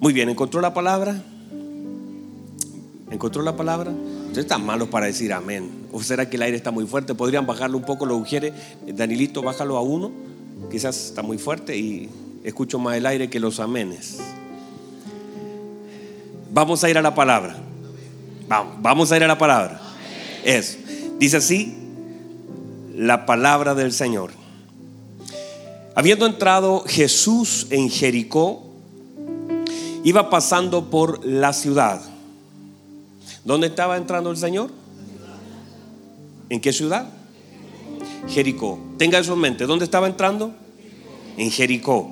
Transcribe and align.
Muy 0.00 0.14
bien, 0.14 0.30
¿encontró 0.30 0.62
la 0.62 0.72
palabra? 0.72 1.22
¿Encontró 3.10 3.42
la 3.42 3.54
palabra? 3.54 3.90
Ustedes 3.90 4.46
están 4.46 4.64
malos 4.64 4.88
para 4.88 5.04
decir 5.04 5.30
amén. 5.30 5.88
¿O 5.92 6.02
será 6.02 6.30
que 6.30 6.36
el 6.36 6.42
aire 6.42 6.56
está 6.56 6.70
muy 6.70 6.86
fuerte? 6.86 7.14
¿Podrían 7.14 7.46
bajarlo 7.46 7.76
un 7.76 7.84
poco 7.84 8.06
los 8.06 8.18
ujieres? 8.18 8.54
Danilito, 8.86 9.42
bájalo 9.42 9.76
a 9.76 9.82
uno. 9.82 10.10
Quizás 10.70 11.08
está 11.08 11.22
muy 11.22 11.36
fuerte 11.36 11.76
y 11.76 12.08
escucho 12.44 12.78
más 12.78 12.96
el 12.96 13.04
aire 13.04 13.28
que 13.28 13.38
los 13.40 13.60
amenes. 13.60 14.20
Vamos 16.50 16.82
a 16.82 16.88
ir 16.88 16.96
a 16.96 17.02
la 17.02 17.14
palabra. 17.14 17.58
Vamos, 18.48 18.76
vamos 18.80 19.12
a 19.12 19.18
ir 19.18 19.24
a 19.24 19.26
la 19.26 19.36
palabra. 19.36 19.82
Eso. 20.42 20.78
Dice 21.18 21.36
así 21.36 21.76
la 22.94 23.26
palabra 23.26 23.74
del 23.74 23.92
Señor. 23.92 24.30
Habiendo 25.94 26.24
entrado 26.24 26.84
Jesús 26.86 27.66
en 27.68 27.90
Jericó, 27.90 28.69
iba 30.04 30.30
pasando 30.30 30.90
por 30.90 31.24
la 31.24 31.52
ciudad. 31.52 32.00
¿Dónde 33.44 33.68
estaba 33.68 33.96
entrando 33.96 34.30
el 34.30 34.36
Señor? 34.36 34.70
¿En 36.48 36.60
qué 36.60 36.72
ciudad? 36.72 37.08
Jericó. 38.28 38.78
Tenga 38.98 39.18
eso 39.18 39.34
en 39.34 39.40
mente. 39.40 39.66
¿Dónde 39.66 39.84
estaba 39.84 40.06
entrando? 40.06 40.52
En 41.36 41.50
Jericó. 41.50 42.10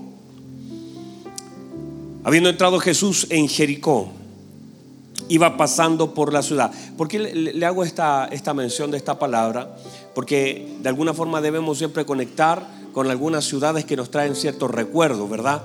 Habiendo 2.24 2.48
entrado 2.48 2.78
Jesús 2.78 3.27
en 3.30 3.48
Jericó, 3.48 4.09
iba 5.28 5.56
pasando 5.56 6.14
por 6.14 6.33
la 6.33 6.42
ciudad. 6.42 6.73
¿Por 6.97 7.09
qué 7.09 7.19
le, 7.19 7.66
hago 7.66 7.84
esta, 7.84 8.27
esta 8.27 8.55
mención 8.55 8.91
de 8.91 8.97
esta 8.97 9.19
palabra? 9.19 9.77
Porque 10.14 10.77
de 10.80 10.89
alguna 10.89 11.14
forma 11.14 11.41
debemos 11.41 11.78
siempre 11.78 12.05
conectar 12.05 12.67
con 12.92 13.11
algunas 13.11 13.45
ciudades 13.45 13.84
que 13.84 13.97
nos 13.97 14.11
traen 14.11 14.34
ciertos 14.34 14.70
recuerdos, 14.70 15.28
¿verdad? 15.28 15.62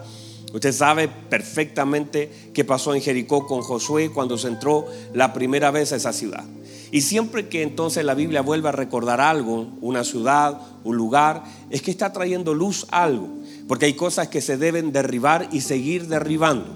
Usted 0.54 0.72
sabe 0.72 1.08
perfectamente 1.08 2.32
qué 2.54 2.64
pasó 2.64 2.94
en 2.94 3.02
Jericó 3.02 3.48
con 3.48 3.62
Josué 3.62 4.12
cuando 4.12 4.38
se 4.38 4.50
entró 4.50 4.86
la 5.12 5.34
primera 5.34 5.72
vez 5.72 5.92
a 5.92 5.96
esa 5.96 6.14
ciudad. 6.14 6.44
Y 6.92 7.02
siempre 7.02 7.50
que 7.50 7.64
entonces 7.64 8.06
la 8.06 8.14
Biblia 8.14 8.44
vuelve 8.44 8.70
a 8.70 8.72
recordar 8.72 9.20
algo, 9.20 9.68
una 9.82 10.04
ciudad, 10.04 10.62
un 10.84 10.96
lugar, 10.96 11.44
es 11.72 11.82
que 11.82 11.90
está 11.90 12.14
trayendo 12.14 12.54
luz 12.54 12.86
a 12.92 13.04
algo. 13.04 13.30
Porque 13.68 13.88
hay 13.88 13.94
cosas 13.94 14.28
que 14.28 14.42
se 14.42 14.58
deben 14.58 14.92
derribar 14.92 15.50
y 15.52 15.62
seguir 15.62 16.08
derribando. 16.08 16.68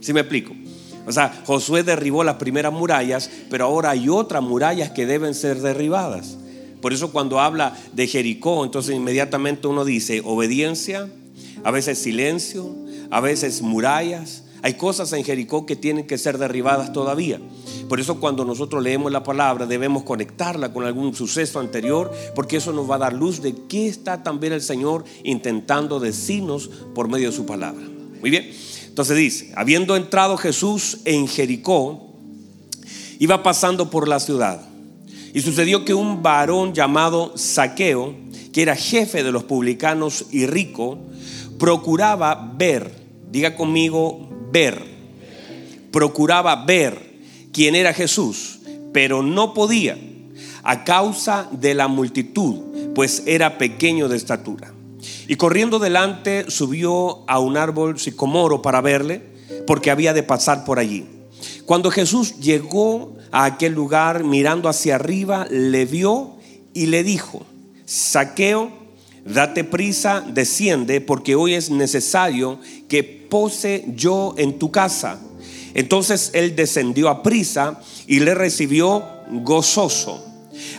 ¿Sí 0.00 0.12
me 0.12 0.20
explico? 0.20 0.52
O 1.06 1.12
sea, 1.12 1.42
Josué 1.46 1.84
derribó 1.84 2.22
las 2.22 2.34
primeras 2.34 2.72
murallas, 2.72 3.30
pero 3.48 3.64
ahora 3.64 3.90
hay 3.90 4.10
otras 4.10 4.42
murallas 4.42 4.90
que 4.90 5.06
deben 5.06 5.34
ser 5.34 5.62
derribadas. 5.62 6.36
Por 6.82 6.92
eso 6.92 7.12
cuando 7.12 7.40
habla 7.40 7.74
de 7.94 8.06
Jericó, 8.06 8.62
entonces 8.62 8.94
inmediatamente 8.94 9.68
uno 9.68 9.86
dice 9.86 10.20
obediencia, 10.22 11.08
a 11.66 11.72
veces 11.72 11.98
silencio, 11.98 12.76
a 13.10 13.20
veces 13.20 13.60
murallas. 13.60 14.44
Hay 14.62 14.74
cosas 14.74 15.12
en 15.12 15.24
Jericó 15.24 15.66
que 15.66 15.74
tienen 15.74 16.06
que 16.06 16.16
ser 16.16 16.38
derribadas 16.38 16.92
todavía. 16.92 17.40
Por 17.88 17.98
eso 17.98 18.20
cuando 18.20 18.44
nosotros 18.44 18.84
leemos 18.84 19.10
la 19.10 19.24
palabra 19.24 19.66
debemos 19.66 20.04
conectarla 20.04 20.72
con 20.72 20.84
algún 20.84 21.12
suceso 21.16 21.58
anterior, 21.58 22.12
porque 22.36 22.58
eso 22.58 22.72
nos 22.72 22.88
va 22.88 22.94
a 22.94 22.98
dar 22.98 23.14
luz 23.14 23.42
de 23.42 23.52
qué 23.68 23.88
está 23.88 24.22
también 24.22 24.52
el 24.52 24.62
Señor 24.62 25.04
intentando 25.24 25.98
decirnos 25.98 26.70
por 26.94 27.08
medio 27.08 27.32
de 27.32 27.36
su 27.36 27.46
palabra. 27.46 27.82
Muy 28.20 28.30
bien. 28.30 28.48
Entonces 28.86 29.16
dice, 29.16 29.52
habiendo 29.56 29.96
entrado 29.96 30.36
Jesús 30.36 30.98
en 31.04 31.26
Jericó, 31.26 32.14
iba 33.18 33.42
pasando 33.42 33.90
por 33.90 34.06
la 34.06 34.20
ciudad. 34.20 34.60
Y 35.34 35.40
sucedió 35.40 35.84
que 35.84 35.94
un 35.94 36.22
varón 36.22 36.74
llamado 36.74 37.36
Saqueo, 37.36 38.14
que 38.52 38.62
era 38.62 38.76
jefe 38.76 39.24
de 39.24 39.32
los 39.32 39.42
publicanos 39.42 40.26
y 40.30 40.46
rico, 40.46 41.00
procuraba 41.58 42.52
ver, 42.56 42.92
diga 43.30 43.56
conmigo, 43.56 44.28
ver, 44.52 44.82
procuraba 45.90 46.64
ver 46.64 47.16
quién 47.52 47.74
era 47.74 47.92
Jesús, 47.92 48.60
pero 48.92 49.22
no 49.22 49.54
podía 49.54 49.98
a 50.62 50.84
causa 50.84 51.48
de 51.52 51.74
la 51.74 51.88
multitud, 51.88 52.92
pues 52.94 53.22
era 53.26 53.56
pequeño 53.58 54.08
de 54.08 54.16
estatura. 54.16 54.72
Y 55.28 55.36
corriendo 55.36 55.78
delante 55.78 56.50
subió 56.50 57.28
a 57.28 57.38
un 57.38 57.56
árbol 57.56 57.98
sicomoro 57.98 58.62
para 58.62 58.80
verle, 58.80 59.22
porque 59.66 59.90
había 59.90 60.12
de 60.12 60.22
pasar 60.22 60.64
por 60.64 60.78
allí. 60.78 61.06
Cuando 61.64 61.90
Jesús 61.90 62.38
llegó 62.40 63.14
a 63.30 63.44
aquel 63.44 63.72
lugar, 63.72 64.24
mirando 64.24 64.68
hacia 64.68 64.96
arriba, 64.96 65.46
le 65.50 65.84
vio 65.84 66.36
y 66.74 66.86
le 66.86 67.02
dijo, 67.04 67.44
Saqueo, 67.84 68.70
date 69.26 69.64
prisa, 69.64 70.24
desciende, 70.26 71.00
porque 71.00 71.34
hoy 71.34 71.54
es 71.54 71.70
necesario 71.70 72.58
que 72.88 73.02
pose 73.02 73.84
yo 73.94 74.34
en 74.38 74.58
tu 74.58 74.70
casa. 74.70 75.20
Entonces 75.74 76.30
él 76.32 76.56
descendió 76.56 77.08
a 77.08 77.22
prisa 77.22 77.80
y 78.06 78.20
le 78.20 78.34
recibió 78.34 79.04
gozoso. 79.30 80.24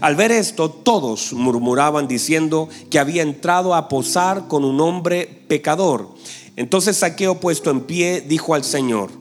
Al 0.01 0.15
ver 0.15 0.31
esto, 0.31 0.71
todos 0.71 1.33
murmuraban 1.33 2.07
diciendo 2.07 2.69
que 2.89 2.99
había 2.99 3.21
entrado 3.21 3.75
a 3.75 3.89
posar 3.89 4.47
con 4.47 4.65
un 4.65 4.81
hombre 4.81 5.43
pecador. 5.47 6.09
Entonces 6.55 6.97
Saqueo 6.97 7.39
puesto 7.39 7.69
en 7.69 7.81
pie 7.81 8.21
dijo 8.21 8.55
al 8.55 8.63
Señor, 8.63 9.11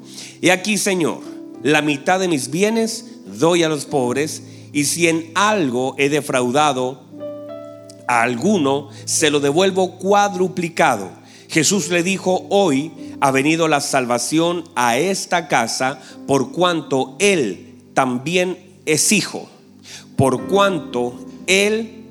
He 0.41 0.51
aquí, 0.51 0.79
Señor, 0.79 1.21
la 1.63 1.83
mitad 1.83 2.21
de 2.21 2.29
mis 2.29 2.51
bienes 2.51 3.05
doy 3.27 3.63
a 3.63 3.69
los 3.69 3.85
pobres, 3.85 4.43
y 4.73 4.85
si 4.85 5.09
en 5.09 5.31
algo 5.35 5.95
he 5.99 6.09
defraudado 6.09 7.06
a 8.09 8.23
alguno, 8.23 8.89
se 9.05 9.31
lo 9.31 9.41
devuelvo 9.41 9.99
cuadruplicado. 9.99 11.11
Jesús 11.49 11.89
le 11.89 12.03
dijo, 12.03 12.47
hoy 12.51 12.93
ha 13.21 13.31
venido 13.31 13.69
la 13.69 13.81
salvación 13.81 14.65
a 14.75 14.99
esta 14.99 15.49
casa 15.49 16.01
por 16.27 16.53
cuanto 16.53 17.17
él 17.19 17.75
también 17.95 18.59
es 18.85 19.13
hijo. 19.13 19.49
Por 20.17 20.47
cuanto 20.47 21.15
él 21.47 22.05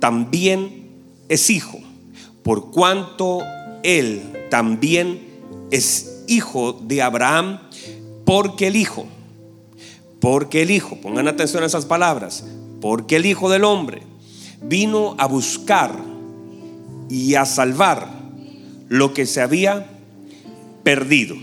también 0.00 0.88
es 1.28 1.50
hijo. 1.50 1.78
Por 2.42 2.70
cuanto 2.70 3.42
él 3.82 4.22
también 4.50 5.28
es 5.70 6.24
hijo 6.28 6.72
de 6.72 7.02
Abraham, 7.02 7.60
porque 8.24 8.68
el 8.68 8.76
hijo, 8.76 9.06
porque 10.20 10.62
el 10.62 10.70
hijo, 10.70 10.96
pongan 11.00 11.28
atención 11.28 11.62
a 11.62 11.66
esas 11.66 11.86
palabras, 11.86 12.44
porque 12.80 13.16
el 13.16 13.26
hijo 13.26 13.50
del 13.50 13.64
hombre 13.64 14.02
vino 14.62 15.14
a 15.18 15.26
buscar 15.26 15.92
y 17.08 17.34
a 17.34 17.44
salvar 17.44 18.08
lo 18.88 19.14
que 19.14 19.26
se 19.26 19.40
había 19.40 19.86
perdido. 20.82 21.36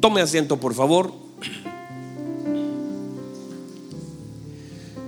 Tome 0.00 0.20
asiento, 0.20 0.58
por 0.58 0.74
favor. 0.74 1.12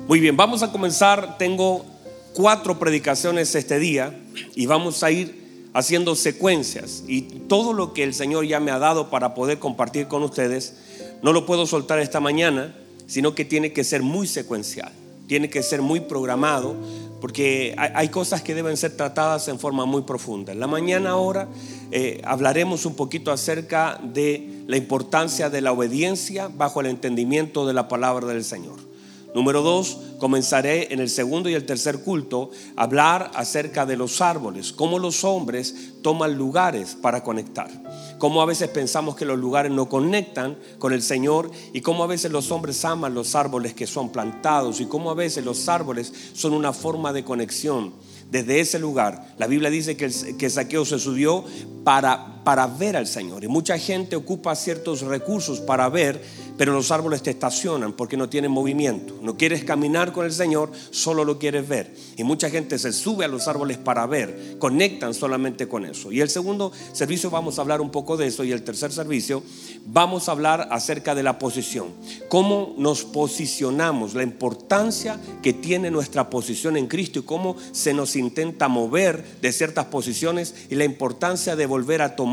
Muy 0.09 0.19
bien, 0.19 0.37
vamos 0.37 0.63
a 0.63 0.73
comenzar. 0.73 1.39
Tengo 1.39 1.87
cuatro 2.35 2.79
predicaciones 2.79 3.55
este 3.55 3.79
día 3.79 4.19
y 4.55 4.67
vamos 4.67 5.03
a 5.03 5.11
ir 5.11 5.69
haciendo 5.73 6.17
secuencias. 6.17 7.05
Y 7.07 7.23
todo 7.23 7.73
lo 7.73 7.93
que 7.93 8.03
el 8.03 8.15
Señor 8.15 8.47
ya 8.47 8.61
me 8.61 8.71
ha 8.71 8.79
dado 8.79 9.11
para 9.11 9.35
poder 9.35 9.59
compartir 9.59 10.09
con 10.09 10.23
ustedes, 10.23 10.75
no 11.23 11.33
lo 11.33 11.47
puedo 11.47 11.67
soltar 11.67 12.01
esta 12.01 12.21
mañana, 12.21 12.75
sino 13.07 13.35
que 13.35 13.45
tiene 13.45 13.73
que 13.73 13.85
ser 13.85 14.03
muy 14.03 14.27
secuencial, 14.27 14.93
tiene 15.27 15.51
que 15.51 15.63
ser 15.63 15.83
muy 15.83 16.01
programado, 16.01 16.75
porque 17.21 17.75
hay, 17.77 18.09
cosas 18.09 18.43
que 18.43 18.55
deben 18.55 18.77
ser 18.77 18.97
tratadas 18.97 19.49
en 19.49 19.59
forma 19.59 19.85
muy 19.85 20.03
profunda. 20.03 20.53
En 20.53 20.61
la 20.61 20.67
mañana 20.67 21.11
ahora 21.11 21.49
eh, 21.91 22.21
hablaremos 22.25 22.87
un 22.87 22.95
poquito 22.95 23.31
acerca 23.31 24.01
de 24.03 24.65
la 24.67 24.77
importancia 24.77 25.51
de 25.51 25.61
la 25.61 25.73
obediencia 25.73 26.49
bajo 26.49 26.81
el 26.81 26.87
entendimiento 26.87 27.67
de 27.67 27.75
la 27.75 27.89
palabra 27.89 28.27
del 28.27 28.45
Señor. 28.45 28.90
Número 29.35 29.63
dos, 29.63 29.99
comenzaré 30.19 30.93
en 30.93 30.99
el 30.99 31.09
segundo 31.09 31.49
y 31.49 31.55
el 31.55 31.65
tercer 31.65 32.03
culto 32.03 32.51
a 32.77 32.83
hablar 32.83 33.31
acerca 33.35 33.87
de 33.87 33.97
los 33.97 34.21
árboles, 34.21 34.73
cómo 34.73 34.99
los 34.99 35.23
hombres 35.23 35.93
toman 36.03 36.37
lugares 36.37 36.97
para 37.01 37.23
conectar, 37.23 37.71
cómo 38.19 38.43
a 38.43 38.47
veces 38.47 38.69
pensamos 38.71 39.15
que 39.15 39.25
los 39.25 39.39
lugares 39.39 39.71
no 39.71 39.89
conectan 39.89 40.59
con 40.79 40.93
el 40.93 41.03
Señor 41.03 41.51
y 41.73 41.81
cómo 41.81 42.03
a 42.03 42.09
veces 42.09 42.33
los 42.33 42.51
hombres 42.51 42.85
aman 42.85 43.15
los 43.15 43.35
árboles 43.37 43.75
que 43.75 43.87
son 43.87 44.11
plantados 44.11 44.81
y 44.81 44.87
cómo 44.87 45.11
a 45.11 45.15
veces 45.15 45.45
los 45.45 45.69
árboles 45.69 46.13
son 46.33 46.53
una 46.53 46.73
forma 46.73 47.13
de 47.13 47.25
conexión. 47.25 47.93
Desde 48.31 48.61
ese 48.61 48.79
lugar, 48.79 49.35
la 49.39 49.49
Biblia 49.49 49.71
dice 49.71 49.97
que, 49.97 50.09
que 50.39 50.51
Saqueo 50.51 50.85
se 50.85 51.01
subió 51.01 51.45
para, 51.83 52.40
para 52.45 52.67
ver 52.67 52.97
al 52.97 53.07
Señor. 53.07 53.45
Y 53.45 53.49
mucha 53.49 53.79
gente 53.79 54.17
ocupa 54.17 54.55
ciertos 54.55 55.03
recursos 55.03 55.61
para 55.61 55.89
ver, 55.89 56.21
pero 56.57 56.73
los 56.73 56.91
árboles 56.91 57.23
te 57.23 57.31
estacionan 57.31 57.93
porque 57.93 58.17
no 58.17 58.29
tienen 58.29 58.51
movimiento. 58.51 59.19
No 59.23 59.37
quieres 59.37 59.65
caminar 59.65 60.13
con 60.13 60.25
el 60.25 60.33
Señor, 60.33 60.71
solo 60.91 61.25
lo 61.25 61.39
quieres 61.39 61.69
ver. 61.69 61.95
Y 62.17 62.25
mucha 62.25 62.51
gente 62.51 62.79
se 62.79 62.93
sube 62.93 63.25
a 63.25 63.29
los 63.29 63.49
árboles 63.49 63.79
para 63.79 64.07
ver, 64.07 64.57
conectan 64.59 65.15
solamente 65.15 65.69
con 65.69 65.85
eso. 65.85 66.13
Y 66.13 66.21
el 66.21 66.31
segundo 66.31 66.73
servicio 66.93 67.31
vamos 67.31 67.59
a 67.59 67.63
hablar 67.63 67.81
un 67.81 67.91
poco 67.91 68.17
de 68.17 68.27
eso 68.27 68.45
y 68.45 68.53
el 68.53 68.63
tercer 68.63 68.93
servicio 68.93 69.43
vamos 69.87 70.29
a 70.29 70.33
hablar 70.33 70.69
acerca 70.71 71.15
de 71.15 71.23
la 71.23 71.39
posición. 71.39 71.89
Cómo 72.29 72.75
nos 72.79 73.05
posicionamos, 73.05 74.15
la 74.15 74.23
importancia 74.23 75.21
que 75.43 75.53
tiene 75.53 75.91
nuestra 75.91 76.31
posición 76.31 76.77
en 76.77 76.87
Cristo 76.87 77.19
y 77.19 77.23
cómo 77.23 77.57
se 77.73 77.95
nos 77.95 78.17
intenta 78.17 78.69
mover 78.69 79.25
de 79.41 79.53
ciertas 79.53 79.87
posiciones 79.87 80.55
y 80.71 80.75
la 80.75 80.85
importancia 80.85 81.57
de 81.57 81.67
volver 81.67 82.03
a 82.03 82.17
tomar 82.17 82.30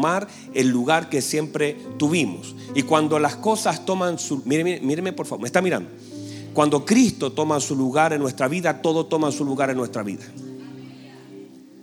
el 0.54 0.70
lugar 0.70 1.10
que 1.10 1.22
siempre 1.22 1.78
tuvimos. 1.98 2.56
Y 2.76 2.84
cuando 2.84 3.20
las 3.20 3.36
cosas 3.36 3.86
toman 3.86 4.20
su... 4.20 4.42
Míreme, 4.46 4.80
míreme 4.82 5.14
por 5.14 5.26
favor, 5.26 5.42
me 5.42 5.48
está 5.48 5.62
mirando. 5.62 5.90
Cuando 6.54 6.86
Cristo 6.86 7.32
toma 7.32 7.60
su 7.60 7.76
lugar 7.76 8.14
en 8.14 8.22
nuestra 8.22 8.48
vida, 8.48 8.82
todo 8.82 9.06
toma 9.06 9.32
su 9.32 9.46
lugar 9.46 9.70
en 9.70 9.78
nuestra 9.78 10.04
vida. 10.04 10.26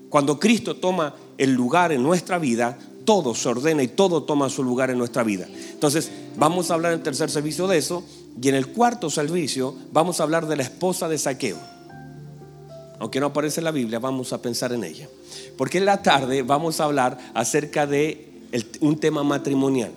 Cuando 0.08 0.38
Cristo 0.38 0.76
toma 0.76 1.14
el 1.38 1.52
lugar 1.52 1.92
en 1.92 2.02
nuestra 2.02 2.38
vida, 2.38 2.78
todo 3.04 3.34
se 3.34 3.48
ordena 3.48 3.82
y 3.82 3.88
todo 3.88 4.22
toma 4.22 4.48
su 4.48 4.62
lugar 4.62 4.90
en 4.90 4.98
nuestra 4.98 5.22
vida. 5.22 5.46
Entonces, 5.72 6.10
vamos 6.36 6.70
a 6.70 6.74
hablar 6.74 6.92
en 6.92 6.98
el 6.98 7.04
tercer 7.04 7.30
servicio 7.30 7.66
de 7.68 7.78
eso. 7.78 8.04
Y 8.40 8.48
en 8.48 8.54
el 8.54 8.68
cuarto 8.68 9.10
servicio 9.10 9.74
vamos 9.92 10.18
a 10.18 10.24
hablar 10.24 10.46
de 10.46 10.56
la 10.56 10.62
esposa 10.62 11.08
de 11.08 11.18
Saqueo. 11.18 11.73
Aunque 12.98 13.20
no 13.20 13.26
aparece 13.26 13.60
en 13.60 13.64
la 13.64 13.70
Biblia, 13.70 13.98
vamos 13.98 14.32
a 14.32 14.40
pensar 14.40 14.72
en 14.72 14.84
ella. 14.84 15.08
Porque 15.56 15.78
en 15.78 15.84
la 15.84 16.02
tarde 16.02 16.42
vamos 16.42 16.80
a 16.80 16.84
hablar 16.84 17.18
acerca 17.34 17.86
de 17.86 18.42
un 18.80 18.98
tema 18.98 19.22
matrimonial. 19.22 19.90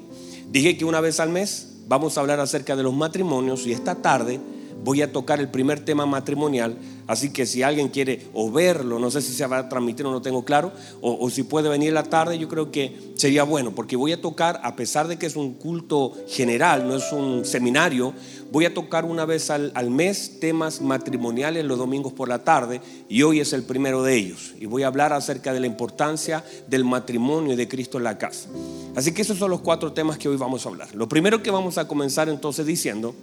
Dije 0.50 0.78
que 0.78 0.86
una 0.86 1.02
vez 1.02 1.20
al 1.20 1.30
mes 1.30 1.78
vamos 1.88 2.18
a 2.18 2.22
hablar 2.22 2.40
acerca 2.40 2.76
de 2.76 2.84
los 2.84 2.94
matrimonios 2.94 3.66
y 3.66 3.72
esta 3.72 3.96
tarde 3.96 4.40
voy 4.88 5.02
a 5.02 5.12
tocar 5.12 5.42
el 5.42 5.50
primer 5.50 5.82
tema 5.82 6.06
matrimonial 6.06 6.78
Así 7.08 7.30
que 7.30 7.46
si 7.46 7.64
alguien 7.64 7.88
quiere 7.88 8.28
o 8.34 8.52
verlo, 8.52 9.00
no 9.00 9.10
sé 9.10 9.22
si 9.22 9.32
se 9.32 9.48
va 9.48 9.60
a 9.60 9.70
transmitir 9.70 10.06
o 10.06 10.12
no 10.12 10.22
tengo 10.22 10.44
claro, 10.44 10.74
o, 11.02 11.30
si 11.30 11.44
puede 11.44 11.70
venir 11.70 11.94
la 11.94 12.04
tarde, 12.04 12.38
yo 12.38 12.50
creo 12.50 12.70
que 12.70 13.14
sería 13.16 13.44
bueno, 13.44 13.72
porque 13.74 13.96
voy 13.96 14.12
a 14.12 14.22
tocar, 14.22 14.60
a 14.62 14.76
pesar 14.76 15.08
de 15.08 15.18
que 15.18 15.26
es 15.26 15.38
un 15.38 15.54
culto 15.54 16.14
general, 16.28 16.86
no 16.86 16.98
es 16.98 17.14
un 17.14 17.46
seminario, 17.46 18.14
voy 18.52 18.66
a 18.66 18.74
tocar 18.74 19.06
una 19.06 19.26
vez 19.26 19.50
al, 19.50 19.72
al 19.74 19.90
mes 19.90 20.42
temas 20.42 20.82
matrimoniales 20.82 21.64
los 21.64 21.78
domingos 21.78 22.12
por 22.12 22.28
la 22.28 22.44
tarde, 22.44 22.82
y 23.08 23.24
hoy 23.24 23.40
es 23.40 23.54
el 23.54 23.64
primero 23.64 24.04
de 24.04 24.16
ellos. 24.16 24.54
Y 24.60 24.66
voy 24.66 24.84
a 24.84 24.88
hablar 24.88 25.14
acerca 25.14 25.54
de 25.54 25.62
la 25.62 25.68
importancia 25.68 26.44
del 26.68 26.84
matrimonio 26.84 27.54
y 27.54 27.56
de 27.56 27.70
Cristo 27.70 27.98
en 27.98 28.04
la 28.04 28.18
casa. 28.18 28.50
Así 28.98 29.14
que 29.14 29.22
esos 29.22 29.38
son 29.38 29.50
los 29.50 29.62
cuatro 29.62 29.94
temas 29.94 30.18
que 30.18 30.28
hoy 30.28 30.36
vamos 30.36 30.66
a 30.66 30.70
hablar. 30.70 30.94
Lo 30.94 31.08
primero 31.08 31.42
que 31.42 31.52
vamos 31.52 31.78
a 31.78 31.88
comenzar 31.88 32.28
entonces 32.28 32.66
diciendo, 32.66 33.16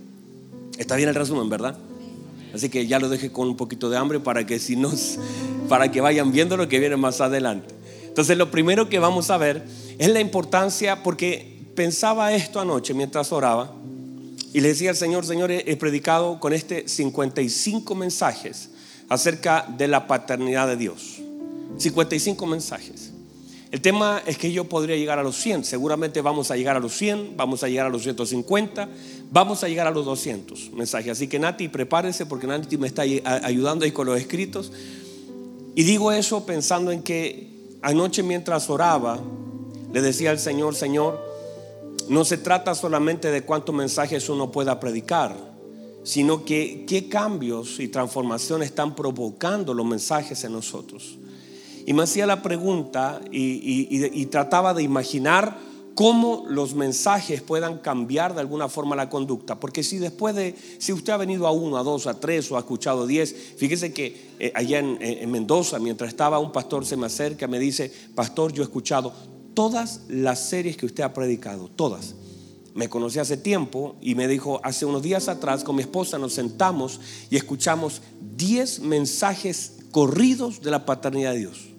está 0.78 0.96
bien 0.96 1.08
el 1.08 1.14
resumen, 1.14 1.48
¿verdad? 1.48 1.76
Así 2.54 2.68
que 2.68 2.86
ya 2.86 2.98
lo 2.98 3.08
dejé 3.08 3.32
con 3.32 3.48
un 3.48 3.56
poquito 3.56 3.90
de 3.90 3.96
hambre 3.96 4.20
para 4.20 4.46
que 4.46 4.58
si 4.58 4.76
nos, 4.76 5.18
para 5.68 5.90
que 5.90 6.00
vayan 6.00 6.30
viendo 6.30 6.56
lo 6.56 6.68
que 6.68 6.78
viene 6.78 6.96
más 6.96 7.20
adelante. 7.20 7.74
Entonces 8.06 8.38
lo 8.38 8.50
primero 8.50 8.88
que 8.88 9.00
vamos 9.00 9.30
a 9.30 9.38
ver 9.38 9.64
es 9.98 10.08
la 10.08 10.20
importancia, 10.20 11.02
porque 11.02 11.64
pensaba 11.74 12.32
esto 12.32 12.60
anoche 12.60 12.94
mientras 12.94 13.32
oraba 13.32 13.74
y 14.52 14.60
le 14.60 14.68
decía 14.68 14.90
al 14.90 14.96
Señor, 14.96 15.26
Señor, 15.26 15.50
he 15.50 15.76
predicado 15.76 16.38
con 16.38 16.52
este 16.52 16.86
55 16.86 17.92
mensajes 17.96 18.70
acerca 19.08 19.66
de 19.76 19.88
la 19.88 20.06
paternidad 20.06 20.68
de 20.68 20.76
Dios. 20.76 21.20
55 21.78 22.46
mensajes. 22.46 23.13
El 23.74 23.80
tema 23.80 24.22
es 24.24 24.38
que 24.38 24.52
yo 24.52 24.66
podría 24.66 24.94
llegar 24.94 25.18
a 25.18 25.24
los 25.24 25.34
100, 25.34 25.64
seguramente 25.64 26.20
vamos 26.20 26.52
a 26.52 26.56
llegar 26.56 26.76
a 26.76 26.78
los 26.78 26.96
100, 26.96 27.36
vamos 27.36 27.64
a 27.64 27.68
llegar 27.68 27.86
a 27.86 27.88
los 27.88 28.04
150, 28.04 28.88
vamos 29.32 29.64
a 29.64 29.68
llegar 29.68 29.88
a 29.88 29.90
los 29.90 30.04
200 30.04 30.70
mensajes. 30.74 31.10
Así 31.10 31.26
que 31.26 31.40
Nati, 31.40 31.66
prepárese 31.66 32.24
porque 32.24 32.46
Nati 32.46 32.78
me 32.78 32.86
está 32.86 33.02
ayudando 33.02 33.84
ahí 33.84 33.90
con 33.90 34.06
los 34.06 34.16
escritos. 34.16 34.70
Y 35.74 35.82
digo 35.82 36.12
eso 36.12 36.46
pensando 36.46 36.92
en 36.92 37.02
que 37.02 37.50
anoche 37.82 38.22
mientras 38.22 38.70
oraba, 38.70 39.18
le 39.92 40.00
decía 40.00 40.30
al 40.30 40.38
Señor, 40.38 40.76
Señor, 40.76 41.20
no 42.08 42.24
se 42.24 42.38
trata 42.38 42.76
solamente 42.76 43.32
de 43.32 43.42
cuántos 43.42 43.74
mensajes 43.74 44.28
uno 44.28 44.52
pueda 44.52 44.78
predicar, 44.78 45.34
sino 46.04 46.44
que 46.44 46.84
qué 46.86 47.08
cambios 47.08 47.80
y 47.80 47.88
transformaciones 47.88 48.68
están 48.68 48.94
provocando 48.94 49.74
los 49.74 49.84
mensajes 49.84 50.44
en 50.44 50.52
nosotros. 50.52 51.18
Y 51.86 51.92
me 51.92 52.02
hacía 52.02 52.26
la 52.26 52.42
pregunta 52.42 53.20
y, 53.30 54.26
trataba 54.26 54.74
de 54.74 54.82
imaginar 54.82 55.58
cómo 55.94 56.44
los 56.48 56.74
mensajes 56.74 57.40
puedan 57.40 57.78
cambiar 57.78 58.34
de 58.34 58.40
alguna 58.40 58.68
forma 58.68 58.96
la 58.96 59.08
conducta. 59.08 59.60
Porque 59.60 59.82
si 59.82 59.98
después 59.98 60.34
de, 60.34 60.56
si 60.78 60.92
usted 60.92 61.12
ha 61.12 61.18
venido 61.18 61.46
a 61.46 61.52
uno, 61.52 61.76
a 61.76 61.82
dos, 61.82 62.06
a 62.06 62.18
tres 62.18 62.50
o 62.50 62.56
ha 62.56 62.60
escuchado 62.60 63.06
diez, 63.06 63.34
fíjese 63.56 63.92
que 63.92 64.32
eh, 64.38 64.52
allá 64.54 64.78
en, 64.78 64.98
en, 65.00 65.30
Mendoza, 65.30 65.78
mientras 65.78 66.08
estaba 66.08 66.38
un 66.38 66.52
pastor 66.52 66.84
se 66.84 66.96
me 66.96 67.06
acerca, 67.06 67.46
me 67.46 67.58
dice, 67.58 67.92
pastor, 68.14 68.52
yo 68.52 68.62
he 68.62 68.66
escuchado 68.66 69.12
todas 69.52 70.00
las 70.08 70.40
series 70.40 70.76
que 70.76 70.86
usted 70.86 71.04
ha 71.04 71.12
predicado, 71.12 71.68
todas. 71.68 72.14
Me 72.74 72.88
conocí 72.88 73.20
hace 73.20 73.36
tiempo 73.36 73.94
y 74.00 74.16
me 74.16 74.26
dijo, 74.26 74.60
hace 74.64 74.84
unos 74.84 75.02
días 75.02 75.28
atrás 75.28 75.62
con 75.62 75.76
mi 75.76 75.82
esposa 75.82 76.18
nos 76.18 76.32
sentamos 76.32 77.00
y 77.30 77.36
escuchamos 77.36 78.02
diez 78.36 78.80
mensajes 78.80 79.74
corridos 79.92 80.60
de 80.60 80.72
la 80.72 80.84
paternidad 80.84 81.34
de 81.34 81.38
Dios. 81.38 81.73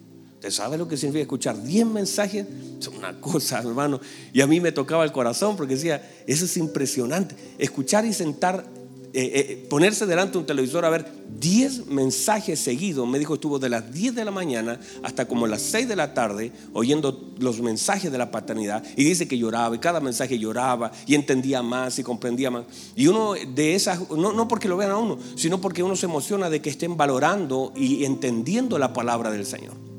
¿Usted 0.45 0.57
sabe 0.57 0.77
lo 0.77 0.87
que 0.87 0.95
significa 0.95 1.23
escuchar 1.23 1.59
10 1.59 1.87
mensajes? 1.87 2.45
Es 2.79 2.87
una 2.87 3.19
cosa, 3.19 3.57
hermano. 3.57 3.99
Y 4.31 4.41
a 4.41 4.45
mí 4.45 4.59
me 4.61 4.71
tocaba 4.71 5.03
el 5.03 5.11
corazón 5.11 5.57
porque 5.57 5.73
decía, 5.73 6.07
eso 6.27 6.45
es 6.45 6.55
impresionante. 6.57 7.35
Escuchar 7.57 8.05
y 8.05 8.13
sentar, 8.13 8.63
eh, 9.11 9.31
eh, 9.33 9.67
ponerse 9.67 10.05
delante 10.05 10.33
de 10.33 10.37
un 10.37 10.45
televisor 10.45 10.85
a 10.85 10.91
ver 10.91 11.07
10 11.39 11.87
mensajes 11.87 12.59
seguidos. 12.59 13.07
Me 13.07 13.17
dijo, 13.17 13.33
estuvo 13.33 13.57
de 13.57 13.69
las 13.69 13.91
10 13.91 14.13
de 14.13 14.23
la 14.23 14.29
mañana 14.29 14.79
hasta 15.01 15.27
como 15.27 15.47
las 15.47 15.63
6 15.63 15.87
de 15.87 15.95
la 15.95 16.13
tarde 16.13 16.51
oyendo 16.73 17.33
los 17.39 17.59
mensajes 17.59 18.11
de 18.11 18.17
la 18.19 18.29
paternidad. 18.29 18.83
Y 18.95 19.03
dice 19.03 19.27
que 19.27 19.39
lloraba 19.39 19.75
y 19.75 19.79
cada 19.79 19.99
mensaje 19.99 20.37
lloraba 20.37 20.91
y 21.07 21.15
entendía 21.15 21.63
más 21.63 21.97
y 21.97 22.03
comprendía 22.03 22.51
más. 22.51 22.65
Y 22.95 23.07
uno 23.07 23.33
de 23.33 23.73
esas, 23.73 24.11
no, 24.11 24.31
no 24.31 24.47
porque 24.47 24.67
lo 24.67 24.77
vean 24.77 24.91
a 24.91 24.97
uno, 24.97 25.17
sino 25.37 25.59
porque 25.59 25.81
uno 25.81 25.95
se 25.95 26.05
emociona 26.05 26.51
de 26.51 26.61
que 26.61 26.69
estén 26.69 26.97
valorando 26.97 27.73
y 27.75 28.05
entendiendo 28.05 28.77
la 28.77 28.93
palabra 28.93 29.31
del 29.31 29.47
Señor. 29.47 29.94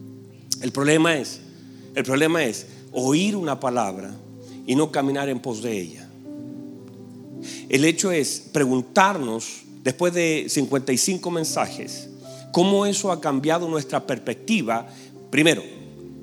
El 0.61 0.73
problema 0.73 1.17
es, 1.17 1.41
el 1.95 2.05
problema 2.05 2.45
es 2.45 2.67
oír 2.93 3.37
una 3.37 3.61
palabra 3.61 4.15
y 4.67 4.75
no 4.75 4.91
caminar 4.91 5.29
en 5.29 5.41
pos 5.41 5.63
de 5.63 5.81
ella. 5.81 6.09
El 7.69 7.85
hecho 7.85 8.11
es 8.11 8.43
preguntarnos, 8.53 9.63
después 9.83 10.13
de 10.15 10.47
55 10.49 11.31
mensajes, 11.31 12.09
cómo 12.53 12.87
eso 12.87 13.13
ha 13.13 13.21
cambiado 13.21 13.69
nuestra 13.69 14.07
perspectiva, 14.07 14.89
primero, 15.31 15.63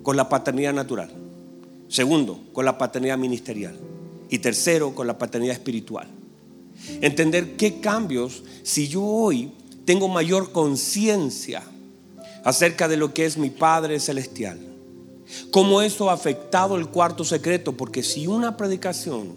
con 0.02 0.18
la 0.18 0.28
paternidad 0.28 0.74
natural, 0.74 1.12
segundo, 1.88 2.40
con 2.52 2.66
la 2.66 2.78
paternidad 2.78 3.18
ministerial 3.18 3.78
y 4.30 4.40
tercero, 4.40 4.96
con 4.96 5.08
la 5.08 5.18
paternidad 5.18 5.54
espiritual. 5.54 6.08
Entender 7.02 7.56
qué 7.56 7.80
cambios, 7.80 8.44
si 8.64 8.88
yo 8.88 9.04
hoy 9.04 9.52
tengo 9.86 10.08
mayor 10.08 10.52
conciencia 10.52 11.64
acerca 12.44 12.88
de 12.88 12.98
lo 12.98 13.14
que 13.14 13.26
es 13.26 13.38
mi 13.38 13.50
Padre 13.50 14.00
Celestial. 14.00 14.60
Cómo 15.52 15.82
eso 15.82 16.10
ha 16.10 16.14
afectado 16.14 16.76
el 16.76 16.88
cuarto 16.88 17.24
secreto, 17.24 17.74
porque 17.74 18.04
si 18.04 18.28
una 18.28 18.58
predicación 18.58 19.36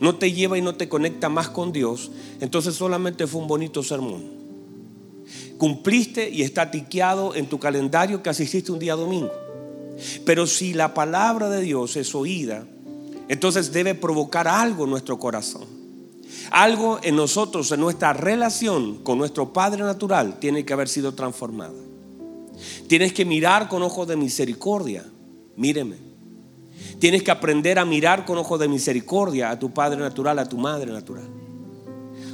no 0.00 0.16
te 0.16 0.32
lleva 0.32 0.58
y 0.58 0.62
no 0.62 0.74
te 0.74 0.88
conecta 0.88 1.28
más 1.28 1.48
con 1.48 1.72
Dios, 1.72 2.10
entonces 2.40 2.74
solamente 2.74 3.26
fue 3.26 3.40
un 3.40 3.48
bonito 3.48 3.82
sermón. 3.82 4.44
Cumpliste 5.58 6.28
y 6.28 6.42
está 6.42 6.70
tiqueado 6.70 7.34
en 7.34 7.46
tu 7.46 7.58
calendario 7.58 8.22
que 8.22 8.30
asististe 8.30 8.72
un 8.72 8.78
día 8.78 8.94
domingo. 8.94 9.32
Pero 10.26 10.46
si 10.46 10.74
la 10.74 10.92
palabra 10.92 11.48
de 11.48 11.62
Dios 11.62 11.96
es 11.96 12.14
oída, 12.14 12.66
entonces 13.28 13.72
debe 13.72 13.94
provocar 13.94 14.48
algo 14.48 14.84
en 14.84 14.90
nuestro 14.90 15.18
corazón. 15.18 15.64
Algo 16.50 16.98
en 17.02 17.16
nosotros, 17.16 17.70
en 17.72 17.80
nuestra 17.80 18.12
relación 18.12 19.02
con 19.02 19.18
nuestro 19.18 19.52
Padre 19.52 19.82
natural, 19.82 20.38
tiene 20.40 20.64
que 20.64 20.72
haber 20.72 20.88
sido 20.88 21.14
transformada. 21.14 21.72
Tienes 22.86 23.12
que 23.12 23.24
mirar 23.24 23.68
con 23.68 23.82
ojos 23.82 24.06
de 24.08 24.16
misericordia. 24.16 25.04
Míreme. 25.56 25.96
Tienes 26.98 27.22
que 27.22 27.30
aprender 27.30 27.78
a 27.78 27.84
mirar 27.84 28.24
con 28.24 28.38
ojos 28.38 28.58
de 28.60 28.68
misericordia 28.68 29.50
a 29.50 29.58
tu 29.58 29.72
padre 29.72 30.00
natural, 30.00 30.38
a 30.38 30.48
tu 30.48 30.56
madre 30.56 30.92
natural. 30.92 31.28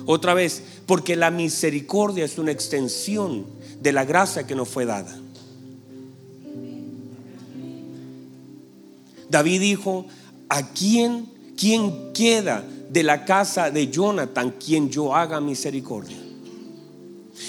Otra 0.06 0.34
vez, 0.34 0.62
porque 0.86 1.16
la 1.16 1.30
misericordia 1.30 2.24
es 2.24 2.38
una 2.38 2.52
extensión 2.52 3.46
de 3.80 3.92
la 3.92 4.04
gracia 4.04 4.46
que 4.46 4.54
nos 4.54 4.68
fue 4.68 4.84
dada. 4.86 5.16
David 9.28 9.60
dijo, 9.60 10.06
¿a 10.48 10.72
quién, 10.72 11.26
quién 11.56 12.12
queda 12.12 12.64
de 12.90 13.02
la 13.04 13.24
casa 13.24 13.70
de 13.70 13.88
Jonathan 13.88 14.54
quien 14.58 14.90
yo 14.90 15.14
haga 15.14 15.40
misericordia? 15.40 16.16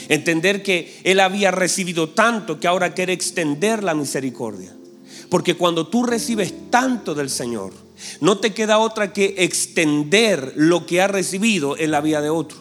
Entender 0.10 0.64
que 0.64 1.00
Él 1.04 1.20
había 1.20 1.52
recibido 1.52 2.10
tanto 2.10 2.60
que 2.60 2.68
ahora 2.68 2.94
quiere 2.94 3.14
extender 3.14 3.84
la 3.84 3.94
misericordia. 3.94 4.76
Porque 5.30 5.56
cuando 5.56 5.88
tú 5.88 6.04
recibes 6.04 6.54
tanto 6.70 7.16
del 7.16 7.30
Señor, 7.30 7.74
no 8.20 8.40
te 8.40 8.54
queda 8.54 8.80
otra 8.80 9.14
que 9.14 9.36
extender 9.38 10.54
lo 10.56 10.86
que 10.86 11.02
ha 11.02 11.08
recibido 11.08 11.78
en 11.78 11.92
la 11.92 12.02
vida 12.02 12.22
de 12.22 12.30
otro. 12.30 12.58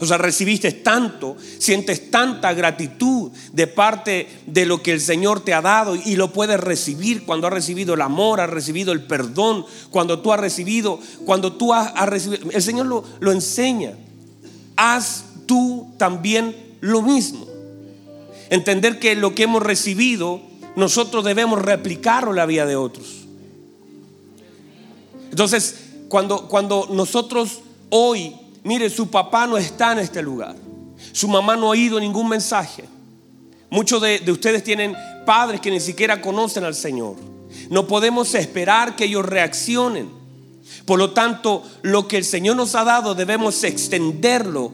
O 0.00 0.06
sea, 0.06 0.18
recibiste 0.18 0.72
tanto, 0.72 1.36
sientes 1.58 2.10
tanta 2.10 2.52
gratitud 2.54 3.30
de 3.52 3.68
parte 3.68 4.28
de 4.46 4.66
lo 4.66 4.82
que 4.82 4.92
el 4.92 5.00
Señor 5.00 5.44
te 5.44 5.54
ha 5.54 5.60
dado 5.60 5.94
y 5.94 6.16
lo 6.16 6.32
puedes 6.32 6.58
recibir 6.58 7.24
cuando 7.24 7.46
has 7.46 7.52
recibido 7.52 7.94
el 7.94 8.00
amor, 8.00 8.40
has 8.40 8.50
recibido 8.50 8.92
el 8.92 9.04
perdón, 9.04 9.64
cuando 9.90 10.18
tú 10.18 10.32
has 10.32 10.40
recibido, 10.40 10.98
cuando 11.24 11.52
tú 11.52 11.72
has, 11.72 11.94
recibido, 12.08 12.50
el 12.50 12.62
Señor 12.62 12.86
lo, 12.86 13.04
lo 13.20 13.30
enseña 13.30 13.96
haz 14.76 15.24
tú 15.46 15.92
también 15.98 16.56
lo 16.80 17.02
mismo. 17.02 17.46
Entender 18.50 18.98
que 18.98 19.14
lo 19.14 19.34
que 19.34 19.44
hemos 19.44 19.62
recibido 19.62 20.40
nosotros 20.76 21.24
debemos 21.24 21.60
replicarlo 21.60 22.30
en 22.30 22.36
la 22.36 22.46
vida 22.46 22.66
de 22.66 22.76
otros. 22.76 23.26
Entonces, 25.30 25.76
cuando, 26.08 26.48
cuando 26.48 26.88
nosotros 26.90 27.60
hoy, 27.90 28.34
mire, 28.64 28.90
su 28.90 29.08
papá 29.10 29.46
no 29.46 29.56
está 29.56 29.92
en 29.92 30.00
este 30.00 30.22
lugar, 30.22 30.56
su 31.12 31.28
mamá 31.28 31.56
no 31.56 31.66
ha 31.66 31.70
oído 31.70 31.98
ningún 31.98 32.28
mensaje. 32.28 32.84
Muchos 33.70 34.02
de, 34.02 34.18
de 34.18 34.32
ustedes 34.32 34.62
tienen 34.62 34.94
padres 35.24 35.60
que 35.60 35.70
ni 35.70 35.80
siquiera 35.80 36.20
conocen 36.20 36.64
al 36.64 36.74
Señor. 36.74 37.16
No 37.70 37.86
podemos 37.86 38.34
esperar 38.34 38.96
que 38.96 39.04
ellos 39.04 39.24
reaccionen. 39.24 40.21
Por 40.84 40.98
lo 40.98 41.10
tanto, 41.12 41.62
lo 41.82 42.08
que 42.08 42.18
el 42.18 42.24
Señor 42.24 42.56
nos 42.56 42.74
ha 42.74 42.84
dado 42.84 43.14
debemos 43.14 43.64
extenderlo 43.64 44.72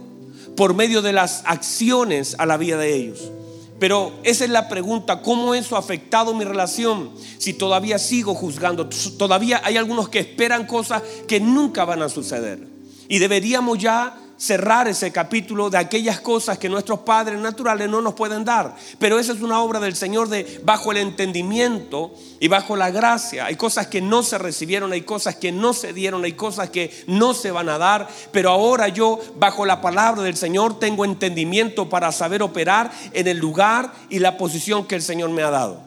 por 0.57 0.75
medio 0.75 1.02
de 1.02 1.12
las 1.12 1.42
acciones 1.45 2.35
a 2.38 2.47
la 2.47 2.57
vida 2.57 2.78
de 2.78 2.95
ellos. 2.95 3.30
Pero 3.78 4.12
esa 4.25 4.45
es 4.45 4.50
la 4.50 4.68
pregunta, 4.68 5.23
¿cómo 5.23 5.54
eso 5.54 5.76
ha 5.76 5.78
afectado 5.78 6.35
mi 6.35 6.45
relación? 6.45 7.11
Si 7.38 7.52
todavía 7.52 7.99
sigo 7.99 8.35
juzgando, 8.35 8.88
todavía 9.16 9.61
hay 9.62 9.76
algunos 9.76 10.09
que 10.09 10.18
esperan 10.18 10.66
cosas 10.66 11.02
que 11.28 11.38
nunca 11.38 11.85
van 11.85 12.02
a 12.02 12.09
suceder. 12.09 12.66
Y 13.09 13.18
deberíamos 13.18 13.78
ya 13.78 14.18
cerrar 14.38 14.87
ese 14.87 15.11
capítulo 15.11 15.68
de 15.68 15.78
aquellas 15.78 16.21
cosas 16.21 16.59
que 16.59 16.68
nuestros 16.68 17.00
padres 17.00 17.38
naturales 17.40 17.90
no 17.90 18.00
nos 18.00 18.14
pueden 18.14 18.45
dar. 18.45 18.75
Pero 18.99 19.18
esa 19.18 19.33
es 19.33 19.42
una 19.42 19.61
obra 19.61 19.80
del 19.80 19.97
Señor 19.97 20.28
de 20.28 20.61
bajo 20.64 20.92
el 20.92 20.99
entendimiento 20.99 22.14
y 22.40 22.49
bajo 22.49 22.76
la 22.76 22.90
gracia. 22.90 23.47
Hay 23.47 23.57
cosas 23.57 23.88
que 23.88 24.00
no 24.00 24.23
se 24.23 24.38
recibieron, 24.38 24.92
hay 24.92 25.02
cosas 25.02 25.37
que 25.37 25.52
no 25.52 25.73
se 25.73 25.92
dieron, 25.92 26.25
hay 26.25 26.33
cosas 26.33 26.71
que 26.71 27.04
no 27.09 27.35
se 27.35 27.50
van 27.50 27.68
a 27.68 27.78
dar. 27.78 28.09
Pero 28.33 28.50
ahora 28.50 28.88
yo 28.88 29.18
bajo 29.38 29.66
la 29.66 29.80
palabra 29.80 30.23
del 30.23 30.37
Señor 30.37 30.78
tengo 30.78 31.04
entendimiento 31.04 31.88
para 31.88 32.12
saber 32.12 32.42
operar 32.42 32.92
en 33.12 33.26
el 33.26 33.38
lugar 33.38 33.92
y 34.09 34.21
la 34.21 34.38
posición 34.38 34.87
que 34.87 34.95
el 34.95 35.02
Señor 35.02 35.30
me 35.30 35.42
ha 35.42 35.50
dado. 35.50 35.83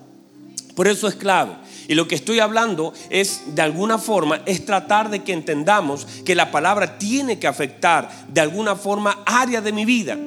Por 0.75 0.87
eso 0.87 1.07
es 1.07 1.15
clave. 1.15 1.53
Y 1.91 1.93
lo 1.93 2.07
que 2.07 2.15
estoy 2.15 2.39
hablando 2.39 2.93
es, 3.09 3.53
de 3.53 3.61
alguna 3.61 3.97
forma, 3.97 4.43
es 4.45 4.65
tratar 4.65 5.09
de 5.09 5.23
que 5.23 5.33
entendamos 5.33 6.07
que 6.23 6.35
la 6.35 6.49
palabra 6.49 6.97
tiene 6.97 7.37
que 7.37 7.47
afectar 7.47 8.09
de 8.29 8.39
alguna 8.39 8.77
forma 8.77 9.19
área 9.25 9.59
de 9.59 9.73
mi 9.73 9.83
vida. 9.83 10.17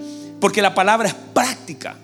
Porque 0.42 0.61
la 0.61 0.75
palabra 0.75 1.09
es 1.09 1.14
práctica. 1.14 1.97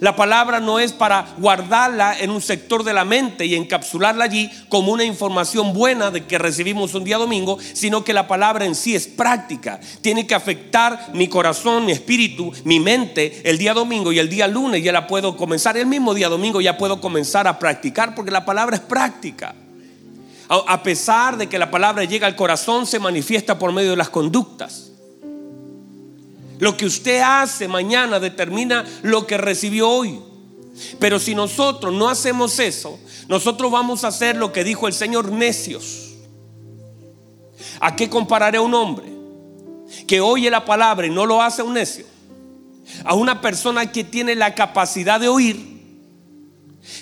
La 0.00 0.16
palabra 0.16 0.60
no 0.60 0.78
es 0.78 0.92
para 0.92 1.34
guardarla 1.38 2.18
en 2.18 2.30
un 2.30 2.40
sector 2.40 2.84
de 2.84 2.92
la 2.92 3.04
mente 3.04 3.46
y 3.46 3.54
encapsularla 3.54 4.24
allí 4.24 4.50
como 4.68 4.92
una 4.92 5.04
información 5.04 5.72
buena 5.72 6.10
de 6.10 6.24
que 6.24 6.38
recibimos 6.38 6.94
un 6.94 7.04
día 7.04 7.18
domingo, 7.18 7.58
sino 7.72 8.04
que 8.04 8.12
la 8.12 8.28
palabra 8.28 8.66
en 8.66 8.74
sí 8.74 8.94
es 8.94 9.06
práctica. 9.06 9.80
Tiene 10.00 10.26
que 10.26 10.34
afectar 10.34 11.10
mi 11.14 11.28
corazón, 11.28 11.86
mi 11.86 11.92
espíritu, 11.92 12.52
mi 12.64 12.80
mente 12.80 13.42
el 13.44 13.58
día 13.58 13.74
domingo 13.74 14.12
y 14.12 14.18
el 14.18 14.28
día 14.28 14.48
lunes 14.48 14.82
ya 14.82 14.92
la 14.92 15.06
puedo 15.06 15.36
comenzar. 15.36 15.76
El 15.76 15.86
mismo 15.86 16.14
día 16.14 16.28
domingo 16.28 16.60
ya 16.60 16.76
puedo 16.76 17.00
comenzar 17.00 17.46
a 17.46 17.58
practicar 17.58 18.14
porque 18.14 18.30
la 18.30 18.44
palabra 18.44 18.76
es 18.76 18.82
práctica. 18.82 19.54
A 20.48 20.82
pesar 20.82 21.36
de 21.36 21.48
que 21.48 21.58
la 21.58 21.70
palabra 21.70 22.04
llega 22.04 22.26
al 22.26 22.36
corazón, 22.36 22.86
se 22.86 23.00
manifiesta 23.00 23.58
por 23.58 23.72
medio 23.72 23.90
de 23.90 23.96
las 23.96 24.10
conductas. 24.10 24.85
Lo 26.58 26.76
que 26.76 26.86
usted 26.86 27.20
hace 27.20 27.68
mañana 27.68 28.18
determina 28.18 28.84
lo 29.02 29.26
que 29.26 29.36
recibió 29.36 29.88
hoy. 29.88 30.20
Pero 30.98 31.18
si 31.18 31.34
nosotros 31.34 31.92
no 31.92 32.08
hacemos 32.08 32.58
eso, 32.58 32.98
nosotros 33.28 33.70
vamos 33.70 34.04
a 34.04 34.08
hacer 34.08 34.36
lo 34.36 34.52
que 34.52 34.64
dijo 34.64 34.86
el 34.86 34.92
Señor 34.92 35.32
necios. 35.32 36.14
¿A 37.80 37.96
qué 37.96 38.08
compararé 38.08 38.58
a 38.58 38.62
un 38.62 38.74
hombre 38.74 39.06
que 40.06 40.20
oye 40.20 40.50
la 40.50 40.64
palabra 40.64 41.06
y 41.06 41.10
no 41.10 41.26
lo 41.26 41.42
hace 41.42 41.62
un 41.62 41.74
necio? 41.74 42.06
A 43.04 43.14
una 43.14 43.40
persona 43.40 43.90
que 43.90 44.04
tiene 44.04 44.34
la 44.34 44.54
capacidad 44.54 45.20
de 45.20 45.28
oír. 45.28 45.76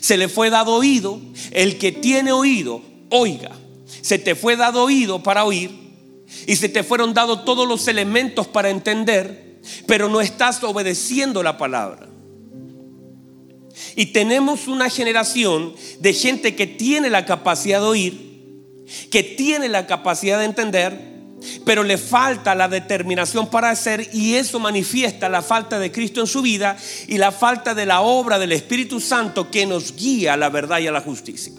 Se 0.00 0.16
le 0.16 0.28
fue 0.28 0.50
dado 0.50 0.72
oído. 0.74 1.20
El 1.50 1.78
que 1.78 1.92
tiene 1.92 2.32
oído, 2.32 2.80
oiga. 3.10 3.52
Se 4.02 4.18
te 4.18 4.34
fue 4.34 4.56
dado 4.56 4.82
oído 4.82 5.22
para 5.22 5.44
oír 5.44 5.83
y 6.46 6.56
se 6.56 6.68
te 6.68 6.82
fueron 6.82 7.14
dados 7.14 7.44
todos 7.44 7.66
los 7.66 7.88
elementos 7.88 8.46
para 8.46 8.70
entender, 8.70 9.58
pero 9.86 10.08
no 10.08 10.20
estás 10.20 10.62
obedeciendo 10.62 11.42
la 11.42 11.56
palabra. 11.56 12.08
Y 13.96 14.06
tenemos 14.06 14.68
una 14.68 14.88
generación 14.88 15.74
de 16.00 16.12
gente 16.12 16.54
que 16.54 16.66
tiene 16.66 17.10
la 17.10 17.24
capacidad 17.24 17.80
de 17.80 17.86
oír, 17.86 18.34
que 19.10 19.22
tiene 19.22 19.68
la 19.68 19.86
capacidad 19.86 20.38
de 20.38 20.44
entender, 20.44 21.14
pero 21.64 21.82
le 21.82 21.98
falta 21.98 22.54
la 22.54 22.68
determinación 22.68 23.50
para 23.50 23.70
hacer 23.70 24.08
y 24.12 24.34
eso 24.34 24.58
manifiesta 24.58 25.28
la 25.28 25.42
falta 25.42 25.78
de 25.78 25.92
Cristo 25.92 26.20
en 26.20 26.26
su 26.26 26.42
vida 26.42 26.76
y 27.06 27.18
la 27.18 27.32
falta 27.32 27.74
de 27.74 27.86
la 27.86 28.00
obra 28.00 28.38
del 28.38 28.52
Espíritu 28.52 29.00
Santo 29.00 29.50
que 29.50 29.66
nos 29.66 29.94
guía 29.94 30.34
a 30.34 30.36
la 30.36 30.48
verdad 30.48 30.78
y 30.78 30.86
a 30.86 30.92
la 30.92 31.00
justicia. 31.00 31.52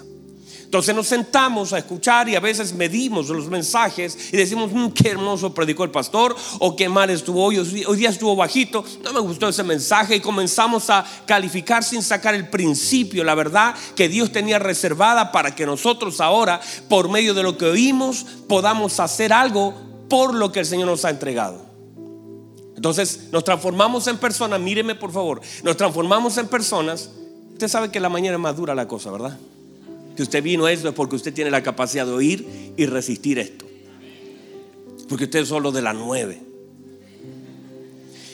Entonces 0.66 0.94
nos 0.94 1.08
sentamos 1.08 1.72
a 1.74 1.78
escuchar 1.78 2.28
y 2.28 2.36
a 2.36 2.40
veces 2.40 2.74
medimos 2.74 3.30
los 3.30 3.48
mensajes 3.48 4.18
y 4.34 4.38
decimos, 4.38 4.72
mm, 4.74 4.90
qué 4.90 5.10
hermoso 5.10 5.54
predicó 5.54 5.84
el 5.84 5.92
pastor 5.92 6.36
o 6.60 6.76
qué 6.76 6.90
mal 6.90 7.10
estuvo 7.10 7.46
hoy, 7.46 7.58
hoy 7.58 7.98
día 7.98 8.10
estuvo 8.10 8.36
bajito, 8.36 8.84
no 9.04 9.14
me 9.14 9.20
gustó 9.20 9.48
ese 9.48 9.64
mensaje 9.64 10.18
y 10.18 10.20
comenzamos 10.20 10.90
a 10.90 11.06
calificar 11.26 11.84
sin 11.84 12.02
sacar 12.02 12.36
el 12.36 12.50
principio, 12.50 13.24
la 13.24 13.36
verdad 13.36 13.76
que 13.96 14.10
Dios 14.10 14.32
tenía 14.32 14.60
reservada 14.60 15.32
para 15.32 15.56
que 15.56 15.66
nosotros 15.66 16.20
ahora, 16.20 16.60
por 16.90 17.10
medio 17.10 17.34
de 17.34 17.44
lo 17.44 17.58
que 17.58 17.66
oímos, 17.66 18.26
podamos 18.48 19.00
hacer 19.00 19.32
algo 19.32 19.74
por 20.10 20.34
lo 20.34 20.52
que 20.52 20.62
el 20.62 20.66
Señor 20.66 20.88
nos 20.88 21.06
ha 21.06 21.10
entregado. 21.10 21.64
Entonces 22.76 23.30
nos 23.32 23.44
transformamos 23.44 24.08
en 24.08 24.18
personas, 24.18 24.60
míreme 24.60 24.96
por 24.96 25.12
favor, 25.12 25.42
nos 25.64 25.78
transformamos 25.78 26.38
en 26.38 26.48
personas. 26.48 27.10
Usted 27.54 27.68
sabe 27.68 27.90
que 27.90 28.00
la 28.00 28.10
mañana 28.10 28.36
es 28.36 28.42
más 28.42 28.58
dura 28.58 28.76
la 28.76 28.88
cosa, 28.88 29.12
¿verdad? 29.12 29.38
Que 30.16 30.24
usted 30.24 30.42
vino 30.42 30.66
a 30.66 30.72
esto 30.72 30.90
es 30.90 30.96
porque 30.96 31.16
usted 31.16 31.34
tiene 31.34 31.52
la 31.52 31.62
capacidad 31.64 32.06
de 32.06 32.14
oír 32.14 32.74
y 32.78 32.86
resistir 32.86 33.40
esto. 33.40 33.66
Porque 35.10 35.26
usted 35.26 35.40
es 35.40 35.48
solo 35.48 35.72
de 35.72 35.82
la 35.82 35.94
nueve. 35.94 36.42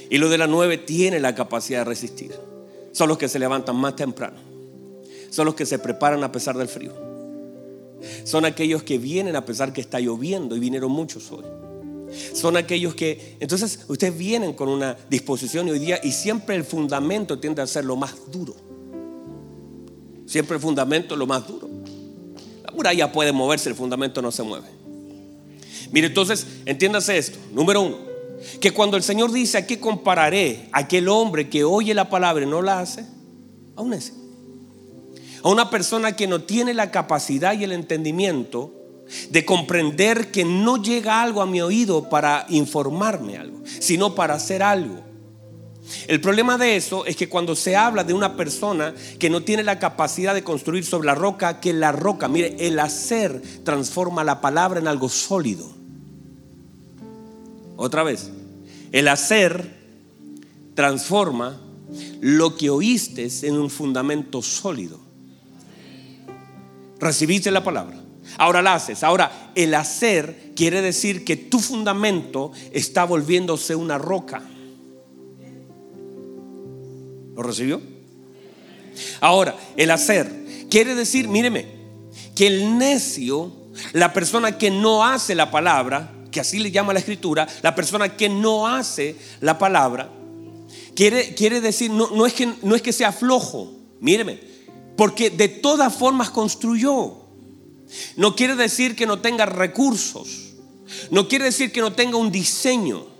Y 0.10 0.18
lo 0.18 0.30
de 0.30 0.38
la 0.38 0.48
nueve 0.48 0.78
tiene 0.78 1.20
la 1.20 1.34
capacidad 1.34 1.80
de 1.80 1.86
resistir. 1.86 2.34
Son 2.92 3.08
los 3.08 3.18
que 3.18 3.30
se 3.30 3.40
levantan 3.40 3.76
más 3.76 3.96
temprano. 3.96 4.38
Son 5.30 5.46
los 5.46 5.56
que 5.56 5.66
se 5.66 5.80
preparan 5.80 6.24
a 6.24 6.32
pesar 6.32 6.58
del 6.58 6.68
frío. 6.68 6.94
Son 8.24 8.46
aquellos 8.46 8.84
que 8.84 8.98
vienen 8.98 9.36
a 9.36 9.46
pesar 9.46 9.74
que 9.74 9.82
está 9.82 10.00
lloviendo 10.00 10.56
y 10.56 10.60
vinieron 10.60 10.92
muchos 10.92 11.32
hoy. 11.32 11.46
Son 12.34 12.58
aquellos 12.58 12.94
que, 12.94 13.38
entonces 13.40 13.86
ustedes 13.88 14.18
vienen 14.18 14.54
con 14.54 14.68
una 14.68 14.98
disposición 15.10 15.70
hoy 15.70 15.80
día 15.80 16.00
y 16.04 16.12
siempre 16.12 16.56
el 16.56 16.64
fundamento 16.64 17.40
tiende 17.40 17.62
a 17.62 17.68
ser 17.68 17.86
lo 17.86 17.96
más 17.96 18.16
duro. 18.30 18.54
Siempre 20.26 20.56
el 20.56 20.62
fundamento 20.62 21.16
es 21.16 21.20
lo 21.20 21.28
más 21.28 21.48
duro. 21.48 21.71
La 22.72 22.76
muralla 22.78 23.12
puede 23.12 23.34
moverse, 23.34 23.68
el 23.68 23.76
fundamento 23.76 24.22
no 24.22 24.32
se 24.32 24.44
mueve. 24.44 24.68
Mire, 25.92 26.08
entonces, 26.08 26.48
entiéndase 26.66 27.18
esto. 27.18 27.38
Número 27.52 27.82
uno, 27.82 27.98
que 28.62 28.72
cuando 28.72 28.96
el 28.96 29.04
Señor 29.04 29.34
dice, 29.34 29.58
¿a 29.58 29.68
qué 29.68 29.78
compararé 29.80 30.70
a 30.72 30.80
aquel 30.80 31.10
hombre 31.10 31.50
que 31.50 31.66
oye 31.66 31.94
la 31.94 32.10
palabra 32.10 32.46
y 32.46 32.48
no 32.48 32.62
la 32.62 32.80
hace? 32.80 33.06
A 33.76 33.82
un 33.82 33.94
ese. 33.94 34.14
A 35.44 35.50
una 35.50 35.70
persona 35.70 36.16
que 36.16 36.28
no 36.28 36.44
tiene 36.44 36.74
la 36.74 36.92
capacidad 36.92 37.60
y 37.60 37.66
el 37.66 37.74
entendimiento 37.74 38.74
de 39.30 39.44
comprender 39.44 40.32
que 40.32 40.46
no 40.46 40.82
llega 40.82 41.22
algo 41.22 41.42
a 41.42 41.46
mi 41.46 41.62
oído 41.62 42.10
para 42.10 42.46
informarme 42.48 43.38
algo, 43.38 43.62
sino 43.80 44.16
para 44.16 44.36
hacer 44.36 44.64
algo. 44.64 45.11
El 46.08 46.22
problema 46.22 46.58
de 46.58 46.76
eso 46.76 47.06
es 47.06 47.16
que 47.16 47.30
cuando 47.30 47.56
se 47.56 47.76
habla 47.76 48.04
de 48.04 48.14
una 48.14 48.36
persona 48.36 48.94
que 49.20 49.30
no 49.30 49.44
tiene 49.44 49.64
la 49.64 49.80
capacidad 49.80 50.34
de 50.34 50.44
construir 50.44 50.86
sobre 50.86 51.08
la 51.08 51.16
roca, 51.16 51.60
que 51.60 51.74
la 51.74 51.92
roca, 51.92 52.28
mire, 52.28 52.56
el 52.60 52.80
hacer 52.80 53.42
transforma 53.64 54.24
la 54.24 54.42
palabra 54.42 54.80
en 54.80 54.88
algo 54.88 55.10
sólido. 55.10 55.70
Otra 57.78 58.04
vez, 58.04 58.30
el 58.92 59.08
hacer 59.08 59.82
transforma 60.76 61.60
lo 62.22 62.56
que 62.56 62.70
oíste 62.70 63.28
en 63.44 63.56
un 63.56 63.70
fundamento 63.70 64.42
sólido. 64.42 65.00
Recibiste 67.00 67.50
la 67.52 67.64
palabra. 67.64 67.98
Ahora 68.38 68.62
la 68.62 68.76
haces. 68.76 69.04
Ahora, 69.04 69.52
el 69.56 69.74
hacer 69.74 70.52
quiere 70.56 70.82
decir 70.82 71.26
que 71.26 71.36
tu 71.36 71.60
fundamento 71.60 72.52
está 72.72 73.04
volviéndose 73.04 73.76
una 73.76 73.98
roca. 73.98 74.44
¿Lo 77.42 77.48
recibió? 77.48 77.82
Ahora, 79.20 79.56
el 79.76 79.90
hacer 79.90 80.32
quiere 80.70 80.94
decir, 80.94 81.28
míreme, 81.28 81.66
que 82.36 82.46
el 82.46 82.78
necio, 82.78 83.52
la 83.94 84.14
persona 84.14 84.60
que 84.60 84.70
no 84.70 85.04
hace 85.04 85.34
la 85.34 85.50
palabra, 85.50 86.14
que 86.30 86.40
así 86.40 86.60
le 86.60 86.70
llama 86.70 86.94
la 86.94 87.00
escritura, 87.00 87.48
la 87.64 87.74
persona 87.74 88.16
que 88.16 88.30
no 88.30 88.68
hace 88.68 89.16
la 89.40 89.58
palabra, 89.58 90.12
quiere, 90.96 91.34
quiere 91.34 91.62
decir, 91.62 91.90
no, 91.90 92.12
no, 92.12 92.28
es 92.28 92.34
que, 92.34 92.54
no 92.62 92.76
es 92.76 92.84
que 92.84 92.94
sea 92.94 93.12
flojo, 93.12 93.74
míreme, 94.00 94.40
porque 94.96 95.32
de 95.32 95.48
todas 95.48 95.96
formas 95.96 96.30
construyó. 96.30 97.22
No 98.18 98.36
quiere 98.36 98.56
decir 98.56 98.96
que 98.96 99.08
no 99.08 99.20
tenga 99.20 99.48
recursos, 99.48 100.54
no 101.10 101.28
quiere 101.28 101.46
decir 101.46 101.72
que 101.72 101.82
no 101.82 101.92
tenga 101.94 102.18
un 102.18 102.32
diseño, 102.32 103.11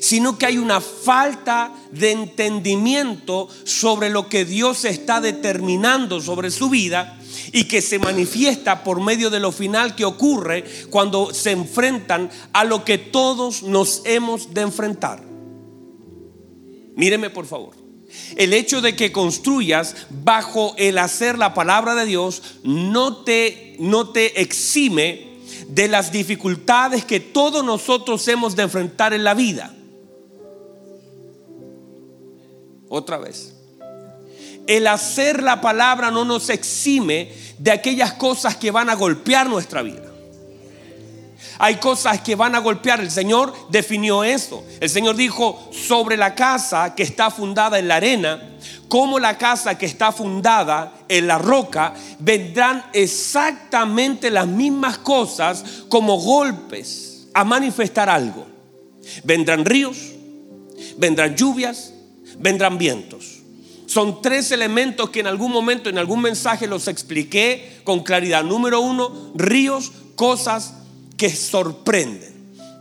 sino 0.00 0.38
que 0.38 0.46
hay 0.46 0.58
una 0.58 0.80
falta 0.80 1.72
de 1.90 2.12
entendimiento 2.12 3.48
sobre 3.64 4.10
lo 4.10 4.28
que 4.28 4.44
Dios 4.44 4.84
está 4.84 5.20
determinando 5.20 6.20
sobre 6.20 6.50
su 6.50 6.68
vida 6.68 7.18
y 7.52 7.64
que 7.64 7.82
se 7.82 7.98
manifiesta 7.98 8.82
por 8.82 9.00
medio 9.00 9.30
de 9.30 9.40
lo 9.40 9.52
final 9.52 9.94
que 9.94 10.04
ocurre 10.04 10.64
cuando 10.90 11.32
se 11.32 11.52
enfrentan 11.52 12.30
a 12.52 12.64
lo 12.64 12.84
que 12.84 12.98
todos 12.98 13.62
nos 13.62 14.02
hemos 14.04 14.52
de 14.52 14.62
enfrentar. 14.62 15.22
Míreme 16.96 17.30
por 17.30 17.46
favor. 17.46 17.74
El 18.36 18.54
hecho 18.54 18.80
de 18.80 18.96
que 18.96 19.12
construyas 19.12 20.06
bajo 20.10 20.74
el 20.78 20.98
hacer 20.98 21.38
la 21.38 21.54
palabra 21.54 21.94
de 21.94 22.06
Dios 22.06 22.42
no 22.62 23.18
te, 23.18 23.76
no 23.78 24.10
te 24.10 24.40
exime 24.40 25.36
de 25.68 25.88
las 25.88 26.12
dificultades 26.12 27.04
que 27.04 27.20
todos 27.20 27.64
nosotros 27.64 28.26
hemos 28.28 28.56
de 28.56 28.62
enfrentar 28.62 29.12
en 29.12 29.24
la 29.24 29.34
vida. 29.34 29.75
Otra 32.88 33.18
vez. 33.18 33.54
El 34.66 34.86
hacer 34.86 35.42
la 35.42 35.60
palabra 35.60 36.10
no 36.10 36.24
nos 36.24 36.48
exime 36.50 37.32
de 37.58 37.70
aquellas 37.70 38.14
cosas 38.14 38.56
que 38.56 38.70
van 38.70 38.90
a 38.90 38.94
golpear 38.94 39.48
nuestra 39.48 39.82
vida. 39.82 40.02
Hay 41.58 41.76
cosas 41.76 42.20
que 42.20 42.34
van 42.34 42.54
a 42.54 42.58
golpear. 42.58 43.00
El 43.00 43.10
Señor 43.10 43.54
definió 43.70 44.24
eso. 44.24 44.64
El 44.80 44.90
Señor 44.90 45.16
dijo 45.16 45.70
sobre 45.72 46.16
la 46.16 46.34
casa 46.34 46.94
que 46.94 47.02
está 47.02 47.30
fundada 47.30 47.78
en 47.78 47.88
la 47.88 47.96
arena, 47.96 48.42
como 48.88 49.18
la 49.18 49.38
casa 49.38 49.78
que 49.78 49.86
está 49.86 50.12
fundada 50.12 50.92
en 51.08 51.26
la 51.26 51.38
roca, 51.38 51.94
vendrán 52.18 52.84
exactamente 52.92 54.30
las 54.30 54.46
mismas 54.46 54.98
cosas 54.98 55.64
como 55.88 56.20
golpes 56.20 57.28
a 57.34 57.44
manifestar 57.44 58.08
algo. 58.08 58.46
Vendrán 59.24 59.64
ríos, 59.64 59.98
vendrán 60.98 61.36
lluvias, 61.36 61.92
vendrán 62.38 62.78
vientos. 62.78 63.40
Son 63.86 64.20
tres 64.20 64.50
elementos 64.50 65.10
que 65.10 65.20
en 65.20 65.26
algún 65.26 65.52
momento, 65.52 65.88
en 65.88 65.98
algún 65.98 66.20
mensaje 66.20 66.66
los 66.66 66.88
expliqué 66.88 67.80
con 67.84 68.02
claridad. 68.02 68.42
Número 68.44 68.80
uno, 68.80 69.32
ríos, 69.34 69.92
cosas 70.16 70.74
que 71.16 71.30
sorprenden, 71.30 72.34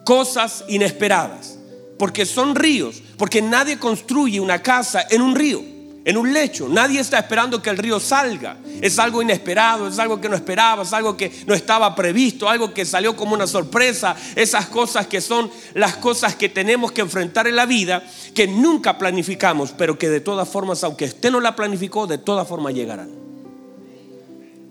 cosas 0.04 0.66
inesperadas. 0.68 1.60
Porque 2.00 2.26
son 2.26 2.56
ríos, 2.56 3.02
porque 3.18 3.42
nadie 3.42 3.80
construye 3.80 4.40
una 4.40 4.62
casa 4.62 5.06
en 5.10 5.22
un 5.22 5.36
río 5.36 5.75
en 6.06 6.18
un 6.18 6.32
lecho. 6.32 6.70
Nadie 6.70 7.00
está 7.00 7.18
esperando 7.18 7.62
que 7.62 7.72
el 7.72 7.78
río 7.78 8.00
salga. 8.00 8.58
Es 8.80 9.00
algo 9.00 9.24
inesperado, 9.24 9.88
es 9.88 9.98
algo 9.98 10.22
que 10.22 10.30
no 10.30 10.36
esperaba, 10.36 10.84
es 10.84 10.94
algo 10.94 11.18
que 11.18 11.32
no 11.48 11.56
estaba 11.56 11.94
previsto, 11.96 12.48
algo 12.48 12.74
que 12.74 12.86
salió 12.86 13.16
como 13.16 13.34
una 13.34 13.48
sorpresa. 13.48 14.16
Esas 14.36 14.68
cosas 14.68 15.08
que 15.08 15.20
son 15.20 15.50
las 15.74 15.98
cosas 15.98 16.36
que 16.36 16.48
tenemos 16.48 16.92
que 16.92 17.02
enfrentar 17.02 17.48
en 17.48 17.56
la 17.56 17.66
vida, 17.66 18.04
que 18.36 18.48
nunca 18.48 19.00
planificamos, 19.00 19.72
pero 19.72 19.98
que 19.98 20.08
de 20.08 20.22
todas 20.22 20.48
formas, 20.48 20.84
aunque 20.84 21.06
usted 21.06 21.32
no 21.32 21.40
la 21.42 21.56
planificó, 21.56 22.06
de 22.06 22.20
todas 22.20 22.48
formas 22.48 22.76
llegarán. 22.76 23.10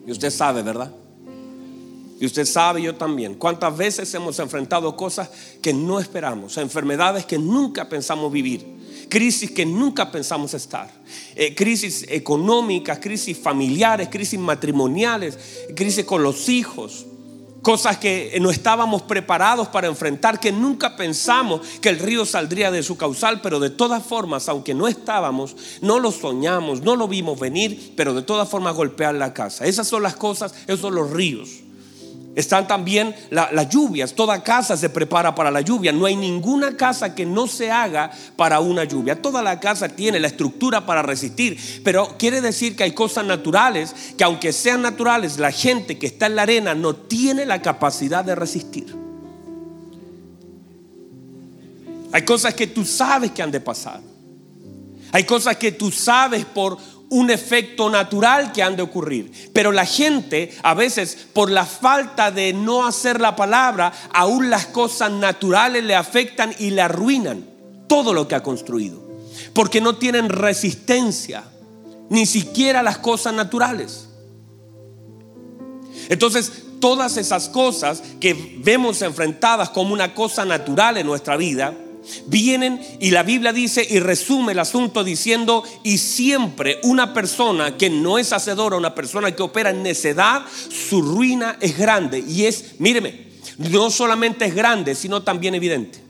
Y 0.06 0.12
usted 0.12 0.30
sabe, 0.30 0.62
¿verdad? 0.62 0.92
Y 2.20 2.26
usted 2.26 2.44
sabe, 2.44 2.80
yo 2.80 2.94
también, 2.94 3.34
cuántas 3.34 3.76
veces 3.76 4.14
hemos 4.14 4.38
enfrentado 4.38 4.94
cosas 4.96 5.28
que 5.60 5.74
no 5.74 5.98
esperamos, 5.98 6.56
enfermedades 6.58 7.26
que 7.26 7.38
nunca 7.38 7.88
pensamos 7.88 8.30
vivir 8.30 8.83
crisis 9.08 9.50
que 9.50 9.66
nunca 9.66 10.10
pensamos 10.10 10.54
estar, 10.54 10.90
eh, 11.34 11.54
crisis 11.54 12.04
económicas, 12.08 12.98
crisis 12.98 13.38
familiares, 13.38 14.08
crisis 14.10 14.38
matrimoniales, 14.38 15.38
crisis 15.74 16.04
con 16.04 16.22
los 16.22 16.48
hijos, 16.48 17.06
cosas 17.64 17.96
que 17.96 18.36
no 18.40 18.50
estábamos 18.50 19.02
preparados 19.02 19.66
para 19.68 19.88
enfrentar, 19.88 20.38
que 20.38 20.52
nunca 20.52 20.94
pensamos 20.94 21.62
que 21.80 21.88
el 21.88 21.98
río 21.98 22.24
saldría 22.24 22.70
de 22.70 22.84
su 22.84 22.96
causal, 22.96 23.40
pero 23.40 23.58
de 23.58 23.70
todas 23.70 24.04
formas, 24.04 24.48
aunque 24.48 24.74
no 24.74 24.86
estábamos, 24.86 25.56
no 25.80 25.98
lo 25.98 26.12
soñamos, 26.12 26.82
no 26.82 26.94
lo 26.94 27.08
vimos 27.08 27.40
venir, 27.40 27.94
pero 27.96 28.14
de 28.14 28.22
todas 28.22 28.48
formas 28.48 28.76
golpear 28.76 29.14
la 29.16 29.34
casa. 29.34 29.64
Esas 29.64 29.88
son 29.88 30.04
las 30.04 30.14
cosas, 30.14 30.54
esos 30.66 30.80
son 30.80 30.94
los 30.94 31.10
ríos. 31.10 31.63
Están 32.34 32.66
también 32.66 33.14
las 33.30 33.68
lluvias. 33.68 34.14
Toda 34.14 34.42
casa 34.42 34.76
se 34.76 34.90
prepara 34.90 35.34
para 35.34 35.50
la 35.50 35.60
lluvia. 35.60 35.92
No 35.92 36.06
hay 36.06 36.16
ninguna 36.16 36.76
casa 36.76 37.14
que 37.14 37.24
no 37.24 37.46
se 37.46 37.70
haga 37.70 38.10
para 38.36 38.60
una 38.60 38.84
lluvia. 38.84 39.20
Toda 39.20 39.40
la 39.42 39.60
casa 39.60 39.88
tiene 39.88 40.18
la 40.18 40.26
estructura 40.26 40.84
para 40.84 41.02
resistir. 41.02 41.56
Pero 41.84 42.16
quiere 42.18 42.40
decir 42.40 42.74
que 42.74 42.82
hay 42.82 42.92
cosas 42.92 43.24
naturales 43.24 43.94
que 44.18 44.24
aunque 44.24 44.52
sean 44.52 44.82
naturales, 44.82 45.38
la 45.38 45.52
gente 45.52 45.98
que 45.98 46.06
está 46.06 46.26
en 46.26 46.36
la 46.36 46.42
arena 46.42 46.74
no 46.74 46.94
tiene 46.94 47.46
la 47.46 47.62
capacidad 47.62 48.24
de 48.24 48.34
resistir. 48.34 49.04
Hay 52.10 52.22
cosas 52.22 52.54
que 52.54 52.66
tú 52.66 52.84
sabes 52.84 53.30
que 53.30 53.42
han 53.42 53.50
de 53.50 53.60
pasar. 53.60 54.00
Hay 55.12 55.22
cosas 55.22 55.56
que 55.56 55.70
tú 55.70 55.92
sabes 55.92 56.44
por 56.44 56.76
un 57.10 57.30
efecto 57.30 57.90
natural 57.90 58.52
que 58.52 58.62
han 58.62 58.76
de 58.76 58.82
ocurrir. 58.82 59.50
Pero 59.52 59.72
la 59.72 59.86
gente, 59.86 60.52
a 60.62 60.74
veces, 60.74 61.28
por 61.32 61.50
la 61.50 61.64
falta 61.64 62.30
de 62.30 62.52
no 62.52 62.86
hacer 62.86 63.20
la 63.20 63.36
palabra, 63.36 63.92
aún 64.12 64.50
las 64.50 64.66
cosas 64.66 65.10
naturales 65.10 65.84
le 65.84 65.94
afectan 65.94 66.54
y 66.58 66.70
le 66.70 66.82
arruinan 66.82 67.44
todo 67.88 68.12
lo 68.12 68.26
que 68.26 68.34
ha 68.34 68.42
construido. 68.42 69.02
Porque 69.52 69.80
no 69.80 69.96
tienen 69.96 70.28
resistencia, 70.28 71.44
ni 72.08 72.26
siquiera 72.26 72.82
las 72.82 72.98
cosas 72.98 73.34
naturales. 73.34 74.08
Entonces, 76.08 76.52
todas 76.80 77.16
esas 77.16 77.48
cosas 77.48 78.02
que 78.20 78.58
vemos 78.58 79.00
enfrentadas 79.02 79.70
como 79.70 79.94
una 79.94 80.14
cosa 80.14 80.44
natural 80.44 80.98
en 80.98 81.06
nuestra 81.06 81.36
vida, 81.36 81.74
Vienen 82.26 82.80
y 83.00 83.10
la 83.10 83.22
Biblia 83.22 83.52
dice 83.52 83.86
y 83.88 83.98
resume 83.98 84.52
el 84.52 84.58
asunto 84.58 85.04
diciendo, 85.04 85.64
y 85.82 85.98
siempre 85.98 86.78
una 86.82 87.14
persona 87.14 87.76
que 87.76 87.90
no 87.90 88.18
es 88.18 88.32
hacedora, 88.32 88.76
una 88.76 88.94
persona 88.94 89.32
que 89.32 89.42
opera 89.42 89.70
en 89.70 89.82
necedad, 89.82 90.42
su 90.68 91.02
ruina 91.02 91.56
es 91.60 91.76
grande. 91.76 92.24
Y 92.26 92.46
es, 92.46 92.78
míreme, 92.78 93.28
no 93.58 93.90
solamente 93.90 94.44
es 94.44 94.54
grande, 94.54 94.94
sino 94.94 95.22
también 95.22 95.54
evidente. 95.54 96.03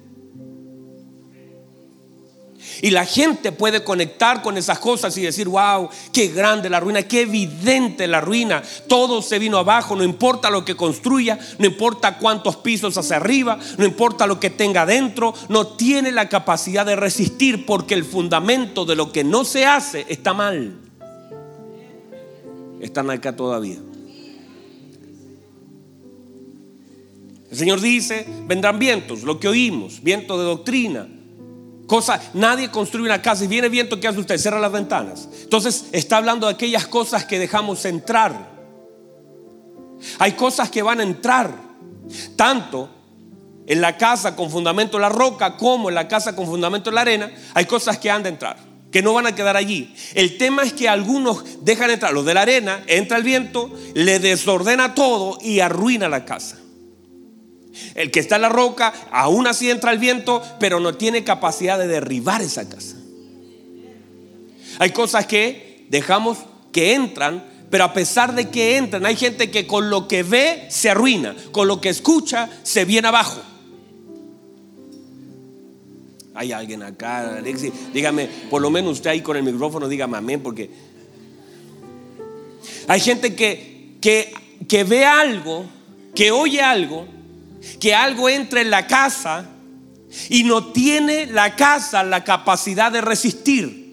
Y 2.83 2.91
la 2.91 3.05
gente 3.05 3.53
puede 3.53 3.85
conectar 3.85 4.43
con 4.43 4.57
esas 4.57 4.79
cosas 4.79 5.17
y 5.17 5.23
decir, 5.23 5.49
wow, 5.49 5.89
qué 6.13 6.29
grande 6.29 6.71
la 6.71 6.81
ruina, 6.81 7.03
qué 7.03 7.23
evidente 7.23 8.07
la 8.07 8.21
ruina. 8.21 8.63
Todo 8.89 9.23
se 9.23 9.39
vino 9.39 9.59
abajo, 9.59 9.97
no 9.97 10.05
importa 10.05 10.51
lo 10.51 10.65
que 10.65 10.77
construya, 10.77 11.39
no 11.59 11.67
importa 11.67 12.19
cuántos 12.19 12.57
pisos 12.57 12.97
hacia 12.97 13.17
arriba, 13.17 13.59
no 13.79 13.85
importa 13.85 14.27
lo 14.27 14.41
que 14.41 14.51
tenga 14.51 14.83
adentro, 14.83 15.35
no 15.49 15.67
tiene 15.69 16.13
la 16.13 16.29
capacidad 16.29 16.87
de 16.87 16.97
resistir 16.97 17.67
porque 17.67 17.95
el 17.95 18.05
fundamento 18.05 18.85
de 18.85 18.97
lo 18.97 19.13
que 19.13 19.25
no 19.25 19.45
se 19.45 19.67
hace 19.67 20.07
está 20.09 20.35
mal. 20.35 20.79
Están 22.81 23.11
acá 23.11 23.35
todavía. 23.35 23.79
El 27.51 27.59
Señor 27.59 27.81
dice, 27.81 28.27
vendrán 28.47 28.81
vientos, 28.81 29.23
lo 29.23 29.39
que 29.39 29.47
oímos, 29.47 30.03
viento 30.03 30.37
de 30.37 30.45
doctrina, 30.45 31.09
Cosa, 31.87 32.21
nadie 32.33 32.71
construye 32.71 33.07
una 33.07 33.21
casa 33.21 33.45
y 33.45 33.47
viene 33.47 33.69
viento, 33.69 34.01
¿qué 34.01 34.09
hace 34.09 34.21
usted? 34.21 34.39
Cierra 34.39 34.59
las 34.59 34.73
ventanas. 34.73 35.29
Entonces 35.43 35.87
está 35.93 36.17
hablando 36.17 36.47
de 36.47 36.55
aquellas 36.55 36.87
cosas 36.87 37.25
que 37.25 37.39
dejamos 37.39 37.85
entrar. 37.85 38.55
Hay 40.19 40.33
cosas 40.33 40.71
que 40.71 40.83
van 40.83 41.01
a 41.01 41.03
entrar, 41.03 41.55
tanto 42.37 42.89
en 43.67 43.81
la 43.81 43.97
casa 43.97 44.35
con 44.35 44.51
fundamento 44.51 44.97
en 44.97 45.03
la 45.03 45.09
roca 45.09 45.57
como 45.57 45.89
en 45.89 45.95
la 45.95 46.09
casa 46.09 46.35
con 46.35 46.47
fundamento 46.47 46.91
en 46.91 46.95
la 46.95 47.01
arena. 47.03 47.31
Hay 47.53 47.67
cosas 47.67 47.99
que 47.99 48.11
han 48.11 48.23
de 48.23 48.31
entrar, 48.31 48.57
que 48.91 49.03
no 49.03 49.13
van 49.13 49.27
a 49.27 49.35
quedar 49.35 49.57
allí. 49.57 49.95
El 50.15 50.39
tema 50.39 50.63
es 50.63 50.73
que 50.73 50.89
algunos 50.89 51.65
dejan 51.65 51.91
entrar, 51.91 52.15
los 52.15 52.25
de 52.25 52.35
la 52.35 52.43
arena, 52.43 52.83
entra 52.87 53.19
el 53.19 53.25
viento, 53.25 53.71
le 53.95 54.21
desordena 54.21 54.95
todo 54.95 55.39
y 55.43 55.61
arruina 55.61 56.09
la 56.09 56.25
casa. 56.25 56.59
El 57.95 58.11
que 58.11 58.21
está 58.21 58.37
en 58.37 58.43
la 58.43 58.49
roca, 58.49 58.93
aún 59.13 59.47
así 59.47 59.71
entra 59.71 59.93
el 59.93 59.99
viento, 59.99 60.43
pero 60.59 60.81
no 60.81 60.95
tiene 60.95 61.23
capacidad 61.23 61.79
de 61.79 61.87
derribar 61.87 62.43
esa 62.43 62.69
casa. 62.69 62.97
Hay 64.79 64.91
cosas 64.91 65.27
que 65.27 65.87
dejamos 65.89 66.39
que 66.73 66.95
entran, 66.95 67.45
pero 67.71 67.85
a 67.85 67.93
pesar 67.93 68.35
de 68.35 68.51
que 68.51 68.77
entran, 68.77 69.07
hay 69.07 69.15
gente 69.15 69.51
que 69.51 69.67
con 69.67 69.91
lo 69.91 70.09
que 70.09 70.25
ve 70.25 70.67
se 70.71 70.91
arruina, 70.91 71.37
con 71.53 71.69
lo 71.69 71.81
que 71.81 71.89
escucha 71.89 72.51
se 72.65 72.85
viene 72.85 73.09
abajo. 73.09 73.41
Hay 76.35 76.51
alguien 76.51 76.83
acá, 76.83 77.37
Alexi, 77.37 77.73
dígame, 77.93 78.29
por 78.51 78.61
lo 78.61 78.69
menos 78.69 78.95
usted 78.95 79.11
ahí 79.11 79.21
con 79.21 79.37
el 79.37 79.45
micrófono, 79.45 79.87
dígame 79.87 80.19
amén, 80.19 80.41
porque 80.43 80.69
hay 82.89 83.01
gente 83.01 83.37
que, 83.37 83.97
que, 84.01 84.35
que 84.67 84.83
ve 84.83 85.05
algo, 85.05 85.65
que 86.13 86.33
oye 86.33 86.61
algo, 86.61 87.07
que 87.81 87.95
algo 87.95 88.29
entre 88.29 88.63
en 88.63 88.71
la 88.71 88.87
casa 88.87 89.51
y 90.29 90.45
no 90.45 90.73
tiene 90.73 91.27
la 91.27 91.57
casa 91.57 92.03
la 92.03 92.25
capacidad 92.25 92.93
de 92.93 93.01
resistir. 93.01 93.85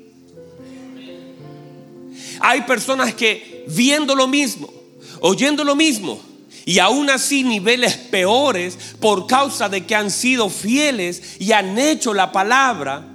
Hay 2.39 2.61
personas 2.61 3.13
que 3.13 3.65
viendo 3.67 4.15
lo 4.15 4.27
mismo, 4.27 4.71
oyendo 5.19 5.63
lo 5.63 5.75
mismo 5.75 6.21
y 6.65 6.79
aún 6.79 7.09
así 7.09 7.43
niveles 7.43 7.97
peores 7.97 8.77
por 8.99 9.27
causa 9.27 9.69
de 9.69 9.85
que 9.85 9.95
han 9.95 10.11
sido 10.11 10.49
fieles 10.49 11.39
y 11.39 11.51
han 11.51 11.77
hecho 11.77 12.13
la 12.13 12.31
palabra, 12.31 13.10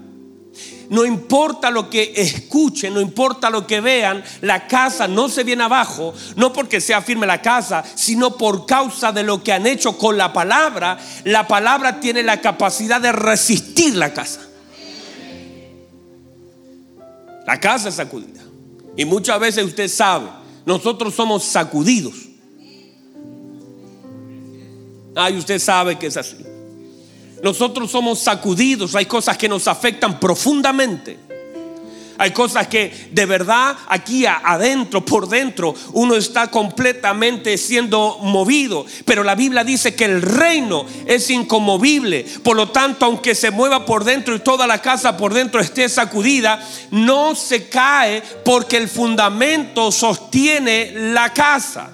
no 0.90 1.04
importa 1.04 1.70
lo 1.70 1.90
que 1.90 2.12
escuchen, 2.16 2.94
no 2.94 3.00
importa 3.00 3.50
lo 3.50 3.66
que 3.66 3.80
vean, 3.80 4.22
la 4.40 4.66
casa 4.66 5.08
no 5.08 5.28
se 5.28 5.44
viene 5.44 5.64
abajo, 5.64 6.14
no 6.36 6.52
porque 6.52 6.80
sea 6.80 7.02
firme 7.02 7.26
la 7.26 7.42
casa, 7.42 7.84
sino 7.94 8.36
por 8.36 8.66
causa 8.66 9.12
de 9.12 9.22
lo 9.22 9.42
que 9.42 9.52
han 9.52 9.66
hecho 9.66 9.96
con 9.96 10.16
la 10.16 10.32
palabra. 10.32 10.98
La 11.24 11.46
palabra 11.46 12.00
tiene 12.00 12.22
la 12.22 12.40
capacidad 12.40 13.00
de 13.00 13.12
resistir 13.12 13.96
la 13.96 14.12
casa. 14.12 14.40
La 17.46 17.60
casa 17.60 17.88
es 17.88 17.94
sacudida. 17.94 18.42
Y 18.96 19.04
muchas 19.04 19.38
veces 19.38 19.64
usted 19.64 19.88
sabe, 19.88 20.28
nosotros 20.64 21.14
somos 21.14 21.44
sacudidos. 21.44 22.14
Ay, 25.14 25.38
usted 25.38 25.58
sabe 25.58 25.98
que 25.98 26.06
es 26.08 26.16
así. 26.16 26.36
Nosotros 27.42 27.90
somos 27.90 28.18
sacudidos, 28.20 28.94
hay 28.94 29.06
cosas 29.06 29.36
que 29.36 29.48
nos 29.48 29.68
afectan 29.68 30.18
profundamente. 30.18 31.26
Hay 32.18 32.30
cosas 32.30 32.66
que 32.68 33.08
de 33.10 33.26
verdad 33.26 33.76
aquí 33.88 34.24
adentro, 34.26 35.04
por 35.04 35.28
dentro, 35.28 35.74
uno 35.92 36.16
está 36.16 36.50
completamente 36.50 37.58
siendo 37.58 38.18
movido. 38.22 38.86
Pero 39.04 39.22
la 39.22 39.34
Biblia 39.34 39.64
dice 39.64 39.94
que 39.94 40.06
el 40.06 40.22
reino 40.22 40.86
es 41.06 41.28
inconmovible. 41.30 42.24
Por 42.42 42.56
lo 42.56 42.68
tanto, 42.68 43.04
aunque 43.04 43.34
se 43.34 43.50
mueva 43.50 43.84
por 43.84 44.04
dentro 44.04 44.34
y 44.34 44.40
toda 44.40 44.66
la 44.66 44.80
casa 44.80 45.16
por 45.16 45.34
dentro 45.34 45.60
esté 45.60 45.88
sacudida, 45.88 46.66
no 46.90 47.34
se 47.34 47.68
cae 47.68 48.22
porque 48.44 48.78
el 48.78 48.88
fundamento 48.88 49.92
sostiene 49.92 50.92
la 50.94 51.34
casa. 51.34 51.90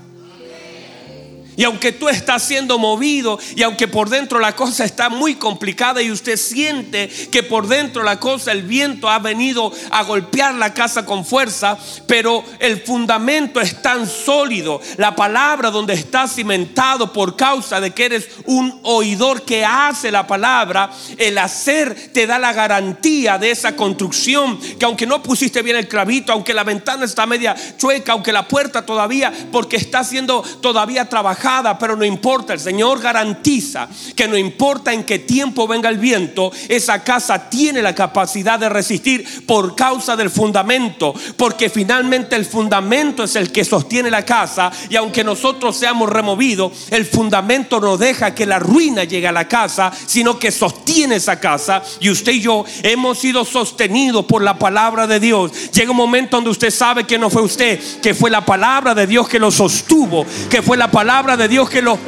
Y 1.56 1.64
aunque 1.64 1.92
tú 1.92 2.08
estás 2.08 2.42
siendo 2.42 2.78
movido 2.78 3.38
y 3.54 3.62
aunque 3.62 3.86
por 3.86 4.08
dentro 4.08 4.38
la 4.38 4.56
cosa 4.56 4.84
está 4.84 5.10
muy 5.10 5.34
complicada 5.34 6.00
y 6.00 6.10
usted 6.10 6.38
siente 6.38 7.08
que 7.30 7.42
por 7.42 7.66
dentro 7.66 8.02
la 8.02 8.18
cosa, 8.18 8.52
el 8.52 8.62
viento 8.62 9.08
ha 9.08 9.18
venido 9.18 9.70
a 9.90 10.02
golpear 10.04 10.54
la 10.54 10.72
casa 10.72 11.04
con 11.04 11.26
fuerza, 11.26 11.76
pero 12.06 12.42
el 12.58 12.80
fundamento 12.80 13.60
es 13.60 13.82
tan 13.82 14.08
sólido, 14.08 14.80
la 14.96 15.14
palabra 15.14 15.70
donde 15.70 15.92
está 15.94 16.26
cimentado 16.26 17.12
por 17.12 17.36
causa 17.36 17.80
de 17.80 17.90
que 17.90 18.06
eres 18.06 18.28
un 18.46 18.80
oidor 18.82 19.42
que 19.42 19.64
hace 19.64 20.10
la 20.10 20.26
palabra, 20.26 20.90
el 21.18 21.36
hacer 21.36 22.12
te 22.12 22.26
da 22.26 22.38
la 22.38 22.52
garantía 22.52 23.36
de 23.36 23.50
esa 23.50 23.76
construcción, 23.76 24.58
que 24.78 24.86
aunque 24.86 25.06
no 25.06 25.22
pusiste 25.22 25.60
bien 25.62 25.76
el 25.76 25.88
clavito, 25.88 26.32
aunque 26.32 26.54
la 26.54 26.64
ventana 26.64 27.04
está 27.04 27.26
media 27.26 27.54
chueca, 27.76 28.12
aunque 28.12 28.32
la 28.32 28.48
puerta 28.48 28.86
todavía, 28.86 29.32
porque 29.50 29.76
está 29.76 30.02
siendo 30.02 30.42
todavía 30.60 31.08
trabajada, 31.08 31.41
pero 31.78 31.96
no 31.96 32.05
importa. 32.05 32.52
El 32.52 32.61
Señor 32.61 33.00
garantiza 33.00 33.88
que 34.14 34.28
no 34.28 34.37
importa 34.37 34.92
en 34.92 35.05
qué 35.05 35.18
tiempo 35.18 35.66
venga 35.66 35.88
el 35.88 35.98
viento, 35.98 36.52
esa 36.68 37.02
casa 37.02 37.50
tiene 37.50 37.83
la 37.83 37.94
capacidad 37.94 38.59
de 38.59 38.68
resistir 38.68 39.44
por 39.46 39.74
causa 39.74 40.16
del 40.16 40.31
fundamento, 40.31 41.14
porque 41.37 41.68
finalmente 41.68 42.37
el 42.37 42.44
fundamento 42.44 43.24
es 43.24 43.37
el 43.37 43.50
que 43.50 43.64
sostiene 43.64 44.11
la 44.11 44.24
casa 44.24 44.70
y 44.88 44.96
aunque 44.96 45.24
nosotros 45.24 45.76
seamos 45.76 46.09
removidos, 46.09 46.72
el 46.90 47.05
fundamento 47.05 47.81
no 47.81 47.96
deja 47.96 48.35
que 48.35 48.46
la 48.46 48.59
ruina 48.59 49.05
llegue 49.05 49.28
a 49.28 49.33
la 49.33 49.48
casa, 49.48 49.92
sino 50.07 50.38
que 50.38 50.50
sostiene 50.50 51.16
esa 51.16 51.40
casa 51.40 51.83
y 52.00 52.11
usted 52.11 52.33
y 52.33 52.40
yo 52.40 52.64
hemos 52.83 53.18
sido 53.18 53.44
sostenidos 53.44 54.24
por 54.26 54.42
la 54.42 54.59
palabra 54.59 55.07
de 55.07 55.18
Dios. 55.18 55.72
Llega 55.72 55.90
un 55.90 55.96
momento 55.96 56.37
donde 56.37 56.50
usted 56.50 56.70
sabe 56.70 57.05
que 57.05 57.18
no 57.18 57.31
fue 57.31 57.42
usted, 57.42 57.81
que 58.00 58.14
fue 58.14 58.31
la 58.31 58.44
palabra 58.44 58.94
de 58.94 59.07
Dios 59.07 59.28
que 59.28 59.38
lo 59.38 59.50
sostuvo, 59.50 60.24
que 60.48 60.62
fue 60.62 60.76
la 60.76 60.90
palabra 60.90 61.32
de 61.37 61.49
Dios 61.49 61.68
que 61.68 61.83
lo 61.83 61.99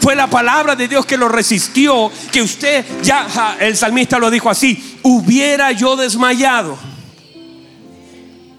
fue 0.00 0.14
la 0.14 0.28
palabra 0.28 0.76
de 0.76 0.86
Dios 0.86 1.06
que 1.06 1.16
lo 1.16 1.30
resistió, 1.30 2.12
que 2.30 2.42
usted 2.42 2.84
ya 3.02 3.56
el 3.58 3.74
salmista 3.74 4.18
lo 4.18 4.30
dijo 4.30 4.50
así, 4.50 4.98
hubiera 5.02 5.72
yo 5.72 5.96
desmayado 5.96 6.76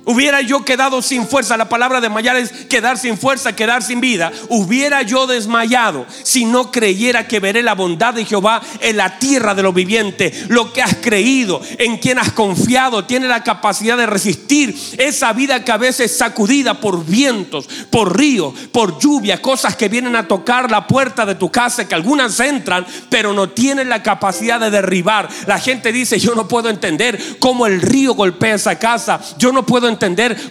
Hubiera 0.05 0.41
yo 0.41 0.63
quedado 0.63 1.01
sin 1.01 1.27
fuerza, 1.27 1.57
la 1.57 1.67
palabra 1.67 1.99
desmayar 1.99 2.35
es 2.35 2.51
quedar 2.51 2.99
sin 2.99 3.17
fuerza, 3.17 3.55
quedar 3.55 3.81
sin 3.81 3.99
vida. 3.99 4.31
Hubiera 4.49 5.01
yo 5.01 5.25
desmayado 5.25 6.05
si 6.21 6.45
no 6.45 6.71
creyera 6.71 7.27
que 7.27 7.39
veré 7.39 7.63
la 7.63 7.73
bondad 7.73 8.13
de 8.13 8.23
Jehová 8.23 8.61
en 8.81 8.97
la 8.97 9.17
tierra 9.17 9.55
de 9.55 9.63
los 9.63 9.73
vivientes. 9.73 10.47
Lo 10.47 10.71
que 10.71 10.83
has 10.83 10.95
creído, 10.97 11.59
en 11.79 11.97
quien 11.97 12.19
has 12.19 12.31
confiado, 12.31 13.05
tiene 13.05 13.27
la 13.27 13.43
capacidad 13.43 13.97
de 13.97 14.05
resistir 14.05 14.79
esa 14.99 15.33
vida 15.33 15.63
que 15.63 15.71
a 15.71 15.77
veces 15.77 16.11
es 16.11 16.17
sacudida 16.19 16.75
por 16.75 17.03
vientos, 17.03 17.67
por 17.89 18.15
ríos, 18.15 18.53
por 18.71 18.99
lluvia, 18.99 19.41
cosas 19.41 19.75
que 19.75 19.89
vienen 19.89 20.15
a 20.15 20.27
tocar 20.27 20.69
la 20.69 20.85
puerta 20.85 21.25
de 21.25 21.33
tu 21.33 21.51
casa, 21.51 21.87
que 21.87 21.95
algunas 21.95 22.39
entran, 22.39 22.85
pero 23.09 23.33
no 23.33 23.49
tienen 23.49 23.89
la 23.89 24.03
capacidad 24.03 24.59
de 24.59 24.69
derribar. 24.69 25.27
La 25.47 25.57
gente 25.57 25.91
dice, 25.91 26.19
yo 26.19 26.35
no 26.35 26.47
puedo 26.47 26.69
entender 26.69 27.19
cómo 27.39 27.65
el 27.65 27.81
río 27.81 28.13
golpea 28.13 28.53
esa 28.53 28.77
casa. 28.77 29.19
Yo 29.39 29.51
no 29.51 29.65
puedo 29.65 29.87
entender 29.87 29.94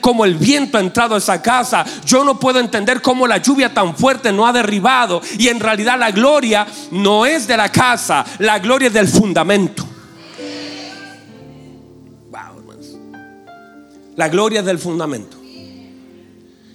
cómo 0.00 0.24
el 0.24 0.34
viento 0.34 0.78
ha 0.78 0.80
entrado 0.80 1.14
a 1.14 1.18
esa 1.18 1.40
casa. 1.40 1.84
Yo 2.04 2.24
no 2.24 2.38
puedo 2.38 2.60
entender 2.60 3.00
cómo 3.02 3.26
la 3.26 3.38
lluvia 3.38 3.72
tan 3.72 3.96
fuerte 3.96 4.32
no 4.32 4.46
ha 4.46 4.52
derribado. 4.52 5.20
Y 5.38 5.48
en 5.48 5.60
realidad 5.60 5.98
la 5.98 6.10
gloria 6.10 6.66
no 6.90 7.26
es 7.26 7.46
de 7.46 7.56
la 7.56 7.70
casa, 7.70 8.24
la 8.38 8.58
gloria 8.58 8.88
es 8.88 8.94
del 8.94 9.08
fundamento. 9.08 9.86
La 14.16 14.28
gloria 14.28 14.60
es 14.60 14.66
del 14.66 14.78
fundamento. 14.78 15.36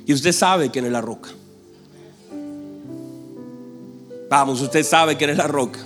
Y 0.05 0.13
usted 0.13 0.31
sabe 0.31 0.69
quién 0.69 0.85
es 0.85 0.91
la 0.91 1.01
roca. 1.01 1.29
Vamos, 4.29 4.61
usted 4.61 4.83
sabe 4.83 5.17
quién 5.17 5.29
es 5.29 5.37
la 5.37 5.47
roca. 5.47 5.79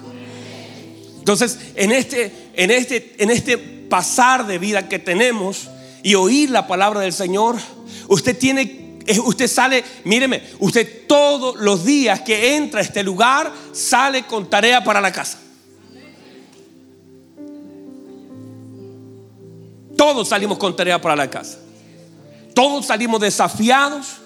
Entonces, 1.20 1.60
en 1.76 1.92
este, 1.92 2.50
en 2.56 2.72
este, 2.72 3.16
en 3.18 3.30
este 3.30 3.58
pasar 3.58 4.48
de 4.48 4.58
vida 4.58 4.90
que 4.90 5.00
tenemos, 5.00 5.70
y 6.04 6.16
oír 6.16 6.50
la 6.50 6.68
palabra 6.68 7.00
del 7.00 7.14
Señor, 7.14 7.58
usted 8.10 8.38
tiene, 8.38 9.00
eh, 9.08 9.20
usted 9.20 9.48
sale, 9.48 9.84
míreme, 10.04 10.44
usted 10.60 11.08
todos 11.08 11.56
los 11.56 11.86
días 11.86 12.22
que 12.22 12.56
entra 12.56 12.82
a 12.82 12.84
este 12.84 13.02
lugar 13.02 13.52
sale 13.72 14.24
con 14.24 14.50
tarea 14.50 14.84
para 14.84 15.02
la 15.02 15.12
casa. 15.12 15.40
Todos 19.98 20.28
salimos 20.28 20.58
con 20.58 20.76
tarea 20.76 21.00
para 21.00 21.16
la 21.16 21.30
casa. 21.30 21.60
Todos 22.54 22.88
salimos 22.88 23.22
desafiados 23.22 24.18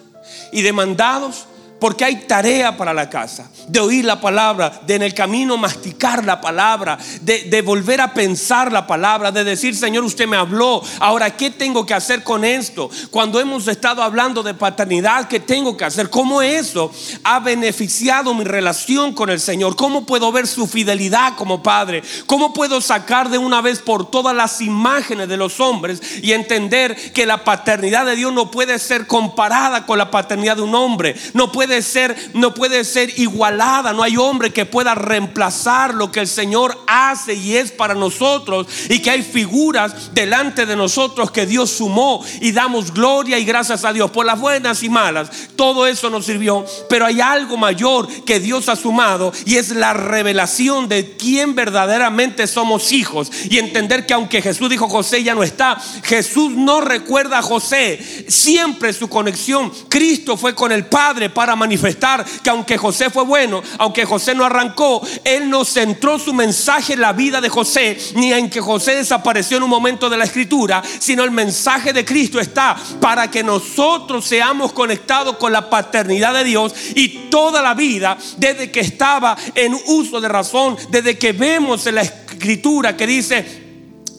y 0.51 0.61
demandados 0.63 1.45
porque 1.79 2.05
hay 2.05 2.27
tarea 2.27 2.75
para 2.75 2.93
la 2.93 3.09
casa, 3.09 3.49
de 3.67 3.79
oír 3.79 4.05
la 4.05 4.19
palabra, 4.19 4.81
de 4.85 4.97
en 4.97 5.03
el 5.03 5.13
camino 5.13 5.57
masticar 5.57 6.25
la 6.25 6.41
palabra, 6.41 6.97
de, 7.21 7.61
volver 7.61 8.01
a 8.01 8.13
pensar 8.13 8.71
la 8.71 8.87
palabra, 8.87 9.31
de 9.31 9.43
decir, 9.43 9.75
Señor, 9.75 10.03
usted 10.03 10.27
me 10.27 10.37
habló, 10.37 10.81
ahora, 10.99 11.35
¿qué 11.35 11.51
tengo 11.51 11.85
que 11.85 11.93
hacer 11.93 12.23
con 12.23 12.43
esto? 12.43 12.89
Cuando 13.11 13.39
hemos 13.39 13.67
estado 13.67 14.01
hablando 14.01 14.41
de 14.41 14.53
paternidad, 14.53 15.27
¿qué 15.27 15.39
tengo 15.39 15.77
que 15.77 15.85
hacer? 15.85 16.09
¿Cómo 16.09 16.41
eso 16.41 16.91
ha 17.23 17.39
beneficiado 17.39 18.33
mi 18.33 18.43
relación 18.43 19.13
con 19.13 19.29
el 19.29 19.39
Señor? 19.39 19.75
¿Cómo 19.75 20.05
puedo 20.05 20.31
ver 20.31 20.47
su 20.47 20.65
fidelidad 20.67 21.35
como 21.35 21.61
Padre? 21.61 22.01
¿Cómo 22.25 22.53
puedo 22.53 22.81
sacar 22.81 23.29
de 23.29 23.37
una 23.37 23.61
vez 23.61 23.79
por 23.79 24.09
todas 24.09 24.35
las 24.35 24.61
imágenes 24.61 25.27
de 25.27 25.37
los 25.37 25.59
hombres 25.59 26.01
y 26.23 26.31
entender 26.31 26.95
que 27.13 27.25
la 27.25 27.43
paternidad 27.43 28.05
de 28.05 28.15
Dios 28.15 28.33
no 28.33 28.49
puede 28.49 28.79
ser 28.79 29.05
comparada 29.05 29.85
con 29.85 29.97
la 29.97 30.09
paternidad 30.09 30.55
de 30.55 30.63
un 30.63 30.73
hombre? 30.73 31.15
No 31.33 31.51
ser, 31.81 32.15
no 32.33 32.53
puede 32.53 32.83
ser 32.83 33.19
igualada. 33.19 33.93
No 33.93 34.03
hay 34.03 34.17
hombre 34.17 34.51
que 34.51 34.65
pueda 34.65 34.95
reemplazar 34.95 35.93
lo 35.93 36.11
que 36.11 36.21
el 36.21 36.27
Señor 36.27 36.77
hace 36.87 37.33
y 37.33 37.57
es 37.57 37.71
para 37.71 37.93
nosotros. 37.93 38.67
Y 38.89 38.99
que 38.99 39.11
hay 39.11 39.23
figuras 39.23 40.13
delante 40.13 40.65
de 40.65 40.75
nosotros 40.75 41.31
que 41.31 41.45
Dios 41.45 41.71
sumó 41.71 42.23
y 42.41 42.51
damos 42.51 42.93
gloria 42.93 43.37
y 43.37 43.45
gracias 43.45 43.85
a 43.85 43.93
Dios 43.93 44.11
por 44.11 44.25
las 44.25 44.39
buenas 44.39 44.83
y 44.83 44.89
malas. 44.89 45.29
Todo 45.55 45.87
eso 45.87 46.09
nos 46.09 46.25
sirvió. 46.25 46.65
Pero 46.89 47.05
hay 47.05 47.21
algo 47.21 47.57
mayor 47.57 48.07
que 48.23 48.39
Dios 48.39 48.69
ha 48.69 48.75
sumado 48.75 49.31
y 49.45 49.55
es 49.55 49.69
la 49.69 49.93
revelación 49.93 50.87
de 50.87 51.15
quién 51.17 51.55
verdaderamente 51.55 52.47
somos 52.47 52.91
hijos. 52.91 53.31
Y 53.49 53.57
entender 53.57 54.05
que 54.05 54.13
aunque 54.13 54.41
Jesús 54.41 54.69
dijo 54.69 54.87
José 54.87 55.23
ya 55.23 55.35
no 55.35 55.43
está, 55.43 55.77
Jesús 56.03 56.51
no 56.51 56.81
recuerda 56.81 57.39
a 57.39 57.43
José. 57.43 58.25
Siempre 58.27 58.93
su 58.93 59.07
conexión. 59.09 59.71
Cristo 59.89 60.37
fue 60.37 60.55
con 60.55 60.71
el 60.71 60.85
Padre 60.85 61.29
para 61.29 61.55
manifestar 61.57 62.25
que 62.43 62.49
aunque 62.49 62.77
José 62.77 63.09
fue 63.09 63.23
bueno, 63.23 63.61
aunque 63.77 64.05
José 64.05 64.33
no 64.33 64.45
arrancó, 64.45 65.01
él 65.23 65.49
no 65.49 65.65
centró 65.65 66.19
su 66.19 66.33
mensaje 66.33 66.93
en 66.93 67.01
la 67.01 67.13
vida 67.13 67.41
de 67.41 67.49
José, 67.49 67.97
ni 68.15 68.31
en 68.31 68.49
que 68.49 68.61
José 68.61 68.95
desapareció 68.95 69.57
en 69.57 69.63
un 69.63 69.69
momento 69.69 70.09
de 70.09 70.17
la 70.17 70.25
escritura, 70.25 70.81
sino 70.99 71.23
el 71.23 71.31
mensaje 71.31 71.93
de 71.93 72.05
Cristo 72.05 72.39
está 72.39 72.75
para 73.01 73.29
que 73.29 73.43
nosotros 73.43 74.25
seamos 74.25 74.73
conectados 74.73 75.37
con 75.37 75.51
la 75.51 75.69
paternidad 75.69 76.33
de 76.33 76.43
Dios 76.43 76.73
y 76.95 77.29
toda 77.29 77.61
la 77.61 77.73
vida, 77.73 78.17
desde 78.37 78.71
que 78.71 78.79
estaba 78.79 79.35
en 79.55 79.77
uso 79.87 80.21
de 80.21 80.27
razón, 80.27 80.77
desde 80.89 81.17
que 81.17 81.33
vemos 81.33 81.85
en 81.87 81.95
la 81.95 82.01
escritura 82.01 82.95
que 82.95 83.07
dice, 83.07 83.66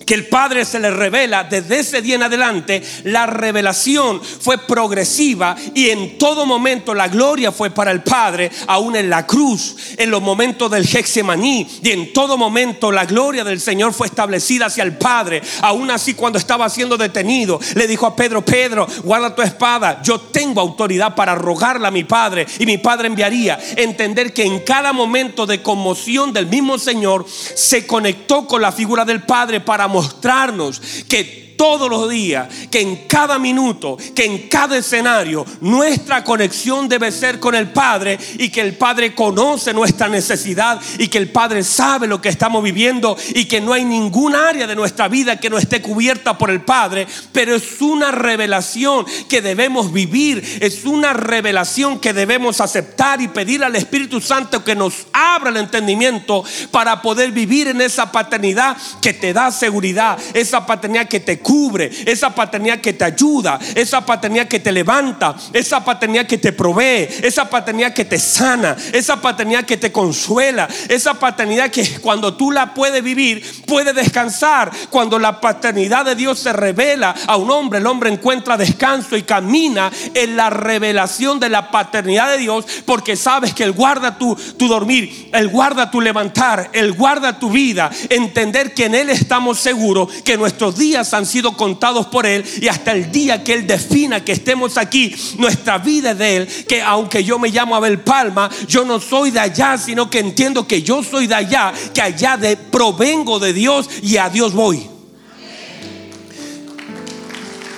que 0.08 0.14
el 0.14 0.26
Padre 0.26 0.64
se 0.64 0.80
le 0.80 0.90
revela, 0.90 1.44
desde 1.44 1.80
ese 1.80 2.00
día 2.00 2.14
en 2.14 2.22
adelante, 2.22 2.82
la 3.04 3.26
revelación 3.26 4.22
fue 4.22 4.56
progresiva 4.56 5.54
y 5.74 5.90
en 5.90 6.16
todo 6.16 6.46
momento 6.46 6.94
la 6.94 7.08
gloria 7.08 7.52
fue 7.52 7.68
para 7.68 7.90
el 7.90 8.02
Padre, 8.02 8.50
aún 8.68 8.96
en 8.96 9.10
la 9.10 9.26
cruz, 9.26 9.76
en 9.98 10.10
los 10.10 10.22
momentos 10.22 10.70
del 10.70 10.88
Hexemaní, 10.88 11.68
y 11.82 11.90
en 11.90 12.14
todo 12.14 12.38
momento 12.38 12.90
la 12.90 13.04
gloria 13.04 13.44
del 13.44 13.60
Señor 13.60 13.92
fue 13.92 14.06
establecida 14.06 14.64
hacia 14.66 14.82
el 14.82 14.96
Padre. 14.96 15.42
Aún 15.60 15.90
así, 15.90 16.14
cuando 16.14 16.38
estaba 16.38 16.70
siendo 16.70 16.96
detenido, 16.96 17.60
le 17.74 17.86
dijo 17.86 18.06
a 18.06 18.16
Pedro: 18.16 18.42
Pedro, 18.42 18.86
guarda 19.04 19.34
tu 19.34 19.42
espada, 19.42 20.00
yo 20.02 20.18
tengo 20.18 20.62
autoridad 20.62 21.14
para 21.14 21.34
rogarla 21.34 21.88
a 21.88 21.90
mi 21.90 22.04
Padre, 22.04 22.46
y 22.58 22.64
mi 22.64 22.78
Padre 22.78 23.08
enviaría. 23.08 23.58
Entender 23.76 24.32
que 24.32 24.44
en 24.44 24.60
cada 24.60 24.94
momento 24.94 25.44
de 25.44 25.60
conmoción 25.60 26.32
del 26.32 26.46
mismo 26.46 26.78
Señor 26.78 27.26
se 27.28 27.86
conectó 27.86 28.46
con 28.46 28.62
la 28.62 28.72
figura 28.72 29.04
del 29.04 29.22
Padre 29.24 29.60
para 29.60 29.86
mostrarnos 29.98 30.80
que 31.08 31.47
todos 31.58 31.90
los 31.90 32.08
días, 32.08 32.48
que 32.70 32.80
en 32.80 33.08
cada 33.08 33.38
minuto, 33.38 33.98
que 34.14 34.24
en 34.24 34.48
cada 34.48 34.78
escenario, 34.78 35.44
nuestra 35.60 36.22
conexión 36.22 36.88
debe 36.88 37.10
ser 37.10 37.40
con 37.40 37.56
el 37.56 37.72
Padre 37.72 38.16
y 38.38 38.48
que 38.48 38.60
el 38.60 38.76
Padre 38.76 39.12
conoce 39.12 39.74
nuestra 39.74 40.08
necesidad 40.08 40.80
y 40.98 41.08
que 41.08 41.18
el 41.18 41.30
Padre 41.30 41.64
sabe 41.64 42.06
lo 42.06 42.22
que 42.22 42.28
estamos 42.28 42.62
viviendo 42.62 43.16
y 43.34 43.46
que 43.46 43.60
no 43.60 43.72
hay 43.72 43.84
ningún 43.84 44.36
área 44.36 44.68
de 44.68 44.76
nuestra 44.76 45.08
vida 45.08 45.40
que 45.40 45.50
no 45.50 45.58
esté 45.58 45.82
cubierta 45.82 46.38
por 46.38 46.50
el 46.50 46.60
Padre, 46.60 47.08
pero 47.32 47.56
es 47.56 47.80
una 47.80 48.12
revelación 48.12 49.04
que 49.28 49.42
debemos 49.42 49.92
vivir, 49.92 50.58
es 50.60 50.84
una 50.84 51.12
revelación 51.12 51.98
que 51.98 52.12
debemos 52.12 52.60
aceptar 52.60 53.20
y 53.20 53.26
pedir 53.26 53.64
al 53.64 53.74
Espíritu 53.74 54.20
Santo 54.20 54.62
que 54.62 54.76
nos 54.76 55.08
abra 55.12 55.50
el 55.50 55.56
entendimiento 55.56 56.44
para 56.70 57.02
poder 57.02 57.32
vivir 57.32 57.66
en 57.66 57.80
esa 57.80 58.12
paternidad 58.12 58.76
que 59.02 59.12
te 59.12 59.32
da 59.32 59.50
seguridad, 59.50 60.18
esa 60.34 60.64
paternidad 60.64 61.08
que 61.08 61.18
te 61.18 61.40
cubre, 61.48 61.90
esa 62.04 62.34
paternidad 62.34 62.82
que 62.82 62.92
te 62.92 63.06
ayuda, 63.06 63.58
esa 63.74 64.04
paternidad 64.04 64.48
que 64.48 64.60
te 64.60 64.70
levanta, 64.70 65.34
esa 65.54 65.82
paternidad 65.82 66.26
que 66.26 66.36
te 66.36 66.52
provee, 66.52 67.08
esa 67.22 67.48
paternidad 67.48 67.94
que 67.94 68.04
te 68.04 68.18
sana, 68.18 68.76
esa 68.92 69.22
paternidad 69.22 69.64
que 69.64 69.78
te 69.78 69.90
consuela, 69.90 70.68
esa 70.90 71.14
paternidad 71.14 71.70
que 71.70 72.00
cuando 72.00 72.34
tú 72.34 72.50
la 72.50 72.74
puedes 72.74 73.02
vivir, 73.02 73.42
puede 73.66 73.94
descansar. 73.94 74.70
Cuando 74.90 75.18
la 75.18 75.40
paternidad 75.40 76.04
de 76.04 76.16
Dios 76.16 76.38
se 76.38 76.52
revela 76.52 77.14
a 77.26 77.38
un 77.38 77.50
hombre, 77.50 77.78
el 77.78 77.86
hombre 77.86 78.10
encuentra 78.10 78.58
descanso 78.58 79.16
y 79.16 79.22
camina 79.22 79.90
en 80.12 80.36
la 80.36 80.50
revelación 80.50 81.40
de 81.40 81.48
la 81.48 81.70
paternidad 81.70 82.28
de 82.28 82.36
Dios 82.36 82.66
porque 82.84 83.16
sabes 83.16 83.54
que 83.54 83.64
Él 83.64 83.72
guarda 83.72 84.18
tu, 84.18 84.36
tu 84.58 84.68
dormir, 84.68 85.30
Él 85.32 85.48
guarda 85.48 85.90
tu 85.90 86.02
levantar, 86.02 86.68
Él 86.74 86.92
guarda 86.92 87.38
tu 87.38 87.50
vida. 87.50 87.90
Entender 88.10 88.74
que 88.74 88.84
en 88.84 88.94
Él 88.94 89.08
estamos 89.08 89.58
seguros 89.58 90.12
que 90.22 90.36
nuestros 90.36 90.76
días 90.76 91.14
han 91.14 91.24
sido 91.24 91.37
contados 91.56 92.06
por 92.06 92.26
Él 92.26 92.44
y 92.60 92.68
hasta 92.68 92.92
el 92.92 93.10
día 93.10 93.42
que 93.42 93.54
Él 93.54 93.66
defina 93.66 94.24
que 94.24 94.32
estemos 94.32 94.76
aquí, 94.76 95.14
nuestra 95.38 95.78
vida 95.78 96.12
es 96.12 96.18
de 96.18 96.36
Él, 96.36 96.48
que 96.66 96.82
aunque 96.82 97.24
yo 97.24 97.38
me 97.38 97.50
llamo 97.50 97.76
Abel 97.76 98.00
Palma, 98.00 98.50
yo 98.66 98.84
no 98.84 99.00
soy 99.00 99.30
de 99.30 99.40
allá, 99.40 99.78
sino 99.78 100.10
que 100.10 100.18
entiendo 100.18 100.66
que 100.66 100.82
yo 100.82 101.02
soy 101.02 101.26
de 101.26 101.34
allá, 101.34 101.72
que 101.94 102.02
allá 102.02 102.36
de, 102.36 102.56
provengo 102.56 103.38
de 103.38 103.52
Dios 103.52 103.88
y 104.02 104.16
a 104.16 104.28
Dios 104.28 104.52
voy. 104.52 104.97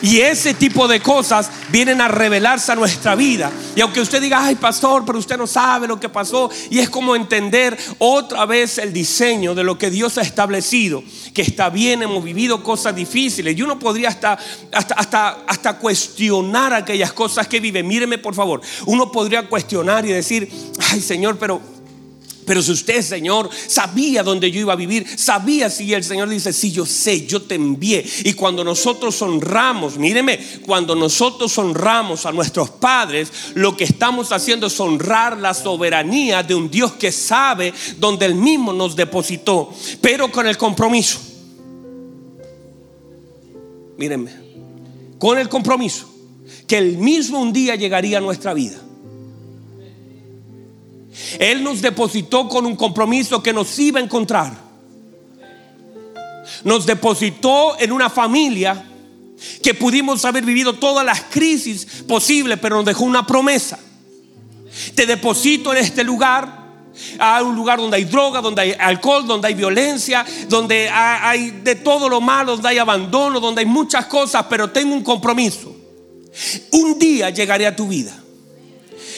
Y 0.03 0.21
ese 0.21 0.55
tipo 0.55 0.89
de 0.89 1.01
cosas 1.01 1.51
vienen 1.71 2.01
a 2.01 2.09
revelarse 2.09 2.73
a 2.73 2.77
nuestra 2.77 3.15
vida. 3.15 3.51
Y 3.77 3.81
aunque 3.81 4.01
usted 4.01 4.21
diga, 4.21 4.45
ay 4.45 4.55
pastor, 4.55 5.05
pero 5.05 5.19
usted 5.19 5.37
no 5.37 5.47
sabe 5.47 5.87
lo 5.87 6.01
que 6.01 6.09
pasó. 6.09 6.51
Y 6.71 6.79
es 6.79 6.89
como 6.89 7.15
entender 7.15 7.77
otra 7.99 8.47
vez 8.47 8.79
el 8.79 8.93
diseño 8.93 9.55
de 9.55 9.65
lo 9.65 9.79
que 9.79 9.91
Dios 9.91 10.19
ha 10.19 10.23
establecido. 10.23 11.03
Que 11.35 11.43
está 11.43 11.71
bien, 11.71 12.03
hemos 12.03 12.25
vivido 12.25 12.63
cosas 12.63 12.95
difíciles. 12.95 13.57
Y 13.57 13.63
uno 13.63 13.79
podría 13.79 14.09
hasta, 14.09 14.39
hasta, 14.73 14.95
hasta, 14.95 15.29
hasta 15.47 15.79
cuestionar 15.79 16.73
aquellas 16.73 17.13
cosas 17.13 17.47
que 17.47 17.61
vive. 17.61 17.83
Míreme 17.83 18.19
por 18.19 18.35
favor. 18.35 18.61
Uno 18.87 19.13
podría 19.13 19.49
cuestionar 19.49 20.07
y 20.07 20.13
decir, 20.13 20.51
ay 20.91 21.01
Señor, 21.01 21.37
pero 21.39 21.80
pero 22.51 22.63
si 22.63 22.73
usted, 22.73 23.01
Señor, 23.01 23.49
sabía 23.69 24.25
dónde 24.25 24.51
yo 24.51 24.59
iba 24.59 24.73
a 24.73 24.77
vivir, 24.77 25.07
sabía 25.17 25.71
si 25.71 25.95
el 25.95 26.03
Señor 26.03 26.29
dice, 26.29 26.53
si 26.53 26.73
yo 26.73 26.85
sé, 26.85 27.25
yo 27.25 27.43
te 27.43 27.55
envié. 27.55 28.05
Y 28.25 28.33
cuando 28.33 28.65
nosotros 28.65 29.23
honramos, 29.23 29.97
míreme, 29.97 30.37
cuando 30.67 30.97
nosotros 30.97 31.57
honramos 31.59 32.27
a 32.27 32.33
nuestros 32.33 32.69
padres, 32.71 33.31
lo 33.55 33.77
que 33.77 33.85
estamos 33.85 34.33
haciendo 34.33 34.67
es 34.67 34.81
honrar 34.81 35.39
la 35.39 35.55
soberanía 35.55 36.43
de 36.43 36.57
un 36.57 36.69
Dios 36.69 36.95
que 36.95 37.13
sabe 37.13 37.73
donde 37.99 38.27
Él 38.27 38.35
mismo 38.35 38.73
nos 38.73 38.97
depositó, 38.97 39.73
pero 40.01 40.33
con 40.33 40.49
el 40.49 40.59
compromiso. 40.59 41.21
Mírenme, 43.97 44.33
con 45.21 45.39
el 45.39 45.49
compromiso 45.49 46.13
que 46.67 46.79
el 46.79 46.99
mismo 46.99 47.39
un 47.39 47.53
día 47.53 47.77
llegaría 47.77 48.19
a 48.19 48.21
nuestra 48.21 48.55
vida 48.55 48.90
él 51.39 51.63
nos 51.63 51.81
depositó 51.81 52.49
con 52.49 52.67
un 52.67 52.77
compromiso 52.77 53.43
que 53.43 53.53
nos 53.53 53.79
iba 53.79 54.01
a 54.01 54.03
encontrar. 54.03 54.53
Nos 56.65 56.87
depositó 56.87 57.79
en 57.79 57.93
una 57.93 58.11
familia 58.11 58.85
que 59.63 59.75
pudimos 59.75 60.25
haber 60.25 60.45
vivido 60.45 60.75
todas 60.75 61.05
las 61.05 61.23
crisis 61.23 62.05
posibles, 62.07 62.59
pero 62.61 62.77
nos 62.77 62.85
dejó 62.85 63.05
una 63.05 63.27
promesa. 63.27 63.79
Te 64.95 65.07
deposito 65.07 65.73
en 65.73 65.79
este 65.79 66.05
lugar, 66.05 66.61
a 67.19 67.43
un 67.43 67.55
lugar 67.55 67.79
donde 67.79 67.97
hay 67.97 68.05
droga, 68.05 68.41
donde 68.41 68.63
hay 68.63 68.77
alcohol, 68.79 69.27
donde 69.27 69.49
hay 69.49 69.55
violencia, 69.55 70.25
donde 70.49 70.89
hay 70.91 71.51
de 71.63 71.77
todo 71.77 72.09
lo 72.09 72.21
malo, 72.21 72.53
donde 72.53 72.69
hay 72.69 72.79
abandono, 72.79 73.41
donde 73.41 73.61
hay 73.61 73.67
muchas 73.67 74.07
cosas, 74.07 74.47
pero 74.51 74.71
tengo 74.71 74.95
un 74.95 75.03
compromiso. 75.03 75.75
Un 76.73 76.99
día 76.99 77.31
llegaré 77.31 77.67
a 77.67 77.75
tu 77.75 77.89
vida 77.89 78.15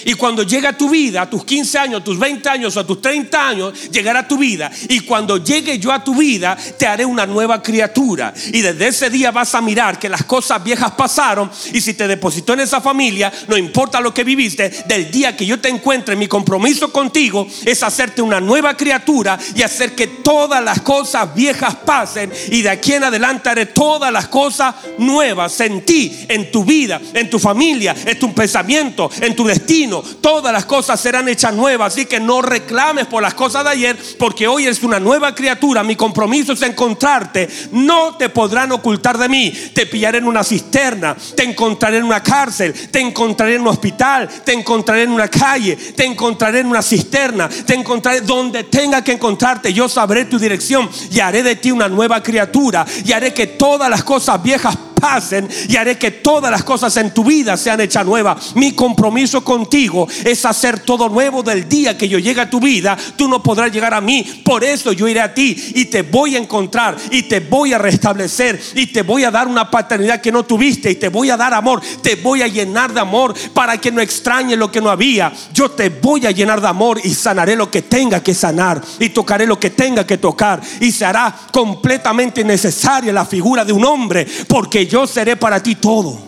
y 0.04 0.14
cuando 0.14 0.42
llega 0.42 0.70
a 0.70 0.76
tu 0.76 0.88
vida, 0.88 1.22
a 1.22 1.30
tus 1.30 1.44
15 1.44 1.78
años, 1.78 2.00
a 2.00 2.04
tus 2.04 2.18
20 2.18 2.48
años, 2.48 2.76
a 2.76 2.86
tus 2.86 3.00
30 3.00 3.48
años, 3.48 3.90
llegará 3.90 4.20
a 4.20 4.28
tu 4.28 4.38
vida. 4.38 4.70
Y 4.88 5.00
cuando 5.00 5.38
llegue 5.38 5.78
yo 5.78 5.92
a 5.92 6.02
tu 6.02 6.14
vida, 6.14 6.56
te 6.78 6.86
haré 6.86 7.04
una 7.04 7.26
nueva 7.26 7.62
criatura. 7.62 8.32
Y 8.52 8.60
desde 8.60 8.88
ese 8.88 9.10
día 9.10 9.30
vas 9.30 9.54
a 9.54 9.60
mirar 9.60 9.98
que 9.98 10.08
las 10.08 10.24
cosas 10.24 10.62
viejas 10.62 10.92
pasaron. 10.92 11.50
Y 11.72 11.80
si 11.80 11.94
te 11.94 12.08
depositó 12.08 12.54
en 12.54 12.60
esa 12.60 12.80
familia, 12.80 13.32
no 13.48 13.56
importa 13.56 14.00
lo 14.00 14.12
que 14.12 14.24
viviste, 14.24 14.70
del 14.86 15.10
día 15.10 15.36
que 15.36 15.46
yo 15.46 15.60
te 15.60 15.68
encuentre, 15.68 16.16
mi 16.16 16.26
compromiso 16.26 16.92
contigo 16.92 17.46
es 17.64 17.82
hacerte 17.82 18.22
una 18.22 18.40
nueva 18.40 18.76
criatura 18.76 19.38
y 19.54 19.62
hacer 19.62 19.94
que 19.94 20.06
todas 20.06 20.62
las 20.62 20.80
cosas 20.80 21.34
viejas 21.34 21.76
pasen. 21.76 22.32
Y 22.50 22.62
de 22.62 22.70
aquí 22.70 22.94
en 22.94 23.04
adelante 23.04 23.48
haré 23.48 23.66
todas 23.66 24.12
las 24.12 24.28
cosas 24.28 24.74
nuevas 24.98 25.60
en 25.60 25.84
ti, 25.84 26.26
en 26.28 26.50
tu 26.50 26.64
vida, 26.64 27.00
en 27.14 27.30
tu 27.30 27.38
familia, 27.38 27.94
en 28.04 28.18
tu 28.18 28.32
pensamiento, 28.34 29.10
en 29.20 29.36
tu 29.36 29.44
destino 29.44 29.91
Todas 30.00 30.52
las 30.52 30.64
cosas 30.64 30.98
serán 30.98 31.28
hechas 31.28 31.52
nuevas. 31.52 31.92
Así 31.92 32.06
que 32.06 32.20
no 32.20 32.40
reclames 32.40 33.06
por 33.06 33.22
las 33.22 33.34
cosas 33.34 33.64
de 33.64 33.70
ayer, 33.70 33.98
porque 34.18 34.48
hoy 34.48 34.66
es 34.66 34.82
una 34.82 34.98
nueva 34.98 35.34
criatura. 35.34 35.82
Mi 35.82 35.96
compromiso 35.96 36.54
es 36.54 36.62
encontrarte. 36.62 37.48
No 37.72 38.16
te 38.16 38.30
podrán 38.30 38.72
ocultar 38.72 39.18
de 39.18 39.28
mí. 39.28 39.50
Te 39.74 39.86
pillaré 39.86 40.18
en 40.18 40.26
una 40.26 40.44
cisterna, 40.44 41.16
te 41.36 41.42
encontraré 41.42 41.98
en 41.98 42.04
una 42.04 42.22
cárcel, 42.22 42.72
te 42.90 43.00
encontraré 43.00 43.56
en 43.56 43.62
un 43.62 43.68
hospital, 43.68 44.28
te 44.44 44.52
encontraré 44.52 45.02
en 45.02 45.10
una 45.10 45.28
calle, 45.28 45.76
te 45.76 46.04
encontraré 46.04 46.60
en 46.60 46.68
una 46.68 46.82
cisterna, 46.82 47.48
te 47.48 47.74
encontraré 47.74 48.20
donde 48.22 48.64
tenga 48.64 49.02
que 49.02 49.12
encontrarte. 49.12 49.72
Yo 49.72 49.88
sabré 49.88 50.24
tu 50.24 50.38
dirección 50.38 50.88
y 51.10 51.20
haré 51.20 51.42
de 51.42 51.56
ti 51.56 51.70
una 51.70 51.88
nueva 51.88 52.22
criatura 52.22 52.86
y 53.04 53.12
haré 53.12 53.34
que 53.34 53.46
todas 53.46 53.90
las 53.90 54.04
cosas 54.04 54.42
viejas 54.42 54.76
pasen 55.02 55.48
y 55.68 55.76
haré 55.76 55.98
que 55.98 56.12
todas 56.12 56.48
las 56.48 56.62
cosas 56.62 56.96
en 56.96 57.12
tu 57.12 57.24
vida 57.24 57.56
sean 57.56 57.80
hechas 57.80 58.06
nuevas. 58.06 58.54
Mi 58.54 58.70
compromiso 58.70 59.42
contigo 59.42 60.06
es 60.24 60.44
hacer 60.44 60.78
todo 60.78 61.08
nuevo 61.08 61.42
del 61.42 61.68
día 61.68 61.98
que 61.98 62.08
yo 62.08 62.20
llegue 62.20 62.40
a 62.40 62.48
tu 62.48 62.60
vida. 62.60 62.96
Tú 63.16 63.26
no 63.26 63.42
podrás 63.42 63.72
llegar 63.72 63.92
a 63.94 64.00
mí. 64.00 64.22
Por 64.44 64.62
eso 64.62 64.92
yo 64.92 65.08
iré 65.08 65.20
a 65.20 65.34
ti 65.34 65.72
y 65.74 65.86
te 65.86 66.02
voy 66.02 66.36
a 66.36 66.38
encontrar 66.38 66.96
y 67.10 67.24
te 67.24 67.40
voy 67.40 67.72
a 67.72 67.78
restablecer 67.78 68.62
y 68.76 68.86
te 68.86 69.02
voy 69.02 69.24
a 69.24 69.32
dar 69.32 69.48
una 69.48 69.68
paternidad 69.68 70.20
que 70.20 70.30
no 70.30 70.44
tuviste 70.44 70.92
y 70.92 70.94
te 70.94 71.08
voy 71.08 71.30
a 71.30 71.36
dar 71.36 71.52
amor. 71.52 71.82
Te 72.00 72.14
voy 72.14 72.42
a 72.42 72.46
llenar 72.46 72.92
de 72.92 73.00
amor 73.00 73.34
para 73.52 73.78
que 73.78 73.90
no 73.90 74.00
extrañe 74.00 74.54
lo 74.54 74.70
que 74.70 74.80
no 74.80 74.88
había. 74.88 75.32
Yo 75.52 75.72
te 75.72 75.88
voy 75.88 76.26
a 76.26 76.30
llenar 76.30 76.60
de 76.60 76.68
amor 76.68 77.00
y 77.02 77.12
sanaré 77.12 77.56
lo 77.56 77.68
que 77.68 77.82
tenga 77.82 78.22
que 78.22 78.34
sanar 78.34 78.80
y 79.00 79.08
tocaré 79.08 79.48
lo 79.48 79.58
que 79.58 79.70
tenga 79.70 80.06
que 80.06 80.18
tocar 80.18 80.60
y 80.78 80.92
se 80.92 81.04
hará 81.04 81.34
completamente 81.50 82.44
necesaria 82.44 83.12
la 83.12 83.26
figura 83.26 83.64
de 83.64 83.72
un 83.72 83.84
hombre 83.84 84.28
porque 84.46 84.91
yo 84.92 85.06
seré 85.06 85.38
para 85.38 85.62
ti 85.62 85.74
todo. 85.74 86.18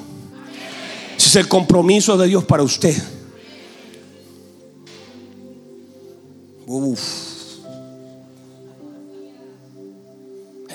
Ese 1.18 1.28
es 1.28 1.36
el 1.36 1.48
compromiso 1.48 2.16
de 2.16 2.28
Dios 2.28 2.44
para 2.44 2.62
usted. 2.62 2.96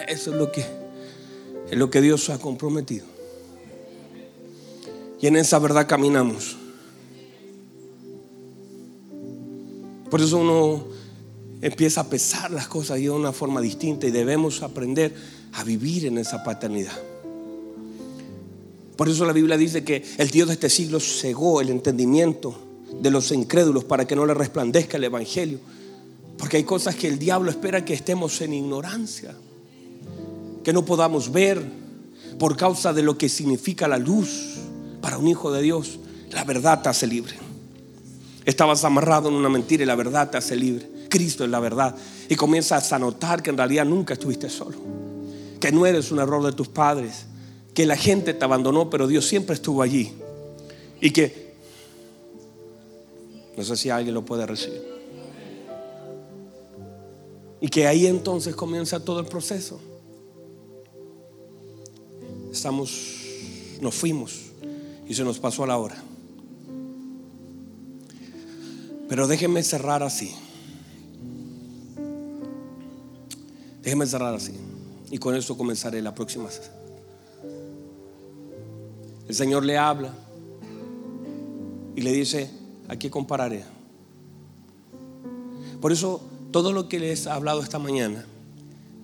Eso 0.08 0.32
es 0.32 0.38
lo 0.38 0.52
que 0.52 0.64
es 1.72 1.78
lo 1.78 1.90
que 1.90 2.02
Dios 2.02 2.30
ha 2.30 2.38
comprometido. 2.38 3.08
Y 5.20 5.26
en 5.26 5.36
esa 5.36 5.58
verdad 5.58 5.88
caminamos. 5.88 6.58
Por 10.12 10.22
eso 10.22 10.38
uno 10.38 10.86
empieza 11.60 12.02
a 12.02 12.04
pesar 12.04 12.52
las 12.52 12.68
cosas 12.68 13.00
de 13.00 13.10
una 13.10 13.34
forma 13.34 13.62
distinta 13.62 14.06
y 14.06 14.12
debemos 14.12 14.62
aprender 14.62 15.16
a 15.54 15.64
vivir 15.64 16.06
en 16.06 16.20
esa 16.20 16.44
paternidad. 16.44 17.09
Por 19.00 19.08
eso 19.08 19.24
la 19.24 19.32
Biblia 19.32 19.56
dice 19.56 19.86
que 19.86 20.04
el 20.18 20.30
Dios 20.30 20.50
de 20.50 20.56
este 20.56 20.70
siglo 20.70 21.00
cegó 21.00 21.62
el 21.62 21.70
entendimiento 21.70 22.54
de 23.00 23.10
los 23.10 23.32
incrédulos 23.32 23.86
para 23.86 24.06
que 24.06 24.14
no 24.14 24.26
le 24.26 24.34
resplandezca 24.34 24.98
el 24.98 25.06
Evangelio. 25.06 25.58
Porque 26.38 26.58
hay 26.58 26.66
cosas 26.66 26.96
que 26.96 27.08
el 27.08 27.18
diablo 27.18 27.50
espera 27.50 27.86
que 27.86 27.94
estemos 27.94 28.42
en 28.42 28.52
ignorancia, 28.52 29.34
que 30.66 30.74
no 30.74 30.84
podamos 30.84 31.32
ver 31.32 31.64
por 32.38 32.58
causa 32.58 32.92
de 32.92 33.02
lo 33.02 33.18
que 33.18 33.30
significa 33.30 33.88
la 33.88 33.98
luz 33.98 34.58
para 35.00 35.18
un 35.18 35.30
hijo 35.30 35.50
de 35.50 35.62
Dios. 35.62 35.98
La 36.32 36.44
verdad 36.44 36.82
te 36.82 36.90
hace 36.90 37.08
libre. 37.08 37.38
Estabas 38.44 38.84
amarrado 38.84 39.30
en 39.30 39.36
una 39.36 39.48
mentira 39.48 39.84
y 39.84 39.88
la 39.88 39.96
verdad 39.96 40.30
te 40.30 40.40
hace 40.40 40.58
libre. 40.58 40.92
Cristo 41.08 41.46
es 41.46 41.50
la 41.50 41.62
verdad. 41.62 41.96
Y 42.28 42.36
comienzas 42.36 42.92
a 42.92 43.00
notar 43.00 43.42
que 43.42 43.52
en 43.52 43.56
realidad 43.56 43.86
nunca 43.86 44.16
estuviste 44.16 44.50
solo. 44.50 44.78
Que 45.58 45.72
no 45.72 45.86
eres 45.86 46.12
un 46.12 46.20
error 46.20 46.46
de 46.46 46.52
tus 46.52 46.68
padres. 46.68 47.29
Que 47.80 47.86
la 47.86 47.96
gente 47.96 48.34
te 48.34 48.44
abandonó, 48.44 48.90
pero 48.90 49.08
Dios 49.08 49.26
siempre 49.26 49.56
estuvo 49.56 49.82
allí. 49.82 50.12
Y 51.00 51.12
que... 51.12 51.54
No 53.56 53.64
sé 53.64 53.78
si 53.78 53.90
alguien 53.90 54.14
lo 54.14 54.26
puede 54.26 54.46
recibir. 54.46 54.84
Y 57.62 57.70
que 57.70 57.88
ahí 57.88 58.06
entonces 58.06 58.54
comienza 58.54 59.00
todo 59.06 59.22
el 59.22 59.28
proceso. 59.28 59.80
Estamos, 62.52 63.16
nos 63.80 63.96
fuimos 63.96 64.48
y 65.08 65.14
se 65.14 65.24
nos 65.24 65.40
pasó 65.40 65.66
la 65.66 65.78
hora. 65.78 66.04
Pero 69.08 69.26
déjenme 69.26 69.64
cerrar 69.64 70.04
así. 70.04 70.36
Déjenme 73.82 74.06
cerrar 74.06 74.36
así. 74.36 74.52
Y 75.12 75.18
con 75.18 75.34
eso 75.34 75.58
comenzaré 75.58 76.02
la 76.02 76.14
próxima. 76.14 76.50
El 79.30 79.36
Señor 79.36 79.64
le 79.64 79.78
habla 79.78 80.12
y 81.96 82.02
le 82.02 82.12
dice, 82.12 82.50
aquí 82.88 83.12
compararé. 83.12 83.64
Por 85.80 85.92
eso 85.92 86.20
todo 86.50 86.74
lo 86.74 86.90
que 86.90 87.00
les 87.00 87.28
he 87.28 87.30
hablado 87.30 87.62
esta 87.62 87.78
mañana 87.78 88.26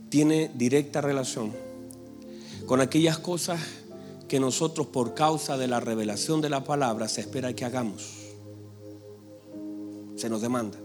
tiene 0.10 0.50
directa 0.56 1.00
relación 1.00 1.54
con 2.66 2.82
aquellas 2.82 3.20
cosas 3.20 3.62
que 4.28 4.40
nosotros 4.40 4.88
por 4.88 5.14
causa 5.14 5.58
de 5.58 5.68
la 5.68 5.80
revelación 5.80 6.42
de 6.42 6.50
la 6.50 6.64
palabra 6.64 7.08
se 7.08 7.22
espera 7.22 7.54
que 7.54 7.64
hagamos. 7.64 8.34
Se 10.16 10.28
nos 10.28 10.42
demanda. 10.42 10.80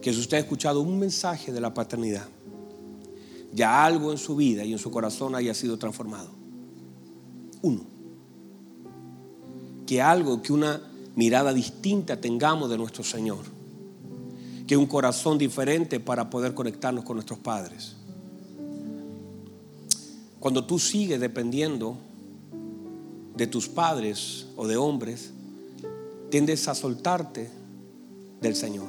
Que 0.00 0.12
si 0.12 0.20
usted 0.20 0.36
ha 0.36 0.40
escuchado 0.40 0.82
un 0.82 1.00
mensaje 1.00 1.50
de 1.52 1.60
la 1.60 1.74
paternidad, 1.74 2.28
ya 3.52 3.84
algo 3.84 4.12
en 4.12 4.18
su 4.18 4.36
vida 4.36 4.62
y 4.64 4.72
en 4.72 4.78
su 4.78 4.92
corazón 4.92 5.34
haya 5.34 5.52
sido 5.52 5.80
transformado. 5.80 6.30
Uno. 7.60 7.93
Que 9.86 10.00
algo, 10.00 10.42
que 10.42 10.52
una 10.52 10.80
mirada 11.14 11.52
distinta 11.52 12.20
tengamos 12.20 12.70
de 12.70 12.78
nuestro 12.78 13.04
Señor. 13.04 13.44
Que 14.66 14.76
un 14.76 14.86
corazón 14.86 15.38
diferente 15.38 16.00
para 16.00 16.30
poder 16.30 16.54
conectarnos 16.54 17.04
con 17.04 17.16
nuestros 17.16 17.38
padres. 17.38 17.96
Cuando 20.40 20.64
tú 20.64 20.78
sigues 20.78 21.20
dependiendo 21.20 21.96
de 23.36 23.46
tus 23.46 23.68
padres 23.68 24.46
o 24.56 24.66
de 24.66 24.76
hombres, 24.76 25.30
tiendes 26.30 26.68
a 26.68 26.74
soltarte 26.74 27.50
del 28.40 28.54
Señor. 28.54 28.88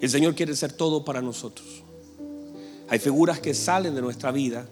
El 0.00 0.10
Señor 0.10 0.34
quiere 0.34 0.54
ser 0.54 0.72
todo 0.72 1.04
para 1.04 1.22
nosotros. 1.22 1.82
Hay 2.88 2.98
figuras 2.98 3.40
que 3.40 3.54
salen 3.54 3.94
de 3.94 4.02
nuestra 4.02 4.30
vida 4.30 4.68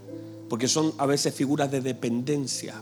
porque 0.49 0.69
son 0.69 0.93
a 0.99 1.07
veces 1.07 1.35
figuras 1.35 1.71
de 1.71 1.81
dependencia. 1.81 2.75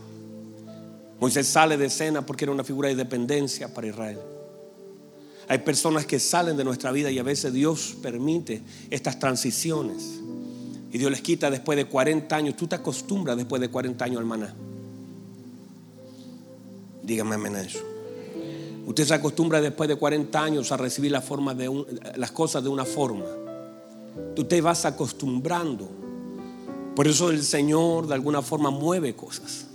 Moisés 1.22 1.46
sale 1.46 1.76
de 1.76 1.86
escena 1.86 2.26
porque 2.26 2.46
era 2.46 2.50
una 2.50 2.64
figura 2.64 2.88
de 2.88 2.96
dependencia 2.96 3.72
para 3.72 3.86
Israel. 3.86 4.18
Hay 5.46 5.58
personas 5.58 6.04
que 6.04 6.18
salen 6.18 6.56
de 6.56 6.64
nuestra 6.64 6.90
vida 6.90 7.12
y 7.12 7.18
a 7.20 7.22
veces 7.22 7.52
Dios 7.52 7.94
permite 8.02 8.60
estas 8.90 9.20
transiciones. 9.20 10.18
Y 10.90 10.98
Dios 10.98 11.12
les 11.12 11.20
quita 11.20 11.48
después 11.48 11.76
de 11.76 11.84
40 11.84 12.34
años. 12.34 12.56
Tú 12.56 12.66
te 12.66 12.74
acostumbras 12.74 13.36
después 13.36 13.62
de 13.62 13.68
40 13.68 14.04
años 14.04 14.18
al 14.18 14.24
maná. 14.24 14.52
Dígame 17.04 17.36
amén 17.36 17.54
eso. 17.54 17.78
Usted 18.84 19.04
se 19.04 19.14
acostumbra 19.14 19.60
después 19.60 19.88
de 19.88 19.94
40 19.94 20.42
años 20.42 20.72
a 20.72 20.76
recibir 20.76 21.12
la 21.12 21.20
forma 21.20 21.54
de 21.54 21.70
las 22.16 22.32
cosas 22.32 22.64
de 22.64 22.68
una 22.68 22.84
forma. 22.84 23.26
Tú 24.34 24.42
te 24.42 24.60
vas 24.60 24.84
acostumbrando. 24.86 25.88
Por 26.96 27.06
eso 27.06 27.30
el 27.30 27.44
Señor 27.44 28.08
de 28.08 28.14
alguna 28.14 28.42
forma 28.42 28.70
mueve 28.70 29.14
cosas. 29.14 29.68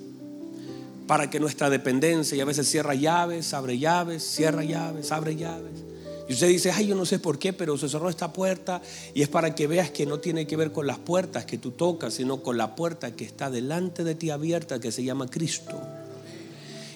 Para 1.07 1.29
que 1.29 1.39
nuestra 1.39 1.69
dependencia, 1.69 2.37
y 2.37 2.41
a 2.41 2.45
veces 2.45 2.67
cierra 2.69 2.93
llaves, 2.93 3.53
abre 3.53 3.79
llaves, 3.79 4.23
cierra 4.23 4.63
llaves, 4.63 5.11
abre 5.11 5.35
llaves. 5.35 5.87
Y 6.27 6.33
usted 6.33 6.49
dice, 6.49 6.71
ay, 6.71 6.87
yo 6.87 6.95
no 6.95 7.05
sé 7.05 7.19
por 7.19 7.39
qué, 7.39 7.53
pero 7.53 7.77
se 7.77 7.87
cerró 7.87 8.09
esta 8.09 8.33
puerta. 8.33 8.81
Y 9.13 9.21
es 9.21 9.29
para 9.29 9.55
que 9.55 9.65
veas 9.65 9.91
que 9.91 10.05
no 10.05 10.19
tiene 10.19 10.45
que 10.45 10.57
ver 10.57 10.73
con 10.73 10.85
las 10.85 10.99
puertas 10.99 11.45
que 11.45 11.57
tú 11.57 11.71
tocas, 11.71 12.15
sino 12.15 12.43
con 12.43 12.57
la 12.57 12.75
puerta 12.75 13.15
que 13.15 13.23
está 13.23 13.49
delante 13.49 14.03
de 14.03 14.15
ti 14.15 14.29
abierta, 14.29 14.79
que 14.79 14.91
se 14.91 15.05
llama 15.05 15.27
Cristo. 15.27 15.81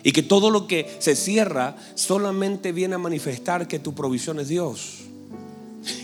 Y 0.03 0.11
que 0.11 0.23
todo 0.23 0.49
lo 0.49 0.67
que 0.67 0.93
se 0.99 1.15
cierra 1.15 1.77
solamente 1.95 2.73
viene 2.73 2.95
a 2.95 2.97
manifestar 2.97 3.67
que 3.67 3.79
tu 3.79 3.93
provisión 3.93 4.39
es 4.39 4.49
Dios. 4.49 5.10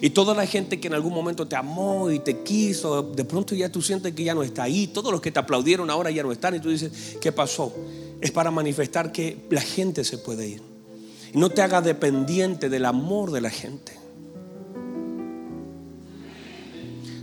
Y 0.02 0.10
toda 0.10 0.34
la 0.34 0.46
gente 0.46 0.80
que 0.80 0.88
en 0.88 0.94
algún 0.94 1.14
momento 1.14 1.48
te 1.48 1.56
amó 1.56 2.10
y 2.10 2.20
te 2.20 2.42
quiso, 2.42 3.04
de 3.04 3.26
pronto 3.26 3.54
ya 3.54 3.70
tú 3.70 3.82
sientes 3.82 4.14
que 4.14 4.24
ya 4.24 4.34
no 4.34 4.44
está 4.44 4.64
ahí. 4.64 4.88
Todos 4.88 5.12
los 5.12 5.22
que 5.22 5.32
te 5.32 5.40
aplaudieron 5.40 5.90
ahora 5.90 6.10
ya 6.10 6.24
no 6.24 6.32
están. 6.32 6.56
Y 6.56 6.60
tú 6.60 6.70
dices, 6.70 7.18
¿qué 7.22 7.32
pasó? 7.32 7.74
Es 8.20 8.32
para 8.32 8.50
manifestar 8.50 9.12
que 9.12 9.46
la 9.50 9.62
gente 9.62 10.04
se 10.04 10.18
puede 10.18 10.48
ir. 10.48 10.62
No 11.34 11.50
te 11.50 11.62
haga 11.62 11.82
dependiente 11.82 12.70
del 12.70 12.86
amor 12.86 13.32
de 13.32 13.42
la 13.42 13.50
gente. 13.50 13.94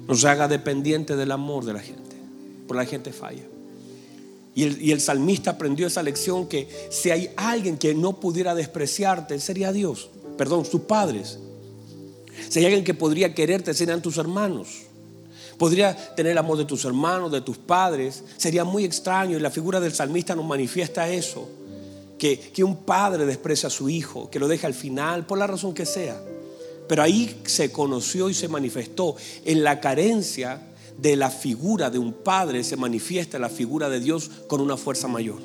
No 0.07 0.15
se 0.15 0.29
haga 0.29 0.47
dependiente 0.47 1.17
del 1.17 1.33
amor 1.33 1.65
de 1.65 1.73
la 1.73 1.81
gente. 1.81 2.17
Por 2.69 2.77
la 2.77 2.85
gente 2.85 3.13
falla. 3.13 3.43
Y 4.55 4.63
el, 4.63 4.81
y 4.81 4.93
el, 4.93 5.01
salmista 5.01 5.53
aprendió 5.53 5.89
esa 5.89 6.03
lección 6.05 6.47
que 6.47 6.69
si 6.91 7.11
hay 7.11 7.31
alguien 7.37 7.77
que 7.77 7.93
no 7.95 8.21
pudiera 8.21 8.55
despreciarte, 8.55 9.41
sería 9.41 9.73
Dios. 9.73 10.11
Perdón, 10.37 10.65
sus 10.65 10.83
padres. 10.83 11.41
Si 12.49 12.59
hay 12.59 12.67
alguien 12.67 12.85
que 12.85 12.95
podría 12.95 13.35
quererte, 13.35 13.75
serían 13.75 14.03
tus 14.03 14.19
hermanos. 14.19 14.83
Podría 15.59 15.97
tener 16.15 16.33
el 16.33 16.39
amor 16.39 16.59
de 16.59 16.65
tus 16.65 16.85
hermanos, 16.85 17.31
de 17.31 17.41
tus 17.41 17.59
padres. 17.59 18.25
Sería 18.37 18.65
muy 18.65 18.85
extraño 18.85 19.37
y 19.37 19.41
la 19.41 19.51
figura 19.51 19.81
del 19.81 19.95
salmista 19.95 20.35
nos 20.35 20.45
manifiesta 20.45 21.09
eso. 21.09 21.49
Que, 22.19 22.39
que 22.39 22.65
un 22.65 22.85
padre 22.85 23.27
desprecia 23.27 23.67
a 23.67 23.71
su 23.71 23.89
hijo, 23.89 24.31
que 24.31 24.39
lo 24.39 24.49
deja 24.49 24.67
al 24.67 24.75
final, 24.75 25.27
por 25.27 25.39
la 25.39 25.47
razón 25.47 25.75
que 25.75 25.85
sea. 25.85 26.21
Pero 26.89 27.03
ahí 27.03 27.41
se 27.45 27.73
conoció 27.73 28.29
y 28.29 28.35
se 28.35 28.49
manifestó 28.49 29.17
en 29.45 29.65
la 29.65 29.81
carencia 29.81 30.61
de 30.99 31.17
la 31.17 31.31
figura 31.31 31.91
de 31.91 31.99
un 31.99 32.13
padre, 32.13 32.63
se 32.63 32.77
manifiesta 32.77 33.39
la 33.39 33.49
figura 33.49 33.89
de 33.89 34.01
Dios 34.01 34.31
con 34.47 34.61
una 34.61 34.77
fuerza 34.77 35.09
mayor. 35.09 35.39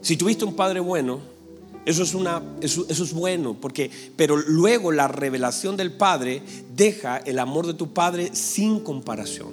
Si 0.00 0.16
tuviste 0.16 0.44
un 0.44 0.54
padre 0.54 0.80
bueno, 0.80 1.20
eso 1.86 2.02
es, 2.02 2.14
una, 2.14 2.42
eso, 2.62 2.86
es 2.88 3.12
bueno, 3.12 3.56
porque, 3.60 3.90
pero 4.16 4.36
luego 4.36 4.90
la 4.90 5.06
revelación 5.06 5.76
del 5.76 5.92
Padre 5.92 6.42
deja 6.74 7.18
el 7.18 7.38
amor 7.38 7.66
de 7.66 7.74
tu 7.74 7.92
Padre 7.92 8.34
sin 8.34 8.80
comparación. 8.80 9.52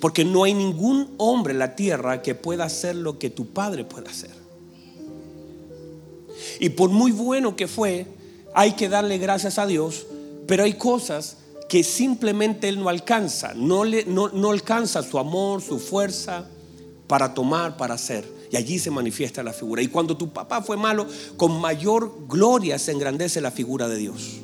Porque 0.00 0.24
no 0.24 0.44
hay 0.44 0.54
ningún 0.54 1.14
hombre 1.16 1.52
en 1.52 1.58
la 1.58 1.74
tierra 1.74 2.20
que 2.20 2.34
pueda 2.34 2.64
hacer 2.64 2.94
lo 2.94 3.18
que 3.18 3.30
tu 3.30 3.46
Padre 3.46 3.84
puede 3.84 4.08
hacer. 4.08 4.30
Y 6.60 6.70
por 6.70 6.90
muy 6.90 7.10
bueno 7.10 7.56
que 7.56 7.66
fue, 7.66 8.06
hay 8.54 8.72
que 8.72 8.88
darle 8.88 9.18
gracias 9.18 9.58
a 9.58 9.66
Dios, 9.66 10.06
pero 10.46 10.64
hay 10.64 10.74
cosas 10.74 11.38
que 11.68 11.82
simplemente 11.82 12.68
Él 12.68 12.78
no 12.78 12.90
alcanza, 12.90 13.54
no, 13.54 13.84
le, 13.84 14.04
no, 14.04 14.28
no 14.28 14.50
alcanza 14.50 15.02
su 15.02 15.18
amor, 15.18 15.62
su 15.62 15.78
fuerza 15.78 16.48
para 17.06 17.32
tomar, 17.34 17.76
para 17.76 17.94
hacer. 17.94 18.24
Y 18.50 18.56
allí 18.56 18.78
se 18.78 18.90
manifiesta 18.90 19.42
la 19.42 19.52
figura. 19.52 19.82
Y 19.82 19.88
cuando 19.88 20.16
tu 20.16 20.32
papá 20.32 20.62
fue 20.62 20.76
malo, 20.76 21.06
con 21.36 21.60
mayor 21.60 22.26
gloria 22.28 22.78
se 22.78 22.92
engrandece 22.92 23.40
la 23.40 23.50
figura 23.50 23.88
de 23.88 23.96
Dios. 23.96 24.40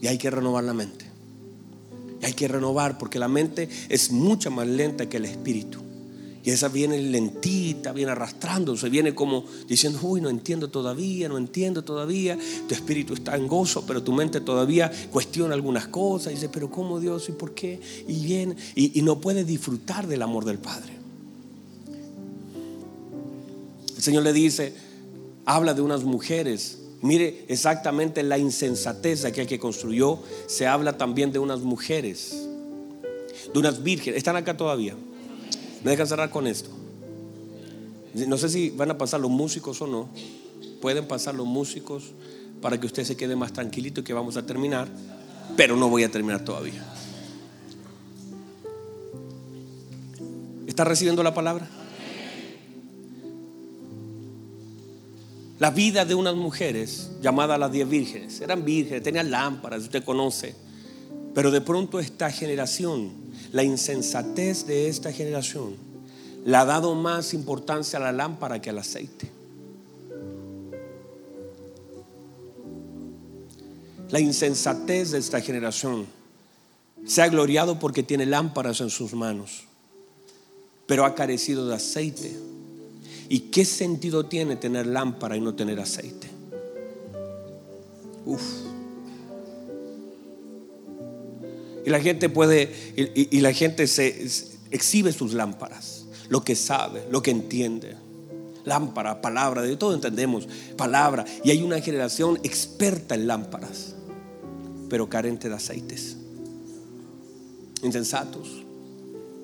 Y 0.00 0.06
hay 0.06 0.18
que 0.18 0.30
renovar 0.30 0.64
la 0.64 0.74
mente. 0.74 1.06
Y 2.20 2.26
hay 2.26 2.32
que 2.32 2.48
renovar 2.48 2.98
porque 2.98 3.18
la 3.18 3.28
mente 3.28 3.68
es 3.88 4.10
mucho 4.10 4.50
más 4.50 4.66
lenta 4.66 5.08
que 5.08 5.18
el 5.18 5.24
espíritu. 5.24 5.88
Y 6.44 6.50
esa 6.50 6.68
viene 6.68 6.98
lentita, 6.98 7.92
viene 7.92 8.12
arrastrándose, 8.12 8.88
viene 8.88 9.14
como 9.14 9.44
diciendo, 9.66 9.98
uy, 10.02 10.20
no 10.20 10.30
entiendo 10.30 10.70
todavía, 10.70 11.28
no 11.28 11.36
entiendo 11.36 11.84
todavía. 11.84 12.38
Tu 12.66 12.74
espíritu 12.74 13.14
está 13.14 13.36
en 13.36 13.46
gozo, 13.46 13.84
pero 13.86 14.02
tu 14.02 14.12
mente 14.12 14.40
todavía 14.40 14.90
cuestiona 15.10 15.54
algunas 15.54 15.88
cosas. 15.88 16.32
Y 16.32 16.36
dice, 16.36 16.48
pero 16.48 16.70
¿cómo 16.70 17.00
Dios? 17.00 17.28
¿Y 17.28 17.32
por 17.32 17.54
qué? 17.54 17.80
Y 18.06 18.24
viene, 18.24 18.56
y, 18.74 18.98
y 18.98 19.02
no 19.02 19.20
puede 19.20 19.44
disfrutar 19.44 20.06
del 20.06 20.22
amor 20.22 20.44
del 20.44 20.58
Padre. 20.58 20.97
El 23.98 24.02
Señor 24.02 24.22
le 24.22 24.32
dice, 24.32 24.72
habla 25.44 25.74
de 25.74 25.82
unas 25.82 26.04
mujeres 26.04 26.78
Mire 27.00 27.44
exactamente 27.46 28.22
la 28.22 28.38
insensatez 28.38 29.22
de 29.22 29.28
aquel 29.28 29.46
que 29.46 29.58
construyó. 29.58 30.18
Se 30.46 30.66
habla 30.66 30.96
también 30.98 31.32
de 31.32 31.38
unas 31.38 31.60
mujeres, 31.60 32.48
de 33.52 33.58
unas 33.58 33.82
vírgenes. 33.82 34.18
¿Están 34.18 34.36
acá 34.36 34.56
todavía? 34.56 34.96
Me 35.84 35.92
dejan 35.92 36.08
cerrar 36.08 36.30
con 36.30 36.46
esto. 36.46 36.70
No 38.14 38.36
sé 38.36 38.48
si 38.48 38.70
van 38.70 38.90
a 38.90 38.98
pasar 38.98 39.20
los 39.20 39.30
músicos 39.30 39.80
o 39.80 39.86
no. 39.86 40.08
Pueden 40.80 41.06
pasar 41.06 41.36
los 41.36 41.46
músicos 41.46 42.12
para 42.60 42.80
que 42.80 42.86
usted 42.86 43.04
se 43.04 43.16
quede 43.16 43.36
más 43.36 43.52
tranquilito 43.52 44.02
que 44.02 44.12
vamos 44.12 44.36
a 44.36 44.44
terminar. 44.44 44.88
Pero 45.56 45.76
no 45.76 45.88
voy 45.88 46.02
a 46.02 46.10
terminar 46.10 46.44
todavía. 46.44 46.84
¿Está 50.66 50.82
recibiendo 50.82 51.22
la 51.22 51.32
palabra? 51.32 51.68
La 55.58 55.70
vida 55.70 56.04
de 56.04 56.14
unas 56.14 56.36
mujeres 56.36 57.10
llamadas 57.20 57.58
las 57.58 57.72
diez 57.72 57.88
vírgenes. 57.88 58.40
Eran 58.40 58.64
vírgenes, 58.64 59.02
tenían 59.02 59.30
lámparas, 59.30 59.82
usted 59.82 60.04
conoce. 60.04 60.54
Pero 61.34 61.50
de 61.50 61.60
pronto 61.60 61.98
esta 61.98 62.30
generación, 62.30 63.12
la 63.52 63.64
insensatez 63.64 64.66
de 64.66 64.88
esta 64.88 65.12
generación, 65.12 65.74
le 66.44 66.56
ha 66.56 66.64
dado 66.64 66.94
más 66.94 67.34
importancia 67.34 67.98
a 67.98 68.02
la 68.02 68.12
lámpara 68.12 68.60
que 68.60 68.70
al 68.70 68.78
aceite. 68.78 69.30
La 74.10 74.20
insensatez 74.20 75.10
de 75.10 75.18
esta 75.18 75.40
generación 75.40 76.06
se 77.04 77.20
ha 77.20 77.28
gloriado 77.28 77.78
porque 77.78 78.02
tiene 78.02 78.26
lámparas 78.26 78.80
en 78.80 78.90
sus 78.90 79.12
manos, 79.12 79.64
pero 80.86 81.04
ha 81.04 81.14
carecido 81.14 81.66
de 81.68 81.74
aceite. 81.74 82.38
¿Y 83.28 83.40
qué 83.50 83.64
sentido 83.64 84.26
tiene 84.26 84.56
tener 84.56 84.86
lámpara 84.86 85.36
y 85.36 85.40
no 85.40 85.54
tener 85.54 85.78
aceite? 85.80 86.28
Uf. 88.24 88.42
Y 91.84 91.90
la 91.90 92.00
gente 92.00 92.28
puede, 92.28 92.72
y, 92.96 93.40
la 93.40 93.52
gente 93.52 93.86
se 93.86 94.28
exhibe 94.70 95.12
sus 95.12 95.32
lámparas, 95.32 96.06
lo 96.28 96.42
que 96.42 96.54
sabe, 96.54 97.06
lo 97.10 97.22
que 97.22 97.30
entiende. 97.30 97.96
Lámpara, 98.64 99.22
palabra, 99.22 99.62
de 99.62 99.76
todo 99.76 99.94
entendemos, 99.94 100.46
palabra. 100.76 101.24
Y 101.44 101.50
hay 101.50 101.62
una 101.62 101.80
generación 101.80 102.38
experta 102.42 103.14
en 103.14 103.26
lámparas, 103.26 103.94
pero 104.90 105.08
carente 105.08 105.48
de 105.48 105.54
aceites. 105.54 106.16
Insensatos, 107.82 108.64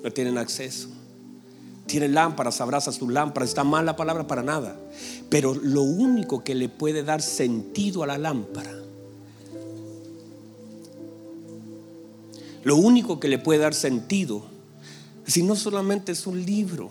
no 0.02 0.10
tienen 0.10 0.36
acceso 0.36 0.88
tiene 1.86 2.08
lámparas, 2.08 2.60
abraza 2.60 2.92
su 2.92 3.08
lámpara, 3.10 3.44
está 3.44 3.64
mal 3.64 3.86
la 3.86 3.96
palabra 3.96 4.26
para 4.26 4.42
nada. 4.42 4.78
Pero 5.28 5.54
lo 5.54 5.82
único 5.82 6.42
que 6.42 6.54
le 6.54 6.68
puede 6.68 7.02
dar 7.02 7.22
sentido 7.22 8.02
a 8.02 8.06
la 8.06 8.18
lámpara, 8.18 8.72
lo 12.62 12.76
único 12.76 13.20
que 13.20 13.28
le 13.28 13.38
puede 13.38 13.60
dar 13.60 13.74
sentido, 13.74 14.42
si 15.26 15.42
no 15.42 15.56
solamente 15.56 16.12
es 16.12 16.26
un 16.26 16.44
libro, 16.44 16.90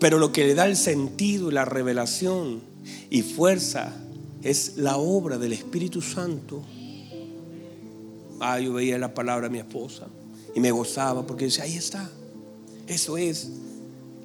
pero 0.00 0.18
lo 0.18 0.32
que 0.32 0.44
le 0.44 0.54
da 0.54 0.66
el 0.66 0.76
sentido 0.76 1.50
y 1.50 1.54
la 1.54 1.64
revelación 1.64 2.60
y 3.08 3.22
fuerza 3.22 3.92
es 4.42 4.76
la 4.76 4.96
obra 4.96 5.38
del 5.38 5.52
Espíritu 5.52 6.02
Santo. 6.02 6.62
Ah, 8.40 8.60
yo 8.60 8.74
veía 8.74 8.98
la 8.98 9.14
palabra 9.14 9.48
de 9.48 9.52
mi 9.52 9.58
esposa 9.58 10.06
y 10.54 10.60
me 10.60 10.70
gozaba 10.70 11.26
porque 11.26 11.46
decía, 11.46 11.64
ahí 11.64 11.76
está. 11.76 12.10
Eso 12.86 13.18
es 13.18 13.48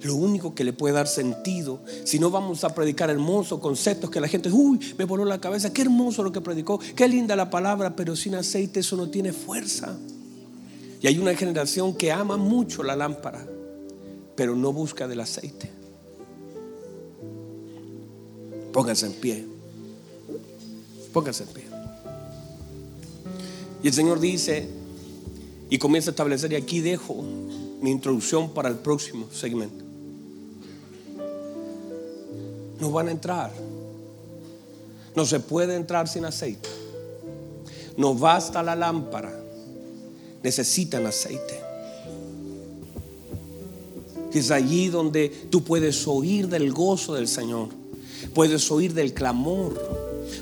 lo 0.03 0.15
único 0.15 0.55
que 0.55 0.63
le 0.63 0.73
puede 0.73 0.95
dar 0.95 1.07
sentido. 1.07 1.79
Si 2.05 2.19
no 2.19 2.31
vamos 2.31 2.63
a 2.63 2.73
predicar 2.73 3.09
hermosos 3.09 3.59
conceptos 3.59 4.09
que 4.09 4.19
la 4.19 4.27
gente, 4.27 4.49
uy, 4.51 4.79
me 4.97 5.05
voló 5.05 5.25
la 5.25 5.39
cabeza, 5.39 5.71
qué 5.71 5.83
hermoso 5.83 6.23
lo 6.23 6.31
que 6.31 6.41
predicó, 6.41 6.79
qué 6.95 7.07
linda 7.07 7.35
la 7.35 7.49
palabra, 7.49 7.95
pero 7.95 8.15
sin 8.15 8.35
aceite 8.35 8.79
eso 8.79 8.95
no 8.95 9.09
tiene 9.09 9.33
fuerza. 9.33 9.97
Y 11.01 11.07
hay 11.07 11.17
una 11.17 11.35
generación 11.35 11.93
que 11.95 12.11
ama 12.11 12.37
mucho 12.37 12.83
la 12.83 12.95
lámpara, 12.95 13.45
pero 14.35 14.55
no 14.55 14.71
busca 14.73 15.07
del 15.07 15.19
aceite. 15.19 15.69
Pónganse 18.71 19.07
en 19.07 19.13
pie. 19.13 19.45
Pónganse 21.11 21.43
en 21.43 21.49
pie. 21.49 21.63
Y 23.83 23.87
el 23.87 23.93
Señor 23.93 24.19
dice, 24.19 24.67
y 25.69 25.77
comienza 25.79 26.11
a 26.11 26.13
establecer, 26.13 26.51
y 26.53 26.55
aquí 26.55 26.81
dejo 26.81 27.23
mi 27.81 27.91
introducción 27.91 28.53
para 28.53 28.69
el 28.69 28.75
próximo 28.75 29.27
segmento. 29.31 29.83
No 32.79 32.91
van 32.91 33.09
a 33.09 33.11
entrar. 33.11 33.51
No 35.15 35.25
se 35.25 35.39
puede 35.39 35.75
entrar 35.75 36.07
sin 36.07 36.25
aceite. 36.25 36.69
No 37.97 38.15
basta 38.15 38.63
la 38.63 38.75
lámpara. 38.75 39.37
Necesitan 40.41 41.05
aceite. 41.05 41.59
Es 44.33 44.49
allí 44.49 44.87
donde 44.87 45.29
tú 45.49 45.63
puedes 45.63 46.07
oír 46.07 46.47
del 46.47 46.71
gozo 46.71 47.13
del 47.13 47.27
Señor. 47.27 47.69
Puedes 48.33 48.71
oír 48.71 48.93
del 48.93 49.13
clamor. 49.13 49.79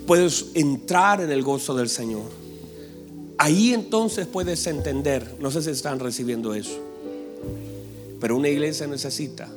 Puedes 0.06 0.48
entrar 0.54 1.22
en 1.22 1.32
el 1.32 1.42
gozo 1.42 1.76
del 1.76 1.90
Señor. 1.90 2.40
Ahí 3.38 3.74
entonces 3.74 4.28
puedes 4.28 4.68
entender, 4.68 5.38
no 5.40 5.50
sé 5.50 5.62
si 5.62 5.70
están 5.70 6.00
recibiendo 6.00 6.54
eso, 6.54 6.78
pero 8.20 8.36
una 8.36 8.50
iglesia 8.50 8.88
necesita 8.88 9.50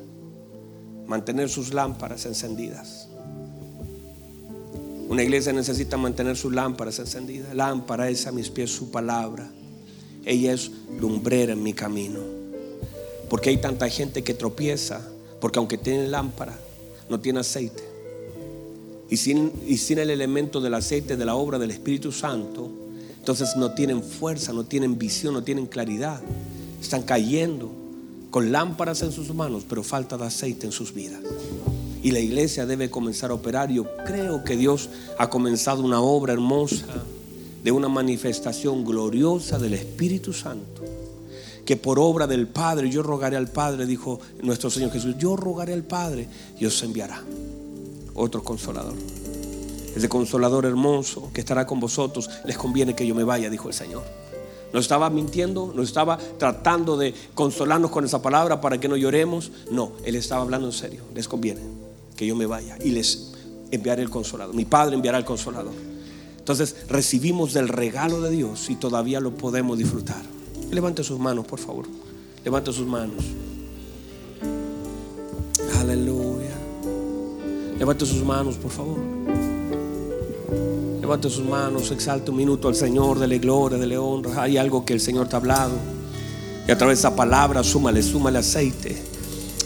mantener 1.06 1.48
sus 1.48 1.74
lámparas 1.74 2.26
encendidas. 2.26 3.08
Una 5.08 5.22
iglesia 5.22 5.52
necesita 5.52 5.96
mantener 5.96 6.36
sus 6.36 6.54
lámparas 6.54 6.98
encendidas. 6.98 7.54
Lámpara 7.54 8.08
es 8.08 8.26
a 8.26 8.32
mis 8.32 8.48
pies 8.48 8.70
su 8.70 8.90
palabra. 8.90 9.50
Ella 10.24 10.52
es 10.52 10.70
lumbrera 10.98 11.52
en 11.52 11.62
mi 11.62 11.74
camino. 11.74 12.20
Porque 13.28 13.50
hay 13.50 13.58
tanta 13.58 13.88
gente 13.88 14.22
que 14.22 14.34
tropieza, 14.34 15.02
porque 15.40 15.58
aunque 15.58 15.76
tiene 15.76 16.08
lámpara, 16.08 16.58
no 17.10 17.20
tiene 17.20 17.40
aceite. 17.40 17.82
Y 19.10 19.16
sin, 19.18 19.52
y 19.66 19.76
sin 19.76 19.98
el 19.98 20.08
elemento 20.08 20.60
del 20.60 20.74
aceite 20.74 21.16
de 21.16 21.24
la 21.26 21.34
obra 21.34 21.58
del 21.58 21.72
Espíritu 21.72 22.12
Santo, 22.12 22.70
entonces 23.18 23.56
no 23.56 23.74
tienen 23.74 24.02
fuerza, 24.02 24.52
no 24.52 24.64
tienen 24.64 24.98
visión, 24.98 25.34
no 25.34 25.42
tienen 25.42 25.66
claridad. 25.66 26.22
Están 26.80 27.02
cayendo 27.02 27.81
con 28.32 28.50
lámparas 28.50 29.02
en 29.02 29.12
sus 29.12 29.32
manos, 29.34 29.64
pero 29.68 29.84
falta 29.84 30.16
de 30.16 30.24
aceite 30.24 30.66
en 30.66 30.72
sus 30.72 30.94
vidas. 30.94 31.20
Y 32.02 32.12
la 32.12 32.18
iglesia 32.18 32.64
debe 32.64 32.90
comenzar 32.90 33.30
a 33.30 33.34
operar. 33.34 33.70
Yo 33.70 33.86
creo 34.06 34.42
que 34.42 34.56
Dios 34.56 34.88
ha 35.18 35.28
comenzado 35.28 35.82
una 35.82 36.00
obra 36.00 36.32
hermosa 36.32 36.86
de 37.62 37.70
una 37.70 37.88
manifestación 37.88 38.84
gloriosa 38.84 39.58
del 39.58 39.74
Espíritu 39.74 40.32
Santo. 40.32 40.82
Que 41.66 41.76
por 41.76 41.98
obra 41.98 42.26
del 42.26 42.48
Padre, 42.48 42.90
yo 42.90 43.02
rogaré 43.02 43.36
al 43.36 43.48
Padre, 43.48 43.84
dijo 43.84 44.18
nuestro 44.42 44.70
Señor 44.70 44.90
Jesús, 44.90 45.14
yo 45.18 45.36
rogaré 45.36 45.74
al 45.74 45.84
Padre 45.84 46.26
y 46.58 46.64
os 46.64 46.82
enviará 46.82 47.22
otro 48.14 48.42
consolador. 48.42 48.94
Ese 49.94 50.08
consolador 50.08 50.64
hermoso 50.64 51.30
que 51.34 51.42
estará 51.42 51.66
con 51.66 51.80
vosotros, 51.80 52.30
les 52.46 52.56
conviene 52.56 52.96
que 52.96 53.06
yo 53.06 53.14
me 53.14 53.24
vaya, 53.24 53.50
dijo 53.50 53.68
el 53.68 53.74
Señor. 53.74 54.31
No 54.72 54.80
estaba 54.80 55.10
mintiendo, 55.10 55.72
no 55.74 55.82
estaba 55.82 56.18
tratando 56.38 56.96
de 56.96 57.14
consolarnos 57.34 57.90
con 57.90 58.04
esa 58.04 58.22
palabra 58.22 58.60
para 58.60 58.78
que 58.80 58.88
no 58.88 58.96
lloremos. 58.96 59.50
No, 59.70 59.92
Él 60.04 60.16
estaba 60.16 60.42
hablando 60.42 60.66
en 60.66 60.72
serio. 60.72 61.02
Les 61.14 61.28
conviene 61.28 61.60
que 62.16 62.26
yo 62.26 62.34
me 62.34 62.46
vaya 62.46 62.78
y 62.82 62.90
les 62.90 63.32
enviaré 63.70 64.02
el 64.02 64.10
consolador. 64.10 64.54
Mi 64.54 64.64
Padre 64.64 64.96
enviará 64.96 65.18
el 65.18 65.24
consolador. 65.24 65.74
Entonces 66.38 66.76
recibimos 66.88 67.52
del 67.52 67.68
regalo 67.68 68.20
de 68.20 68.30
Dios 68.30 68.68
y 68.70 68.76
todavía 68.76 69.20
lo 69.20 69.34
podemos 69.34 69.78
disfrutar. 69.78 70.22
Levante 70.70 71.04
sus 71.04 71.18
manos, 71.18 71.46
por 71.46 71.58
favor. 71.58 71.86
Levante 72.44 72.72
sus 72.72 72.86
manos. 72.86 73.24
Aleluya. 75.78 76.56
Levante 77.78 78.06
sus 78.06 78.24
manos, 78.24 78.56
por 78.56 78.70
favor. 78.70 79.21
Levante 81.02 81.28
sus 81.28 81.44
manos, 81.44 81.90
exalte 81.90 82.30
un 82.30 82.36
minuto 82.36 82.68
al 82.68 82.76
Señor, 82.76 83.18
dele 83.18 83.40
gloria, 83.40 83.76
dele 83.76 83.98
honra. 83.98 84.44
Hay 84.44 84.56
algo 84.56 84.84
que 84.84 84.92
el 84.92 85.00
Señor 85.00 85.26
te 85.26 85.34
ha 85.34 85.40
hablado. 85.40 85.72
Y 86.68 86.70
a 86.70 86.78
través 86.78 86.98
de 86.98 87.08
esa 87.08 87.16
palabra, 87.16 87.64
súmale, 87.64 88.04
súmale 88.04 88.38
aceite. 88.38 89.02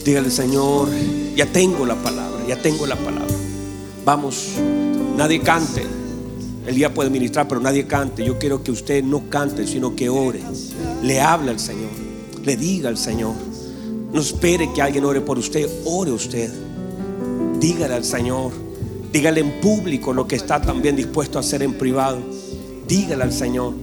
Dígale, 0.03 0.30
Señor, 0.30 0.89
ya 1.37 1.45
tengo 1.45 1.84
la 1.84 1.95
palabra, 1.95 2.43
ya 2.49 2.57
tengo 2.57 2.87
la 2.87 2.97
palabra. 2.97 3.34
Vamos, 4.03 4.53
nadie 5.14 5.41
cante. 5.41 5.82
El 6.66 6.74
día 6.74 6.95
puede 6.95 7.11
ministrar, 7.11 7.47
pero 7.47 7.61
nadie 7.61 7.87
cante. 7.87 8.24
Yo 8.24 8.39
quiero 8.39 8.62
que 8.62 8.70
usted 8.70 9.05
no 9.05 9.28
cante, 9.28 9.66
sino 9.66 9.95
que 9.95 10.09
ore. 10.09 10.41
Le 11.03 11.20
hable 11.20 11.51
al 11.51 11.61
Señor. 11.61 11.91
Le 12.45 12.57
diga 12.57 12.89
al 12.89 12.97
Señor. 12.97 13.34
No 14.11 14.22
espere 14.22 14.72
que 14.72 14.80
alguien 14.80 15.05
ore 15.05 15.20
por 15.20 15.37
usted. 15.37 15.68
Ore 15.84 16.12
usted. 16.12 16.51
Dígale 17.61 17.93
al 17.93 18.05
Señor. 18.05 18.66
Dígale 19.13 19.41
en 19.41 19.61
público 19.61 20.13
lo 20.13 20.27
que 20.27 20.37
está 20.37 20.61
también 20.61 20.97
dispuesto 20.97 21.39
a 21.39 21.41
hacer 21.41 21.63
en 21.63 21.75
privado. 21.75 22.19
Dígale 22.87 23.23
al 23.23 23.33
Señor, 23.33 23.75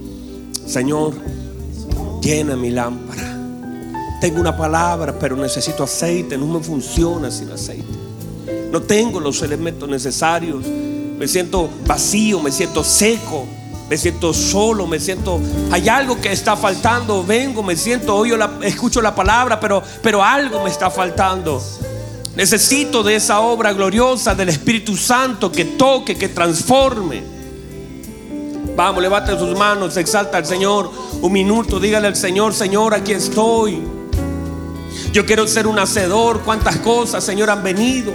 Señor, 0.66 1.14
llena 2.22 2.56
mi 2.56 2.70
lámpara. 2.70 3.22
Tengo 4.20 4.40
una 4.40 4.56
palabra, 4.56 5.18
pero 5.18 5.36
necesito 5.36 5.82
aceite. 5.82 6.38
No 6.38 6.46
me 6.46 6.60
funciona 6.60 7.30
sin 7.30 7.50
aceite. 7.50 7.84
No 8.70 8.82
tengo 8.82 9.20
los 9.20 9.42
elementos 9.42 9.88
necesarios. 9.88 10.64
me 10.66 11.28
siento 11.28 11.68
vacío, 11.86 12.40
me 12.40 12.50
siento 12.50 12.82
seco, 12.82 13.46
me 13.88 13.96
siento 13.96 14.32
solo, 14.32 14.86
me 14.86 14.98
siento, 14.98 15.40
hay 15.70 15.88
algo 15.88 16.20
que 16.20 16.32
está 16.32 16.56
faltando, 16.56 17.22
vengo, 17.22 17.62
me 17.62 17.76
siento, 17.76 18.16
oyo 18.16 18.36
la, 18.36 18.58
escucho 18.62 19.00
la 19.00 19.14
palabra, 19.14 19.60
pero, 19.60 19.82
pero 20.02 20.22
algo 20.22 20.64
me 20.64 20.70
está 20.70 20.90
faltando. 20.90 21.62
Necesito 22.36 23.02
de 23.02 23.16
esa 23.16 23.40
obra 23.40 23.72
gloriosa 23.72 24.34
del 24.34 24.48
Espíritu 24.48 24.96
Santo 24.96 25.52
que 25.52 25.64
toque, 25.64 26.16
que 26.16 26.28
transforme. 26.28 27.22
Vamos, 28.76 29.00
levante 29.00 29.38
sus 29.38 29.56
manos, 29.56 29.96
exalta 29.96 30.38
al 30.38 30.46
Señor 30.46 30.90
un 31.20 31.32
minuto, 31.32 31.78
dígale 31.78 32.08
al 32.08 32.16
Señor, 32.16 32.52
Señor, 32.52 32.92
aquí 32.92 33.12
estoy. 33.12 33.80
Yo 35.12 35.24
quiero 35.24 35.46
ser 35.46 35.68
un 35.68 35.78
hacedor. 35.78 36.40
¿Cuántas 36.40 36.78
cosas, 36.78 37.22
Señor, 37.22 37.48
han 37.50 37.62
venido? 37.62 38.12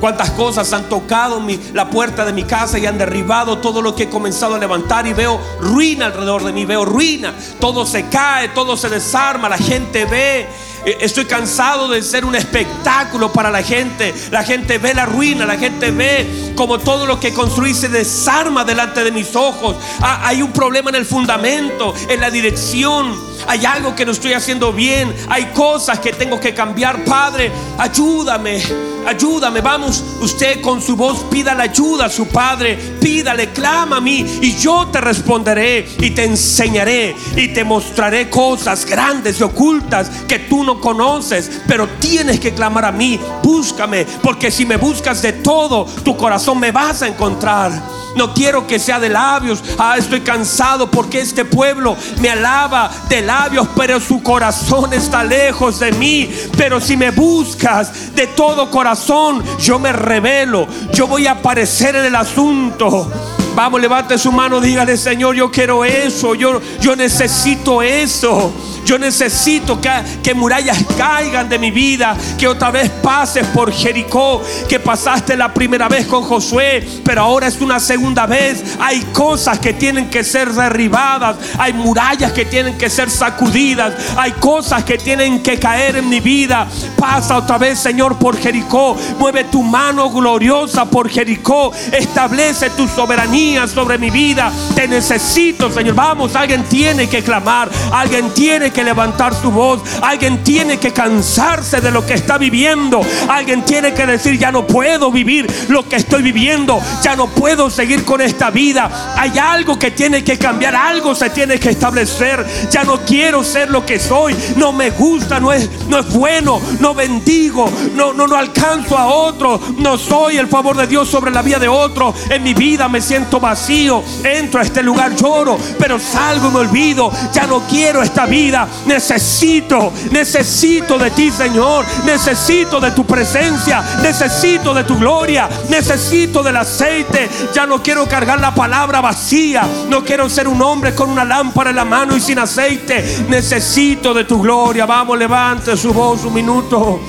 Cuántas 0.00 0.32
cosas 0.32 0.72
han 0.72 0.88
tocado 0.88 1.40
la 1.72 1.88
puerta 1.88 2.24
de 2.24 2.32
mi 2.32 2.42
casa 2.42 2.80
y 2.80 2.86
han 2.86 2.98
derribado 2.98 3.58
todo 3.58 3.80
lo 3.80 3.94
que 3.94 4.02
he 4.04 4.10
comenzado 4.10 4.56
a 4.56 4.58
levantar 4.58 5.06
y 5.06 5.12
veo 5.12 5.40
ruina 5.60 6.06
alrededor 6.06 6.42
de 6.42 6.52
mí, 6.52 6.64
veo 6.64 6.84
ruina. 6.84 7.32
Todo 7.60 7.86
se 7.86 8.08
cae, 8.08 8.48
todo 8.48 8.76
se 8.76 8.88
desarma, 8.88 9.48
la 9.48 9.58
gente 9.58 10.04
ve 10.04 10.48
estoy 10.84 11.26
cansado 11.26 11.88
de 11.88 12.02
ser 12.02 12.24
un 12.24 12.34
espectáculo 12.34 13.32
para 13.32 13.50
la 13.50 13.62
gente. 13.62 14.14
La 14.30 14.42
gente 14.42 14.78
ve 14.78 14.94
la 14.94 15.06
ruina, 15.06 15.46
la 15.46 15.56
gente 15.56 15.90
ve 15.90 16.52
como 16.54 16.78
todo 16.78 17.06
lo 17.06 17.20
que 17.20 17.32
construí 17.32 17.74
se 17.74 17.88
desarma 17.88 18.64
delante 18.64 19.04
de 19.04 19.12
mis 19.12 19.34
ojos. 19.36 19.76
Ah, 20.00 20.22
hay 20.24 20.42
un 20.42 20.52
problema 20.52 20.90
en 20.90 20.96
el 20.96 21.06
fundamento, 21.06 21.94
en 22.08 22.20
la 22.20 22.30
dirección. 22.30 23.32
Hay 23.46 23.64
algo 23.64 23.94
que 23.94 24.04
no 24.04 24.12
estoy 24.12 24.32
haciendo 24.32 24.72
bien. 24.72 25.12
Hay 25.28 25.46
cosas 25.46 25.98
que 25.98 26.12
tengo 26.12 26.38
que 26.40 26.54
cambiar. 26.54 27.04
Padre, 27.04 27.50
ayúdame, 27.78 28.62
ayúdame. 29.06 29.60
Vamos, 29.60 30.02
usted 30.20 30.60
con 30.60 30.80
su 30.80 30.96
voz 30.96 31.24
pida 31.30 31.54
la 31.54 31.64
ayuda 31.64 32.06
a 32.06 32.10
su 32.10 32.26
Padre. 32.26 32.76
Pídale, 33.00 33.50
clama 33.50 33.96
a 33.96 34.00
mí 34.00 34.24
y 34.40 34.56
yo 34.56 34.88
te 34.92 35.00
responderé 35.00 35.88
y 35.98 36.10
te 36.10 36.24
enseñaré 36.24 37.14
y 37.36 37.48
te 37.48 37.64
mostraré 37.64 38.30
cosas 38.30 38.84
grandes 38.84 39.40
y 39.40 39.42
ocultas 39.42 40.10
que 40.28 40.40
tú 40.40 40.64
no 40.64 40.71
conoces, 40.80 41.50
pero 41.66 41.88
tienes 42.00 42.40
que 42.40 42.54
clamar 42.54 42.84
a 42.84 42.92
mí. 42.92 43.18
Búscame, 43.42 44.06
porque 44.22 44.50
si 44.50 44.66
me 44.66 44.76
buscas 44.76 45.22
de 45.22 45.32
todo, 45.32 45.86
tu 46.04 46.16
corazón 46.16 46.58
me 46.58 46.72
vas 46.72 47.02
a 47.02 47.08
encontrar. 47.08 47.72
No 48.16 48.34
quiero 48.34 48.66
que 48.66 48.78
sea 48.78 49.00
de 49.00 49.08
labios. 49.08 49.62
Ah, 49.78 49.96
estoy 49.96 50.20
cansado 50.20 50.90
porque 50.90 51.20
este 51.20 51.44
pueblo 51.44 51.96
me 52.20 52.28
alaba 52.28 52.90
de 53.08 53.22
labios, 53.22 53.68
pero 53.76 54.00
su 54.00 54.22
corazón 54.22 54.92
está 54.92 55.24
lejos 55.24 55.80
de 55.80 55.92
mí. 55.92 56.30
Pero 56.56 56.80
si 56.80 56.96
me 56.96 57.10
buscas 57.10 58.14
de 58.14 58.26
todo 58.26 58.70
corazón, 58.70 59.42
yo 59.58 59.78
me 59.78 59.92
revelo. 59.92 60.66
Yo 60.92 61.06
voy 61.06 61.26
a 61.26 61.32
aparecer 61.32 61.96
en 61.96 62.04
el 62.06 62.16
asunto. 62.16 63.10
Vamos, 63.54 63.82
levante 63.82 64.16
su 64.16 64.32
mano, 64.32 64.60
dígale, 64.60 64.96
Señor, 64.96 65.34
yo 65.34 65.50
quiero 65.50 65.84
eso, 65.84 66.34
yo, 66.34 66.60
yo 66.80 66.96
necesito 66.96 67.82
eso. 67.82 68.52
Yo 68.84 68.98
necesito 68.98 69.80
que, 69.80 69.90
que, 70.24 70.34
murallas 70.34 70.76
caigan 70.98 71.48
de 71.48 71.56
mi 71.56 71.70
vida, 71.70 72.16
que 72.36 72.48
otra 72.48 72.72
vez 72.72 72.90
pases 72.90 73.46
por 73.46 73.72
Jericó, 73.72 74.42
que 74.68 74.80
pasaste 74.80 75.36
la 75.36 75.54
primera 75.54 75.88
vez 75.88 76.04
con 76.08 76.24
Josué, 76.24 76.84
pero 77.04 77.22
ahora 77.22 77.46
es 77.46 77.60
una 77.60 77.78
segunda 77.78 78.26
vez. 78.26 78.64
Hay 78.80 79.00
cosas 79.12 79.60
que 79.60 79.72
tienen 79.72 80.10
que 80.10 80.24
ser 80.24 80.52
derribadas, 80.52 81.36
hay 81.58 81.72
murallas 81.74 82.32
que 82.32 82.44
tienen 82.44 82.76
que 82.76 82.90
ser 82.90 83.08
sacudidas, 83.08 83.94
hay 84.16 84.32
cosas 84.32 84.82
que 84.82 84.98
tienen 84.98 85.44
que 85.44 85.60
caer 85.60 85.94
en 85.98 86.08
mi 86.08 86.18
vida. 86.18 86.66
Pasa 86.98 87.36
otra 87.36 87.58
vez, 87.58 87.78
Señor, 87.78 88.18
por 88.18 88.36
Jericó. 88.36 88.96
Mueve 89.16 89.44
tu 89.44 89.62
mano 89.62 90.10
gloriosa 90.10 90.86
por 90.86 91.08
Jericó. 91.08 91.72
Establece 91.92 92.70
tu 92.70 92.88
soberanía 92.88 93.41
sobre 93.66 93.98
mi 93.98 94.10
vida. 94.10 94.52
Te 94.74 94.86
necesito, 94.86 95.70
Señor. 95.70 95.96
Vamos, 95.96 96.36
alguien 96.36 96.62
tiene 96.64 97.08
que 97.08 97.22
clamar, 97.22 97.68
alguien 97.90 98.30
tiene 98.30 98.70
que 98.70 98.84
levantar 98.84 99.34
su 99.34 99.50
voz, 99.50 99.82
alguien 100.00 100.44
tiene 100.44 100.78
que 100.78 100.92
cansarse 100.92 101.80
de 101.80 101.90
lo 101.90 102.06
que 102.06 102.14
está 102.14 102.38
viviendo, 102.38 103.00
alguien 103.28 103.64
tiene 103.64 103.92
que 103.94 104.06
decir, 104.06 104.38
ya 104.38 104.52
no 104.52 104.64
puedo 104.64 105.10
vivir 105.10 105.52
lo 105.68 105.88
que 105.88 105.96
estoy 105.96 106.22
viviendo, 106.22 106.80
ya 107.02 107.16
no 107.16 107.26
puedo 107.26 107.68
seguir 107.68 108.04
con 108.04 108.20
esta 108.20 108.50
vida. 108.50 109.14
Hay 109.16 109.36
algo 109.38 109.76
que 109.76 109.90
tiene 109.90 110.22
que 110.22 110.38
cambiar, 110.38 110.76
algo 110.76 111.14
se 111.14 111.28
tiene 111.30 111.58
que 111.58 111.70
establecer. 111.70 112.46
Ya 112.70 112.84
no 112.84 113.00
quiero 113.00 113.42
ser 113.42 113.70
lo 113.70 113.84
que 113.84 113.98
soy, 113.98 114.36
no 114.56 114.72
me 114.72 114.90
gusta, 114.90 115.40
no 115.40 115.52
es, 115.52 115.68
no 115.88 115.98
es 115.98 116.08
bueno, 116.12 116.60
no 116.78 116.94
bendigo, 116.94 117.68
no, 117.96 118.12
no, 118.12 118.28
no 118.28 118.36
alcanzo 118.36 118.96
a 118.96 119.06
otro, 119.06 119.60
no 119.78 119.98
soy 119.98 120.36
el 120.36 120.46
favor 120.46 120.76
de 120.76 120.86
Dios 120.86 121.08
sobre 121.08 121.32
la 121.32 121.42
vida 121.42 121.58
de 121.58 121.68
otro. 121.68 122.14
En 122.30 122.44
mi 122.44 122.54
vida 122.54 122.88
me 122.88 123.00
siento 123.00 123.31
vacío, 123.40 124.02
entro 124.24 124.60
a 124.60 124.62
este 124.62 124.82
lugar, 124.82 125.14
lloro, 125.14 125.58
pero 125.78 125.98
salgo 125.98 126.48
y 126.48 126.52
me 126.52 126.58
olvido, 126.60 127.10
ya 127.32 127.46
no 127.46 127.60
quiero 127.60 128.02
esta 128.02 128.26
vida, 128.26 128.66
necesito, 128.86 129.92
necesito 130.10 130.98
de 130.98 131.10
ti, 131.10 131.30
Señor, 131.30 131.84
necesito 132.04 132.80
de 132.80 132.90
tu 132.92 133.04
presencia, 133.04 133.82
necesito 134.02 134.74
de 134.74 134.84
tu 134.84 134.98
gloria, 134.98 135.48
necesito 135.68 136.42
del 136.42 136.56
aceite, 136.56 137.28
ya 137.54 137.66
no 137.66 137.82
quiero 137.82 138.06
cargar 138.06 138.40
la 138.40 138.54
palabra 138.54 139.00
vacía, 139.00 139.62
no 139.88 140.04
quiero 140.04 140.28
ser 140.28 140.48
un 140.48 140.60
hombre 140.62 140.94
con 140.94 141.10
una 141.10 141.24
lámpara 141.24 141.70
en 141.70 141.76
la 141.76 141.84
mano 141.84 142.16
y 142.16 142.20
sin 142.20 142.38
aceite, 142.38 143.24
necesito 143.28 144.14
de 144.14 144.24
tu 144.24 144.40
gloria, 144.40 144.86
vamos, 144.86 145.18
levante 145.18 145.76
su 145.76 145.92
voz 145.92 146.24
un 146.24 146.34
minuto. 146.34 147.00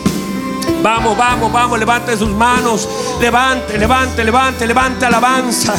Vamos, 0.84 1.18
vamos, 1.18 1.50
vamos, 1.50 1.80
levante 1.80 2.18
sus 2.18 2.32
manos. 2.32 2.90
Levante, 3.22 3.78
levante, 3.78 4.22
levante, 4.22 4.68
levante 4.68 5.06
alabanza. 5.06 5.74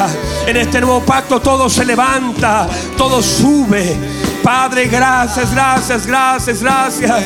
En 0.46 0.56
este 0.56 0.80
nuevo 0.80 1.02
pacto 1.02 1.40
todo 1.40 1.68
se 1.68 1.84
levanta, 1.84 2.66
todo 2.96 3.22
sube. 3.22 3.98
Padre, 4.42 4.86
gracias, 4.86 5.52
gracias, 5.52 6.06
gracias, 6.06 6.62
gracias. 6.62 7.22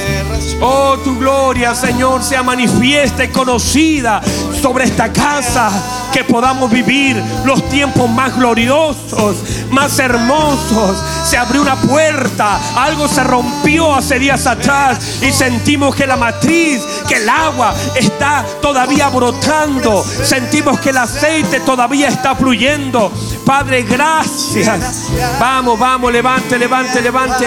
Oh, 0.60 0.96
tu 1.04 1.16
gloria, 1.18 1.72
Señor, 1.72 2.22
sea 2.24 2.42
manifiesta 2.42 3.22
y 3.22 3.28
conocida 3.28 4.20
sobre 4.60 4.84
esta 4.84 5.12
casa. 5.12 5.70
Que 6.12 6.24
podamos 6.24 6.70
vivir 6.70 7.22
los 7.44 7.68
tiempos 7.68 8.08
más 8.10 8.34
gloriosos, 8.36 9.36
más 9.70 9.98
hermosos. 9.98 10.96
Se 11.24 11.36
abrió 11.36 11.62
una 11.62 11.76
puerta, 11.76 12.58
algo 12.76 13.06
se 13.08 13.22
rompió 13.22 13.94
hace 13.94 14.18
días 14.18 14.46
atrás 14.46 14.98
y 15.22 15.30
sentimos 15.32 15.94
que 15.94 16.06
la 16.06 16.16
matriz, 16.16 16.82
que 17.06 17.16
el 17.16 17.28
agua 17.28 17.74
está 17.94 18.44
todavía 18.60 19.08
brotando. 19.08 20.04
Sentimos 20.04 20.80
que 20.80 20.90
el 20.90 20.96
aceite 20.96 21.60
todavía 21.60 22.08
está 22.08 22.34
fluyendo. 22.34 23.12
Padre, 23.44 23.82
gracias. 23.82 25.08
Vamos, 25.38 25.78
vamos, 25.78 26.12
levante, 26.12 26.58
levante, 26.58 27.00
levante. 27.00 27.46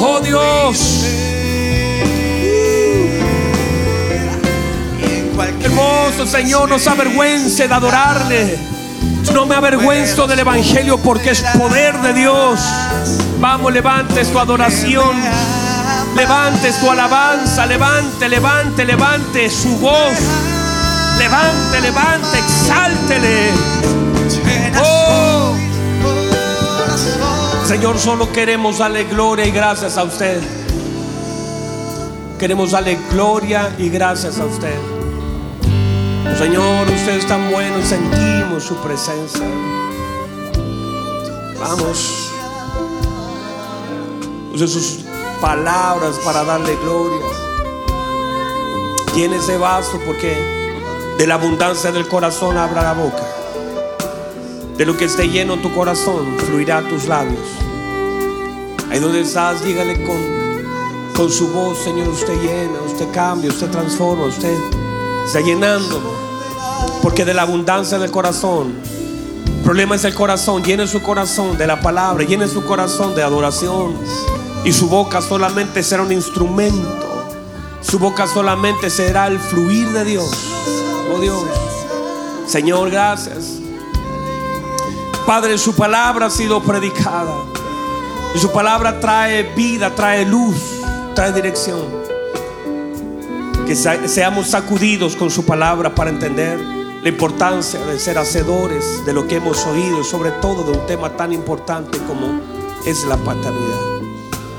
Oh 0.00 0.20
Dios. 0.20 1.27
Hermoso 5.46 6.26
Señor, 6.26 6.68
nos 6.68 6.86
avergüence 6.86 7.68
de 7.68 7.74
adorarle. 7.74 8.58
No 9.32 9.46
me 9.46 9.54
avergüenzo 9.54 10.26
del 10.26 10.40
Evangelio 10.40 10.98
porque 10.98 11.30
es 11.30 11.42
poder 11.56 11.96
de 11.98 12.12
Dios. 12.12 12.60
Vamos, 13.38 13.72
levante 13.72 14.24
su 14.24 14.38
adoración. 14.38 15.16
Levante 16.16 16.72
su 16.72 16.90
alabanza. 16.90 17.66
Levante, 17.66 18.28
levante, 18.28 18.84
levante 18.84 19.50
su 19.50 19.76
voz. 19.78 20.14
Levante, 21.18 21.80
levante, 21.80 22.38
exáltele. 22.38 23.50
Oh. 24.82 25.54
Señor, 27.66 27.98
solo 27.98 28.32
queremos 28.32 28.78
darle 28.78 29.04
gloria 29.04 29.46
y 29.46 29.50
gracias 29.50 29.96
a 29.98 30.04
usted. 30.04 30.40
Queremos 32.38 32.70
darle 32.70 32.98
gloria 33.10 33.70
y 33.78 33.88
gracias 33.88 34.38
a 34.38 34.44
usted. 34.46 34.97
Señor, 36.36 36.88
usted 36.88 37.16
es 37.16 37.26
tan 37.26 37.50
bueno 37.50 37.80
sentimos 37.82 38.64
su 38.64 38.74
presencia. 38.76 39.46
Vamos. 41.58 42.32
Use 44.52 44.68
sus 44.68 45.04
palabras 45.40 46.16
para 46.24 46.44
darle 46.44 46.76
gloria. 46.76 47.26
Tiene 49.14 49.36
ese 49.36 49.56
vaso 49.56 50.00
porque 50.04 50.36
de 51.18 51.26
la 51.26 51.34
abundancia 51.34 51.90
del 51.90 52.06
corazón 52.08 52.56
abra 52.56 52.82
la 52.82 52.92
boca. 52.92 53.22
De 54.76 54.86
lo 54.86 54.96
que 54.96 55.06
esté 55.06 55.28
lleno 55.28 55.56
tu 55.56 55.74
corazón, 55.74 56.36
fluirá 56.38 56.82
tus 56.82 57.06
labios. 57.08 57.48
Ahí 58.90 59.00
donde 59.00 59.20
estás, 59.22 59.64
dígale 59.64 60.04
con, 60.04 60.16
con 61.16 61.30
su 61.30 61.48
voz, 61.48 61.78
Señor, 61.78 62.08
usted 62.08 62.40
llena, 62.40 62.80
usted 62.86 63.10
cambia, 63.12 63.50
usted 63.50 63.68
transforma, 63.70 64.26
usted 64.26 64.56
está 65.28 65.40
llenando. 65.42 66.00
Porque 67.02 67.26
de 67.26 67.34
la 67.34 67.42
abundancia 67.42 67.98
del 67.98 68.10
corazón, 68.10 68.74
el 69.46 69.62
problema 69.62 69.94
es 69.94 70.04
el 70.04 70.14
corazón, 70.14 70.64
llene 70.64 70.86
su 70.86 71.02
corazón 71.02 71.58
de 71.58 71.66
la 71.66 71.80
palabra, 71.80 72.24
llene 72.24 72.48
su 72.48 72.64
corazón 72.64 73.14
de 73.14 73.22
adoración. 73.22 73.94
Y 74.64 74.72
su 74.72 74.88
boca 74.88 75.20
solamente 75.20 75.82
será 75.82 76.02
un 76.02 76.12
instrumento. 76.12 77.06
Su 77.82 77.98
boca 77.98 78.26
solamente 78.26 78.88
será 78.88 79.26
el 79.26 79.38
fluir 79.38 79.88
de 79.90 80.04
Dios. 80.04 80.30
Oh 81.14 81.20
Dios. 81.20 81.44
Señor, 82.46 82.90
gracias. 82.90 83.58
Padre, 85.26 85.58
su 85.58 85.74
palabra 85.74 86.26
ha 86.26 86.30
sido 86.30 86.62
predicada. 86.62 87.34
Y 88.34 88.38
su 88.38 88.50
palabra 88.50 88.98
trae 88.98 89.42
vida, 89.54 89.94
trae 89.94 90.24
luz, 90.24 90.56
trae 91.14 91.32
dirección. 91.32 92.07
Que 93.68 93.76
seamos 93.76 94.46
sacudidos 94.46 95.14
con 95.14 95.30
su 95.30 95.44
palabra 95.44 95.94
para 95.94 96.08
entender 96.08 96.58
la 97.02 97.08
importancia 97.10 97.78
de 97.84 97.98
ser 97.98 98.16
hacedores 98.16 99.04
de 99.04 99.12
lo 99.12 99.28
que 99.28 99.36
hemos 99.36 99.66
oído, 99.66 100.02
sobre 100.02 100.30
todo 100.30 100.64
de 100.64 100.78
un 100.78 100.86
tema 100.86 101.10
tan 101.10 101.34
importante 101.34 101.98
como 101.98 102.40
es 102.86 103.04
la 103.04 103.18
paternidad. 103.18 104.00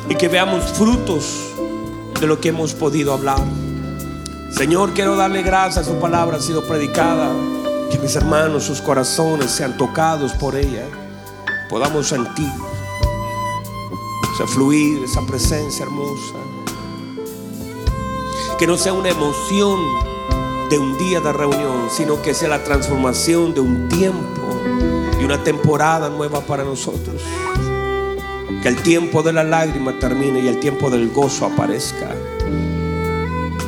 Y 0.09 0.13
que 0.13 0.27
veamos 0.27 0.63
frutos 0.73 1.55
de 2.21 2.27
lo 2.27 2.39
que 2.39 2.49
hemos 2.49 2.75
podido 2.75 3.11
hablar. 3.11 3.41
Señor, 4.51 4.93
quiero 4.93 5.15
darle 5.15 5.41
gracias, 5.41 5.87
su 5.87 5.95
palabra 5.95 6.37
ha 6.37 6.39
sido 6.39 6.63
predicada. 6.67 7.31
Que 7.89 7.97
mis 7.97 8.15
hermanos, 8.15 8.65
sus 8.65 8.79
corazones 8.79 9.49
sean 9.49 9.75
tocados 9.75 10.33
por 10.33 10.55
ella. 10.55 10.85
Podamos 11.67 12.09
sentir, 12.09 12.51
o 14.39 14.47
fluir 14.47 15.03
esa 15.03 15.25
presencia 15.25 15.83
hermosa. 15.83 16.58
Que 18.59 18.67
no 18.67 18.75
sea 18.75 18.91
una 18.91 19.07
emoción 19.07 19.79
de 20.69 20.77
un 20.77 20.97
día 20.97 21.21
de 21.21 21.31
reunión, 21.31 21.87
sino 21.89 22.21
que 22.21 22.33
sea 22.33 22.49
la 22.49 22.61
transformación 22.61 23.53
de 23.53 23.61
un 23.61 23.87
tiempo 23.87 24.41
y 25.17 25.23
una 25.23 25.41
temporada 25.41 26.09
nueva 26.09 26.41
para 26.41 26.65
nosotros. 26.65 27.21
Que 28.61 28.67
el 28.67 28.83
tiempo 28.83 29.23
de 29.23 29.31
la 29.31 29.45
lágrima 29.45 29.97
termine 29.97 30.41
y 30.41 30.49
el 30.49 30.59
tiempo 30.59 30.89
del 30.89 31.09
gozo 31.09 31.45
aparezca. 31.45 32.13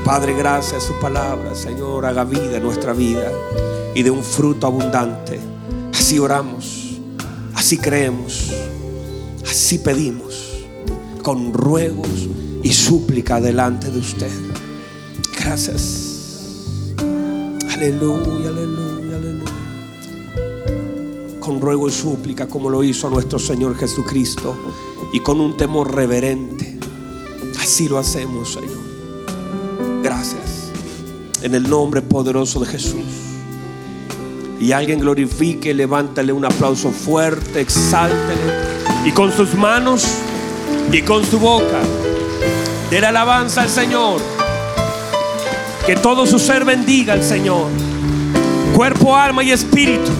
Padre, 0.03 0.33
gracias 0.33 0.83
a 0.83 0.87
su 0.87 0.99
palabra, 0.99 1.55
Señor, 1.55 2.05
haga 2.05 2.25
vida 2.25 2.57
en 2.57 2.63
nuestra 2.63 2.91
vida 2.91 3.31
y 3.95 4.03
de 4.03 4.11
un 4.11 4.21
fruto 4.21 4.67
abundante. 4.67 5.39
Así 5.93 6.19
oramos, 6.19 6.99
así 7.53 7.77
creemos, 7.77 8.51
así 9.49 9.79
pedimos, 9.79 10.65
con 11.23 11.53
ruegos 11.53 12.27
y 12.61 12.73
súplica 12.73 13.39
delante 13.39 13.89
de 13.89 13.99
usted. 13.99 14.31
Gracias. 15.43 16.93
Aleluya, 17.73 18.49
aleluya, 18.49 19.15
aleluya. 19.15 19.51
Con 21.39 21.59
ruego 21.59 21.87
y 21.87 21.91
súplica 21.91 22.47
como 22.47 22.69
lo 22.69 22.83
hizo 22.83 23.09
nuestro 23.09 23.39
Señor 23.39 23.75
Jesucristo 23.75 24.55
y 25.11 25.19
con 25.19 25.41
un 25.41 25.57
temor 25.57 25.95
reverente. 25.95 26.77
Así 27.59 27.89
lo 27.89 27.97
hacemos, 27.97 28.53
Señor. 28.53 28.77
Gracias. 30.03 30.71
En 31.41 31.55
el 31.55 31.67
nombre 31.67 32.03
poderoso 32.03 32.59
de 32.59 32.67
Jesús. 32.67 33.03
Y 34.59 34.73
alguien 34.73 34.99
glorifique, 34.99 35.73
levántale 35.73 36.31
un 36.31 36.45
aplauso 36.45 36.91
fuerte, 36.91 37.61
exáltele. 37.61 38.69
Y 39.05 39.11
con 39.11 39.31
sus 39.31 39.55
manos 39.55 40.05
y 40.91 41.01
con 41.01 41.25
su 41.25 41.39
boca, 41.39 41.81
la 42.91 43.09
alabanza 43.09 43.63
al 43.63 43.69
Señor. 43.69 44.30
Que 45.85 45.95
todo 45.95 46.25
su 46.27 46.37
ser 46.37 46.63
bendiga 46.63 47.13
al 47.13 47.23
Señor. 47.23 47.67
Cuerpo, 48.75 49.15
alma 49.15 49.43
y 49.43 49.51
espíritu. 49.51 50.11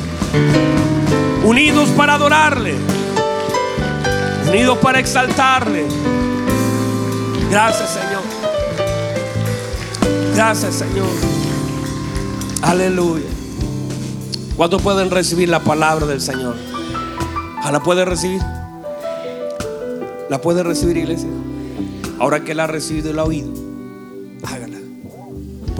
Unidos 1.44 1.90
para 1.90 2.16
adorarle. 2.16 2.76
Unidos 4.50 4.78
para 4.80 5.00
exaltarle. 5.00 5.86
Gracias, 7.50 7.90
Señor. 7.92 8.22
Gracias, 10.34 10.76
Señor. 10.76 11.08
Aleluya. 12.62 13.26
¿Cuántos 14.58 14.82
pueden 14.82 15.12
recibir 15.12 15.50
la 15.50 15.60
palabra 15.60 16.06
del 16.06 16.22
Señor? 16.22 16.56
¿La 17.72 17.82
puede 17.82 18.04
recibir? 18.04 18.42
¿La 20.30 20.42
puede 20.42 20.64
recibir, 20.64 20.98
iglesia? 20.98 21.30
Ahora 22.20 22.44
que 22.44 22.54
la 22.54 22.66
ha 22.66 22.68
recibido 22.68 23.10
y 23.10 23.14
la 23.14 23.22
ha 23.22 23.26
oído. 23.26 23.61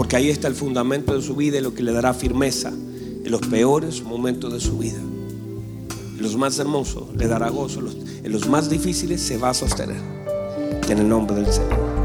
Porque 0.02 0.16
ahí 0.16 0.30
está 0.30 0.48
el 0.48 0.56
fundamento 0.56 1.14
de 1.14 1.22
su 1.22 1.36
vida 1.36 1.58
y 1.58 1.60
lo 1.60 1.74
que 1.74 1.84
le 1.84 1.92
dará 1.92 2.12
firmeza 2.12 2.70
en 2.70 3.30
los 3.30 3.40
peores 3.42 4.02
momentos 4.02 4.52
de 4.52 4.58
su 4.58 4.76
vida. 4.76 4.98
En 4.98 6.20
los 6.20 6.36
más 6.36 6.58
hermosos 6.58 7.14
le 7.14 7.28
dará 7.28 7.50
gozo. 7.50 7.78
En 8.24 8.32
los 8.32 8.48
más 8.48 8.68
difíciles 8.68 9.20
se 9.20 9.38
va 9.38 9.50
a 9.50 9.54
sostener. 9.54 10.00
En 10.88 10.98
el 10.98 11.08
nombre 11.08 11.36
del 11.36 11.52
Señor. 11.52 12.01